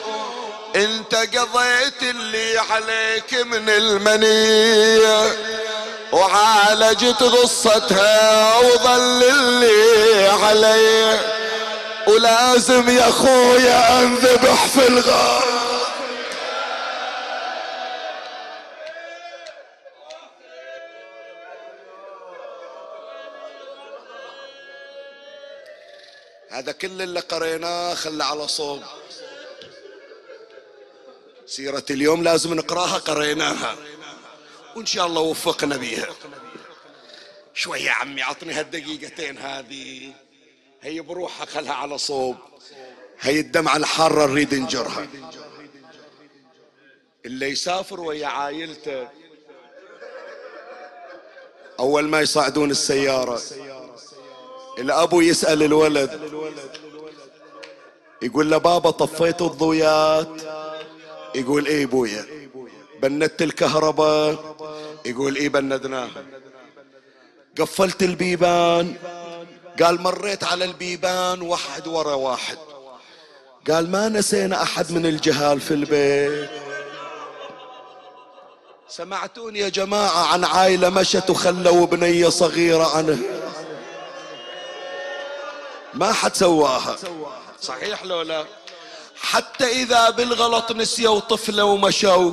قضيت 1.24 2.02
اللي 2.02 2.58
عليك 2.58 3.34
من 3.34 3.68
المنية 3.68 5.36
وعالجت 6.12 7.22
غصتها 7.22 8.58
وظل 8.58 9.22
اللي 9.22 10.28
علي. 10.28 11.20
ولازم 12.06 12.88
يا 12.88 13.10
خويا 13.10 13.98
أنذبح 13.98 14.66
في 14.66 14.86
الغار. 14.88 15.44
هذا 26.50 26.72
كل 26.72 27.02
اللي 27.02 27.20
قريناه 27.20 27.94
خلى 27.94 28.24
على 28.24 28.48
صوب. 28.48 28.82
سيرة 31.46 31.84
اليوم 31.90 32.22
لازم 32.22 32.54
نقراها 32.54 32.98
قريناها. 32.98 33.76
وإن 34.76 34.86
شاء 34.86 35.06
الله 35.06 35.20
وفقنا 35.20 35.76
بيها. 35.76 36.08
شوي 37.54 37.80
يا 37.80 37.90
عمي 37.90 38.22
عطني 38.22 38.52
هالدقيقتين 38.52 39.38
هذه. 39.38 40.12
هي 40.82 41.00
بروحها 41.00 41.46
خلها 41.46 41.72
على 41.72 41.98
صوب. 41.98 42.36
هي 43.20 43.40
الدمعة 43.40 43.76
الحارة 43.76 44.26
نريد 44.26 44.54
نجرها. 44.54 45.06
اللي 47.26 47.50
يسافر 47.50 48.00
ويا 48.00 48.26
عايلته. 48.26 49.08
أول 51.78 52.04
ما 52.04 52.20
يصعدون 52.20 52.70
السيارة. 52.70 53.42
الأبو 54.78 55.20
يسأل 55.20 55.62
الولد. 55.62 56.20
يقول 58.22 58.50
له 58.50 58.58
بابا 58.58 58.90
طفيت 58.90 59.42
الضويات. 59.42 60.63
يقول 61.34 61.66
إيه 61.66 61.86
بويا؟ 61.86 62.26
بندت 63.02 63.42
الكهرباء. 63.42 64.56
يقول 65.04 65.36
إيه 65.36 65.48
بندناها 65.48 66.24
قفلت 67.58 68.02
البيبان. 68.02 68.96
قال 69.82 70.00
مريت 70.00 70.44
على 70.44 70.64
البيبان 70.64 71.42
واحد 71.42 71.86
ورا 71.86 72.14
واحد. 72.14 72.58
قال 73.70 73.90
ما 73.90 74.08
نسينا 74.08 74.62
أحد 74.62 74.92
من 74.92 75.06
الجهال 75.06 75.60
في 75.60 75.74
البيت. 75.74 76.50
سمعتوني 78.88 79.58
يا 79.58 79.68
جماعة 79.68 80.32
عن 80.32 80.44
عائلة 80.44 80.90
مشت 80.90 81.30
وخلوا 81.30 81.86
بنية 81.86 82.28
صغيرة 82.28 82.96
عنه. 82.96 83.18
ما 85.94 86.12
حد 86.12 86.36
سواها. 86.36 86.96
صحيح 87.60 88.04
لو 88.04 88.22
لا؟ 88.22 88.44
حتى 89.24 89.64
إذا 89.82 90.10
بالغلط 90.10 90.72
نسيوا 90.72 91.20
طفلة 91.20 91.64
ومشوا. 91.64 92.30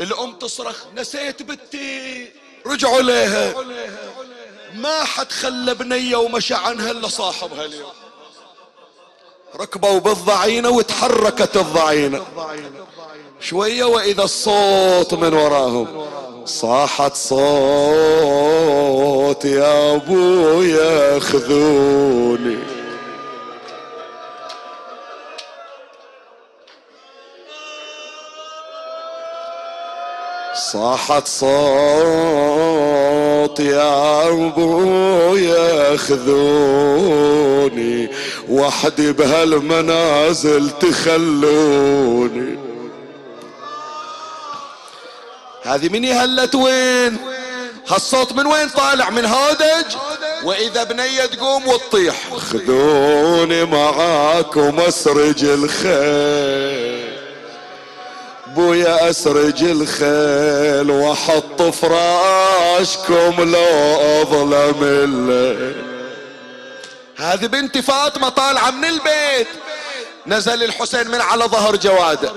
الأم 0.00 0.32
تصرخ 0.32 0.84
نسيت 0.96 1.42
بنتي. 1.42 2.28
رجعوا 2.66 3.02
لها 3.02 3.54
ما 4.74 5.04
حد 5.04 5.32
خلى 5.32 5.74
بنية 5.74 6.16
ومشى 6.16 6.54
عنها 6.54 6.90
إلا 6.90 7.08
صاحبها 7.08 7.64
اليوم. 7.64 7.92
ركبوا 9.56 9.98
بالضعينة 9.98 10.70
وتحركت 10.70 11.56
الضعينة. 11.56 12.22
شوية 13.40 13.84
وإذا 13.84 14.22
الصوت 14.22 15.14
من 15.14 15.34
وراهم. 15.34 16.06
صاحت 16.44 17.14
صوت 17.16 17.34
يا 19.44 19.94
أبويا 19.94 21.18
خذوني. 21.18 22.73
صاحت 30.74 31.28
صوت 31.28 31.50
يا 33.60 34.28
أبويا 34.28 35.96
خذوني. 35.96 37.38
وحدي 38.48 39.12
بهالمنازل 39.12 40.70
تخلوني. 40.70 42.58
هذه 45.62 45.88
من 45.88 46.04
هلت 46.04 46.54
وين؟ 46.54 47.16
هالصوت 47.88 48.32
من 48.32 48.46
وين 48.46 48.68
طالع؟ 48.68 49.10
من 49.10 49.26
هودج؟ 49.26 49.96
وإذا 50.44 50.84
بنية 50.84 51.26
تقوم 51.26 51.68
وتطيح. 51.68 52.34
خذوني 52.36 53.64
معاكم 53.64 54.80
أسرج 54.80 55.44
الخيل. 55.44 57.03
بويا 58.54 59.10
أسرج 59.10 59.64
الخيل 59.64 60.90
واحط 60.90 61.62
فراشكم 61.62 63.50
لو 63.52 64.00
أظلم 64.22 64.82
الليل. 64.82 65.84
هذه 67.16 67.46
بنتي 67.46 67.82
فاطمة 67.82 68.28
طالعة 68.28 68.70
من 68.70 68.84
البيت. 68.84 69.48
نزل 70.26 70.62
الحسين 70.62 71.10
من 71.10 71.20
على 71.20 71.44
ظهر 71.44 71.76
جواده 71.76 72.32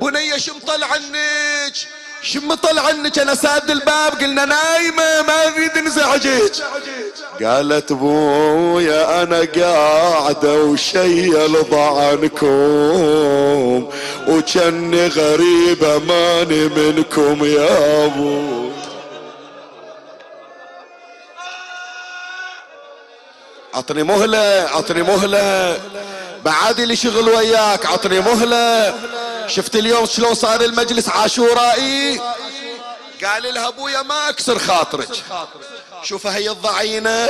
بنية 0.00 0.36
شم 0.36 0.58
طلع 0.66 0.86
عنك 0.86 1.74
شم 2.22 2.54
طلع 2.54 2.82
عنك 2.82 3.18
أنا 3.18 3.34
ساد 3.34 3.70
الباب 3.70 4.12
قلنا 4.20 4.44
نايمة 4.44 5.22
ما 5.22 5.46
اريد 5.46 5.78
نزعجك 5.78 6.52
قالت 7.44 7.92
بويا 7.92 9.22
أنا 9.22 9.46
قاعدة 9.56 10.62
وشيل 10.62 11.64
ضعنكم 11.70 12.48
وجني 14.28 15.06
غريبة 15.06 15.98
ماني 15.98 16.68
منكم 16.68 17.44
يا 17.44 18.04
أبو. 18.06 18.68
عطني 23.74 24.02
مهلة 24.02 24.68
عطني 24.74 25.02
مهلة. 25.02 25.78
بعد 26.44 26.80
لي 26.80 26.96
شغل 26.96 27.28
وياك 27.28 27.86
عطني 27.86 28.20
مهلة. 28.20 28.94
شفت 29.48 29.76
اليوم 29.76 30.06
شلون 30.06 30.34
صار 30.34 30.60
المجلس 30.60 31.08
عاشورائي؟ 31.08 32.20
قال 33.24 33.54
لها 33.54 33.68
أبويا 33.68 34.02
ما 34.02 34.28
أكسر 34.28 34.58
خاطرك. 34.58 35.08
شوفها 36.02 36.36
هي 36.36 36.50
الضعينة. 36.50 37.28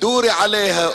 دوري 0.00 0.30
عليها. 0.30 0.90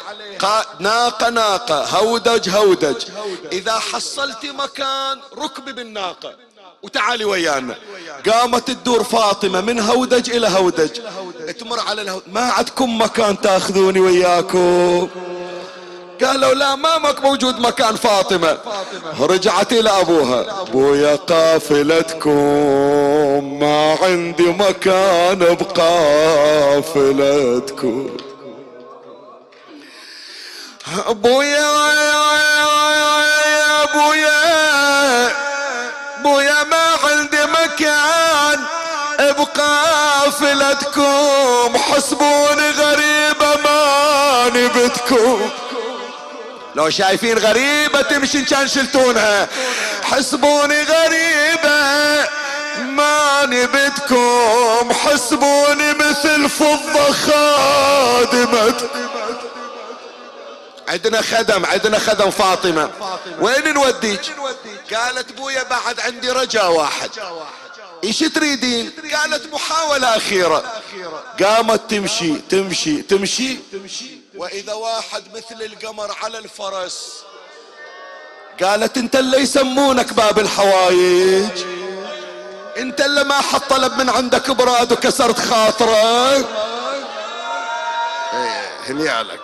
ناقة 0.80 1.30
ناقة. 1.30 1.86
هودج 1.86 2.50
هودج. 2.50 3.04
إذا 3.52 3.80
حصلتي 3.80 4.52
مكان 4.52 5.20
ركبي 5.38 5.72
بالناقة. 5.72 6.36
وتعالي 6.84 7.26
ويانا. 7.26 7.76
قامت 8.32 8.68
تدور 8.68 9.04
فاطمة 9.04 9.62
من 9.62 9.80
هودج 9.80 10.30
إلى 10.30 10.48
هودج. 10.48 11.02
تمر 11.60 11.80
على 11.80 12.02
الهودج 12.02 12.26
ما 12.28 12.42
عندكم 12.42 13.02
مكان 13.02 13.42
تاخذوني 13.42 14.00
وياكم. 14.00 15.10
قالوا 16.24 16.54
لا 16.54 16.76
مامك 16.76 17.22
موجود 17.24 17.60
مكان 17.60 17.96
فاطمة. 17.96 18.58
رجعت 19.20 19.72
إلى 19.74 19.90
أبوها. 19.90 20.62
أبويا 20.62 21.16
قافلتكم. 21.16 22.32
ما 23.60 23.98
عندي 24.02 24.44
مكان 24.44 25.40
بقافلتكم 25.40 27.08
أبويا 31.08 31.70
أبويا 33.84 34.40
أبويا 36.20 36.64
ما 36.64 36.86
عندي 37.04 37.44
مكان 37.46 38.60
بقافلتكم 39.38 40.98
حسبوني 41.78 42.70
غريبة 42.72 43.52
ما 43.64 43.82
نبتكم. 44.56 45.50
لو 46.78 46.90
شايفين 46.90 47.38
غريبة 47.38 48.02
تمشي 48.02 48.42
كان 48.42 48.68
شلتونها. 48.68 49.48
حسبوني 50.04 50.84
غريبة 50.84 52.28
ما 52.80 53.46
نبتكم 53.46 54.94
حسبوني 54.94 55.94
مثل 55.94 56.50
فضة 56.50 57.12
خادمة. 57.12 58.90
عندنا 60.88 61.22
خدم 61.22 61.66
عندنا 61.66 62.00
خدم 62.00 62.30
فاطمة. 62.30 62.90
وين 63.40 63.74
نوديك؟ 63.74 64.22
قالت 64.94 65.32
بويا 65.32 65.64
بعد 65.64 66.00
عندي 66.00 66.30
رجاء 66.32 66.72
واحد. 66.72 67.10
إيش 68.04 68.20
تريدين؟ 68.20 68.92
قالت 69.14 69.54
محاولة 69.54 70.18
أخيرة. 70.18 70.64
قامت 71.44 71.82
تمشي 71.90 72.34
تمشي 72.50 73.02
تمشي. 73.02 73.58
وإذا 74.38 74.74
واحد 74.74 75.24
مثل 75.36 75.62
القمر 75.62 76.16
على 76.24 76.38
الفرس 76.38 77.24
قالت 78.64 78.98
انت 78.98 79.16
اللي 79.16 79.38
يسمونك 79.38 80.14
باب 80.14 80.40
الحوايج. 80.40 81.66
انت 82.78 83.02
اللي 83.02 83.24
ما 83.24 83.42
حط 83.42 83.64
طلب 83.70 83.94
من 83.94 84.10
عندك 84.10 84.52
براد 84.52 84.92
وكسرت 84.92 85.40
خاطرك. 85.40 86.46
إيه 88.34 88.70
هني 88.88 89.10
عليك 89.10 89.40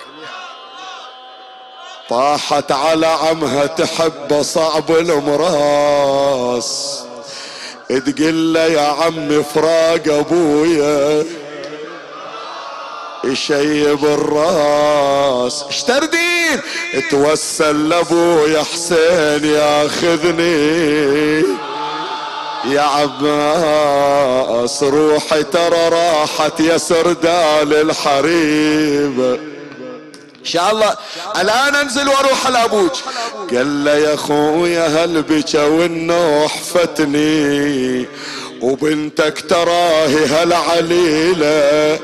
طاحت 2.10 2.72
على 2.72 3.08
عمها 3.08 3.66
تحب 3.66 4.42
صعب 4.42 4.92
المراس 4.92 7.00
تقول 7.90 8.54
له 8.54 8.66
يا 8.66 8.82
عمي 8.82 9.44
فراق 9.44 10.04
أبويا. 10.08 11.26
يشيب 13.24 14.06
الراس. 14.06 15.64
اشتردين. 15.70 16.60
توسل 17.10 17.90
لأبويا 17.90 18.64
حسين 18.64 19.46
ياخذني 19.46 21.44
يا 22.66 22.82
عباس 22.82 24.84
روحي 24.84 25.44
ترى 25.44 25.90
راحت 25.90 26.60
يا 26.60 26.78
سردال 26.78 27.74
الحريب. 27.74 29.40
إن 30.40 30.50
شاء 30.50 30.72
الله. 30.72 30.96
الآن 31.42 31.76
أنزل 31.76 32.08
وأروح 32.08 32.48
لابوك 32.48 32.94
قال 33.52 33.86
له 33.86 33.96
يا 33.96 34.16
خويا 34.16 35.04
هالبكى 35.04 35.58
والنوح 35.58 36.58
فتني؟ 36.58 38.06
وبنتك 38.62 39.44
تراهي 39.50 40.26
هالعليله 40.26 42.00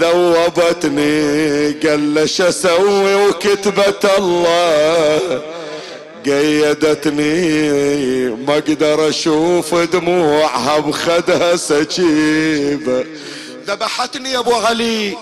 ذوبتني 0.00 1.70
قال 1.72 2.14
له 2.14 2.24
أسوي؟ 2.24 3.14
وكتبت 3.14 4.10
الله 4.18 5.42
قيدتني. 6.26 7.56
ما 8.30 8.58
أقدر 8.58 9.08
أشوف 9.08 9.74
دموعها 9.74 10.78
بخدها 10.78 11.56
سكيبه 11.56 13.04
ذبحتني 13.66 14.30
يا 14.32 14.38
أبو 14.38 14.54
علي 14.54 15.16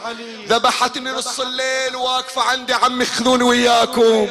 ذبحتني 0.49 1.11
نص 1.11 1.41
الليل 1.41 1.97
واقفة 1.97 2.43
عندي 2.43 2.75
عمي 2.75 3.05
خذوني 3.05 3.45
وياكم. 3.45 4.29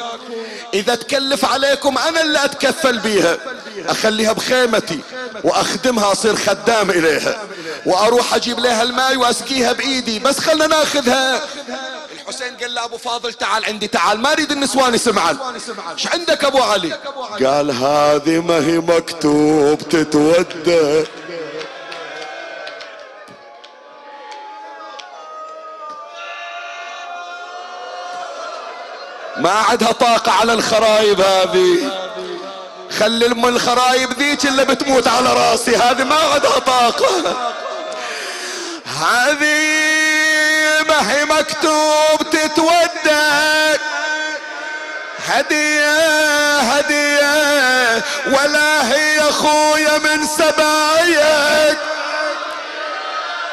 إذا 0.74 0.94
تكلف 0.94 1.44
عليكم 1.44 1.98
أنا 1.98 2.20
اللي 2.20 2.44
أتكفل 2.44 2.98
بيها. 2.98 3.38
أخليها 3.86 4.32
بخيمتي 4.32 5.00
وأخدمها 5.44 6.12
أصير 6.12 6.36
خدام 6.36 6.90
إليها. 6.90 7.42
وأروح 7.86 8.34
أجيب 8.34 8.58
لها 8.58 8.82
الماء 8.82 9.16
وأسقيها 9.16 9.72
بإيدي. 9.72 10.18
بس 10.18 10.38
خلنا 10.38 10.66
ناخذها. 10.66 11.40
الحسين 12.12 12.56
قال 12.56 12.74
له 12.74 12.84
أبو 12.84 12.96
فاضل 12.96 13.32
تعال 13.32 13.64
عندي 13.64 13.86
تعال. 13.86 14.20
ما 14.20 14.32
أريد 14.32 14.52
النسوان 14.52 14.94
يسمعن. 14.94 15.38
إيش 15.92 16.06
عندك 16.06 16.44
أبو 16.44 16.58
علي 16.58 16.92
قال 17.46 17.70
هذه 17.70 18.40
ما 18.40 18.66
هي 18.66 18.78
مكتوب 18.78 19.78
تتودى 19.78 21.04
ما 29.36 29.50
عندها 29.50 29.92
طاقة 29.92 30.32
على 30.32 30.52
الخرايب 30.52 31.20
هذه. 31.20 31.92
خلي 32.98 33.26
الم 33.26 33.46
الخرايب 33.46 34.12
ذيك 34.18 34.46
اللي 34.46 34.64
بتموت 34.64 35.08
على 35.08 35.32
راسي 35.32 35.76
هذه 35.76 36.04
ما 36.04 36.16
عندها 36.16 36.58
طاقة. 36.58 37.52
هذه 39.00 39.64
ما 40.88 41.12
هي 41.12 41.24
مكتوب 41.24 42.30
تتودد 42.30 43.80
هدية 45.26 46.58
هدية 46.58 48.04
ولا 48.26 48.92
هي 48.92 49.20
أخويا 49.20 49.98
من 49.98 50.26
سبايك. 50.26 51.78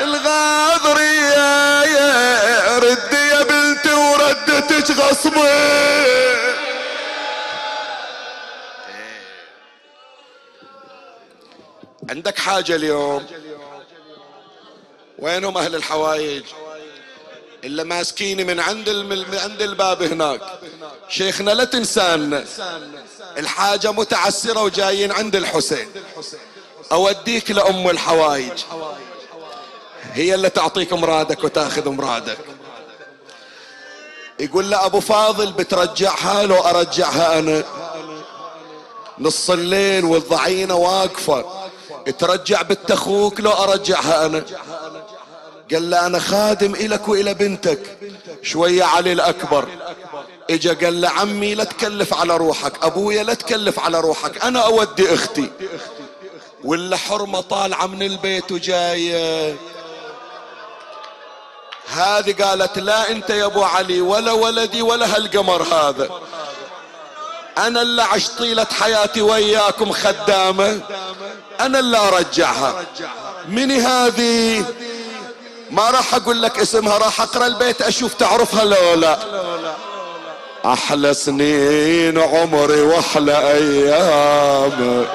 الغاضرية 0.02 1.42
ردي. 2.78 3.21
وردتك 4.82 5.00
غصبي 5.00 5.40
عندك 12.10 12.40
حاجة 12.40 12.76
اليوم؟ 12.76 13.26
وينهم 15.20 15.58
أهل 15.58 15.76
الحوايج؟ 15.76 16.44
إلا 17.64 17.84
ماسكيني 17.84 18.44
من 18.44 18.60
عند 18.60 18.90
من 18.90 19.38
عند 19.38 19.62
الباب 19.62 20.04
هناك. 20.04 20.42
شيخنا 21.10 21.52
لا 21.52 21.64
تنسانا 21.64 22.46
الحاجة 23.38 23.92
متعسرة 23.92 24.64
وجايين 24.64 25.12
عند 25.12 25.36
الحسين. 25.36 25.92
أوديك 26.92 27.52
لأم 27.52 27.90
الحوايج. 27.90 28.64
هي 30.14 30.36
اللي 30.36 30.50
تعطيك 30.50 30.94
مرادك 30.94 31.44
وتأخذ 31.44 31.90
مرادك. 31.90 32.38
يقول 34.42 34.72
له 34.72 34.86
أبو 34.86 35.00
فاضل 35.00 35.52
بترجعها 35.52 36.44
لو 36.44 36.56
أرجعها 36.56 37.40
أنا. 37.40 37.64
نص 39.20 39.50
الليل 39.50 40.06
والضعينة 40.06 40.76
واقفة. 40.76 41.46
ترجع 42.20 42.62
بنت 42.62 42.92
أخوك 42.92 43.40
لو 43.40 43.52
أرجعها 43.52 44.26
أنا. 44.26 44.44
قال 45.74 45.90
له 45.90 46.06
أنا 46.06 46.20
خادم 46.20 46.76
إلك 46.76 47.08
وإلى 47.08 47.34
بنتك. 47.34 47.98
شوية 48.42 48.84
علي 48.84 49.12
الأكبر. 49.12 49.68
إجا 50.50 50.74
قال 50.74 51.02
له 51.02 51.10
عمي 51.10 51.56
لا 51.56 51.64
تكلف 51.64 52.14
على 52.14 52.38
روحك. 52.38 52.84
أبويا 52.84 53.24
لا 53.24 53.34
تكلف 53.34 53.80
على 53.80 54.00
روحك. 54.00 54.46
أنا 54.46 54.60
أودي 54.60 55.14
أختي. 55.14 55.50
ولا 56.64 56.98
حرمة 56.98 57.42
طالعة 57.42 57.88
من 57.88 58.04
البيت 58.04 58.52
وجاية. 58.52 59.56
هذه 61.92 62.44
قالت 62.44 62.80
لا 62.80 63.12
انت 63.12 63.30
يا 63.30 63.46
ابو 63.46 63.64
علي 63.64 64.02
ولا 64.02 64.32
ولدي 64.32 64.82
ولا 64.82 65.16
هالقمر 65.16 65.64
هذا. 65.64 66.10
أنا 67.58 67.82
اللي 67.82 68.04
عشت 68.04 68.32
طيلة 68.38 68.68
حياتي 68.80 69.22
وياكم 69.22 69.92
خدامة. 69.92 70.80
أنا 71.60 71.80
اللي 71.80 71.98
أرجعها. 71.98 72.86
من 73.48 73.72
هذه؟ 73.72 74.66
ما 75.72 75.90
راح 75.90 76.16
أقول 76.16 76.42
لك 76.42 76.60
اسمها 76.60 76.98
راح 76.98 77.22
أقرأ 77.22 77.46
البيت 77.46 77.82
أشوف 77.82 78.14
تعرفها 78.14 78.66
لو 78.66 78.94
لا 78.94 79.18
أحلى 80.66 81.14
سنين 81.14 82.20
عمري 82.20 82.82
وأحلى 82.82 83.38
أيام. 83.38 85.06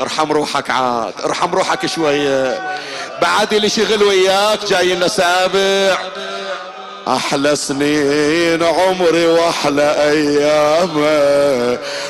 ارحم 0.00 0.32
روحك 0.32 0.70
عاد 0.70 1.14
ارحم 1.24 1.54
روحك 1.54 1.86
شوية 1.86 2.60
بعد 3.22 3.54
اللي 3.54 3.68
شغل 3.68 4.02
وياك 4.02 4.64
جاي 4.64 4.94
لنا 4.94 5.08
سابع 5.08 5.98
أحلى 7.08 7.56
سنين 7.56 8.62
عمري 8.62 9.26
وأحلى 9.26 9.96
أيام. 10.10 11.04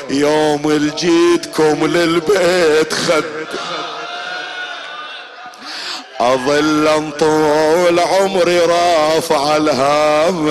يوم 0.09 0.71
الجيتكم 0.71 1.87
للبيت 1.87 2.93
خد. 2.93 3.23
أظل 6.19 7.11
طول 7.19 7.99
عمري 7.99 8.59
رافع 8.59 9.57
الهام. 9.57 10.47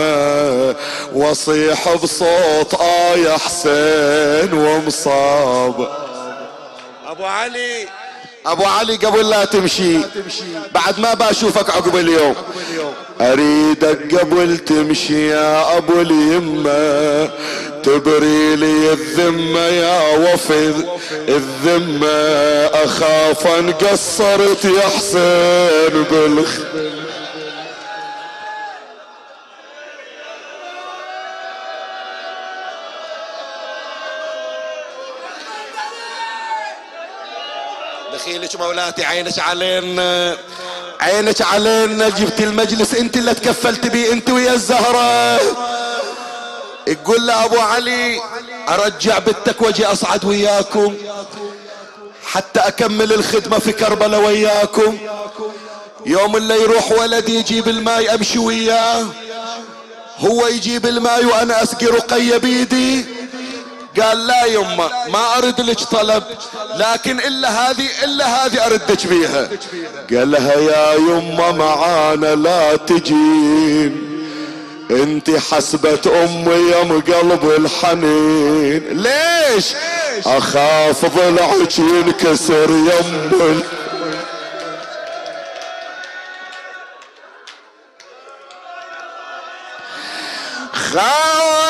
وأصيح 1.13 1.95
بصوت 1.95 2.75
آية 2.81 3.37
حسين 3.37 4.53
ومصاب. 4.53 6.06
أبو 7.07 7.25
علي. 7.25 7.89
أبو 8.47 8.65
علي 8.65 8.97
قبل 8.97 9.31
لا 9.31 9.45
تمشي. 9.45 9.99
بعد 10.75 10.99
ما 10.99 11.15
بشوفك 11.15 11.71
عقب 11.71 11.97
اليوم. 11.97 12.35
أريدك 13.21 14.15
قبل 14.15 14.59
تمشي 14.59 15.29
يا 15.29 15.77
أبو 15.77 16.01
اليمة. 16.01 17.31
تبري 17.83 18.57
لي 18.57 18.93
الذمة 18.93 19.61
يا 19.61 20.17
وفي 20.17 20.75
الذمة 21.29 22.09
أخاف 22.85 23.47
أن 23.47 23.73
قصرت 23.73 24.65
يا 24.65 24.89
حسين 24.89 26.03
بالخ 26.11 26.51
دخيلك 38.47 38.61
مولاتي 38.61 39.05
عينك 39.05 39.39
علينا. 39.39 40.37
عينك 41.01 41.43
علينا. 41.43 42.09
جبت 42.09 42.41
المجلس 42.41 42.95
انت 42.95 43.17
اللي 43.17 43.35
تكفلت 43.35 43.87
بيه 43.87 44.13
انت 44.13 44.31
ويا 44.31 44.53
الزهرة. 44.53 45.41
يقول 46.87 47.27
له 47.27 47.45
أبو 47.45 47.59
علي 47.59 48.21
أرجع 48.69 49.19
بنتك 49.19 49.63
وأجي 49.63 49.87
أصعد 49.87 50.25
وياكم. 50.25 50.95
حتى 52.25 52.61
أكمل 52.61 53.13
الخدمة 53.13 53.59
في 53.59 53.73
كربلاء 53.73 54.21
وياكم. 54.21 54.99
يوم 56.07 56.37
اللي 56.37 56.63
يروح 56.63 56.93
ولدي 56.93 57.39
يجيب 57.39 57.69
الماي 57.69 58.15
أمشي 58.15 58.39
وياه. 58.39 59.07
هو 60.19 60.47
يجيب 60.47 60.87
الماي 60.87 61.25
وأنا 61.25 61.63
أسقي 61.63 61.87
رقية 61.87 62.37
بيدي. 62.37 63.16
قال 64.01 64.27
لا 64.27 64.45
يما 64.45 64.91
ما 65.09 65.39
أرد 65.39 65.61
لك 65.61 65.81
طلب 65.81 66.23
لكن 66.75 67.21
إلا 67.21 67.49
هذه 67.71 67.89
إلا 68.05 68.27
هذه 68.47 68.67
أردك 68.67 69.07
بيها 69.07 69.49
قال 70.11 70.31
لها 70.31 70.55
يا 70.55 70.95
يما 70.95 71.53
معانا 71.53 72.35
لا 72.35 72.77
تجين 72.77 74.17
أنت 74.91 75.31
حسبة 75.31 76.01
امي 76.25 76.73
يم 76.73 77.01
قلب 77.01 77.51
الحنين. 77.51 79.03
ليش؟ 79.03 79.67
أخاف 80.27 81.17
ضلعك 81.17 81.79
ينكسر 81.79 82.71
يم 82.71 83.63
خاف 90.73 91.66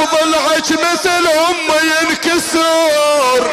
ضلعك 0.00 0.72
مثل 0.72 1.26
ام 1.28 1.70
ينكسر. 2.02 3.50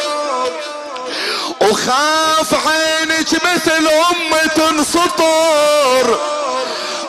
وخاف 1.60 2.68
عينك 2.68 3.28
مثل 3.44 3.88
ام 3.88 4.48
تنسطر. 4.54 6.20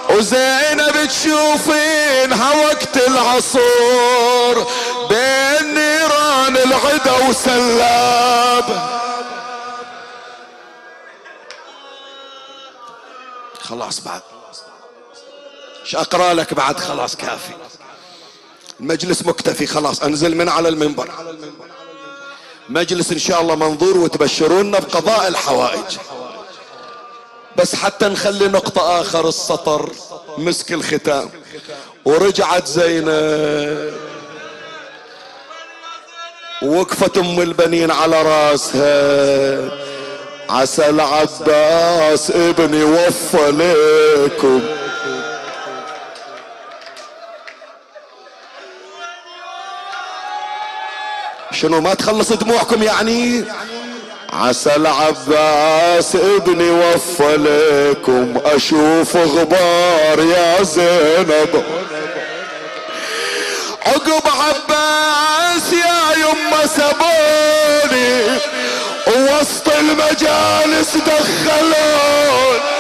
وزينب 0.09 1.07
تشوفينها 1.07 2.65
وقت 2.65 2.97
العصور 2.97 4.71
بين 5.09 5.73
نيران 5.73 6.57
العدا 6.57 7.27
وسلاب. 7.29 8.95
خلاص 13.61 13.99
بعد. 13.99 14.21
أقرأ 15.95 16.33
لك 16.33 16.53
بعد؟ 16.53 16.79
خلاص 16.79 17.15
كافي. 17.15 17.53
المجلس 18.79 19.25
مكتفي 19.25 19.67
خلاص 19.67 20.03
أنزل 20.03 20.35
من 20.35 20.49
على 20.49 20.69
المنبر. 20.69 21.09
مجلس 22.69 23.11
إن 23.11 23.19
شاء 23.19 23.41
الله 23.41 23.55
منظور 23.55 23.97
وتبشرونا 23.97 24.79
بقضاء 24.79 25.27
الحوائج. 25.27 25.97
بس 27.57 27.75
حتى 27.75 28.05
نخلي 28.05 28.47
نقطة 28.47 29.01
آخر 29.01 29.27
السطر 29.27 29.91
مسك 30.37 30.71
الختام. 30.71 31.29
ورجعت 32.05 32.67
زينب. 32.67 33.93
وقفت 36.61 37.17
أم 37.17 37.41
البنين 37.41 37.91
على 37.91 38.21
راسها. 38.21 39.85
عسى 40.49 40.89
العباس 40.89 42.31
ابني 42.31 42.83
وفى 42.83 43.51
لكم 43.51 44.61
شنو 51.55 51.81
ما 51.81 51.93
تخلص 51.93 52.31
دموعكم 52.33 52.83
يعني؟ 52.83 53.43
عسى 54.33 54.75
العباس 54.75 56.15
ابني 56.15 56.69
وفى 56.69 57.35
لكم 57.37 58.33
أشوف 58.45 59.15
غبار 59.17 60.19
يا 60.19 60.63
زينب. 60.63 61.63
عقب 63.85 64.23
عباس 64.25 65.73
يا 65.73 66.23
يما 66.23 66.67
سبوني 66.67 68.39
وسط 69.07 69.69
المجالس 69.79 70.97
دخلون 70.97 72.74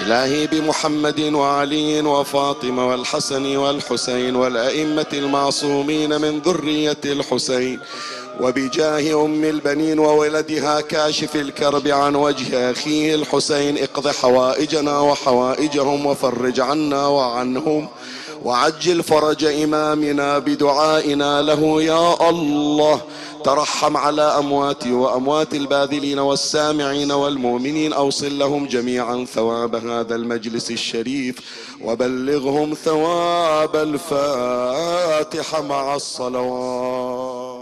إلهي 0.00 0.46
بمحمد 0.46 1.20
وعلي 1.20 2.00
وفاطمة 2.00 2.88
والحسن 2.88 3.56
والحسين 3.56 4.36
والأئمة 4.36 5.06
المعصومين 5.12 6.20
من 6.20 6.38
ذرية 6.38 6.96
الحسين 7.04 7.80
وبجاه 8.40 9.24
أم 9.24 9.44
البنين 9.44 9.98
وولدها 9.98 10.80
كاشف 10.80 11.36
الكرب 11.36 11.88
عن 11.88 12.14
وجه 12.14 12.70
أخيه 12.70 13.14
الحسين 13.14 13.78
اقض 13.78 14.08
حوائجنا 14.08 15.00
وحوائجهم 15.00 16.06
وفرج 16.06 16.60
عنا 16.60 17.06
وعنهم 17.06 17.88
وعجل 18.44 19.02
فرج 19.02 19.44
إمامنا 19.44 20.38
بدعائنا 20.38 21.42
له 21.42 21.82
يا 21.82 22.30
الله. 22.30 23.00
ترحم 23.44 23.96
على 23.96 24.22
أمواتي 24.22 24.92
وأموات 24.92 25.54
الباذلين 25.54 26.18
والسامعين 26.18 27.12
والمؤمنين 27.12 27.92
أوصل 27.92 28.38
لهم 28.38 28.66
جميعا 28.66 29.24
ثواب 29.34 29.74
هذا 29.74 30.14
المجلس 30.14 30.70
الشريف 30.70 31.36
وبلغهم 31.84 32.74
ثواب 32.84 33.76
الفاتحة 33.76 35.62
مع 35.62 35.94
الصلوات. 35.94 37.59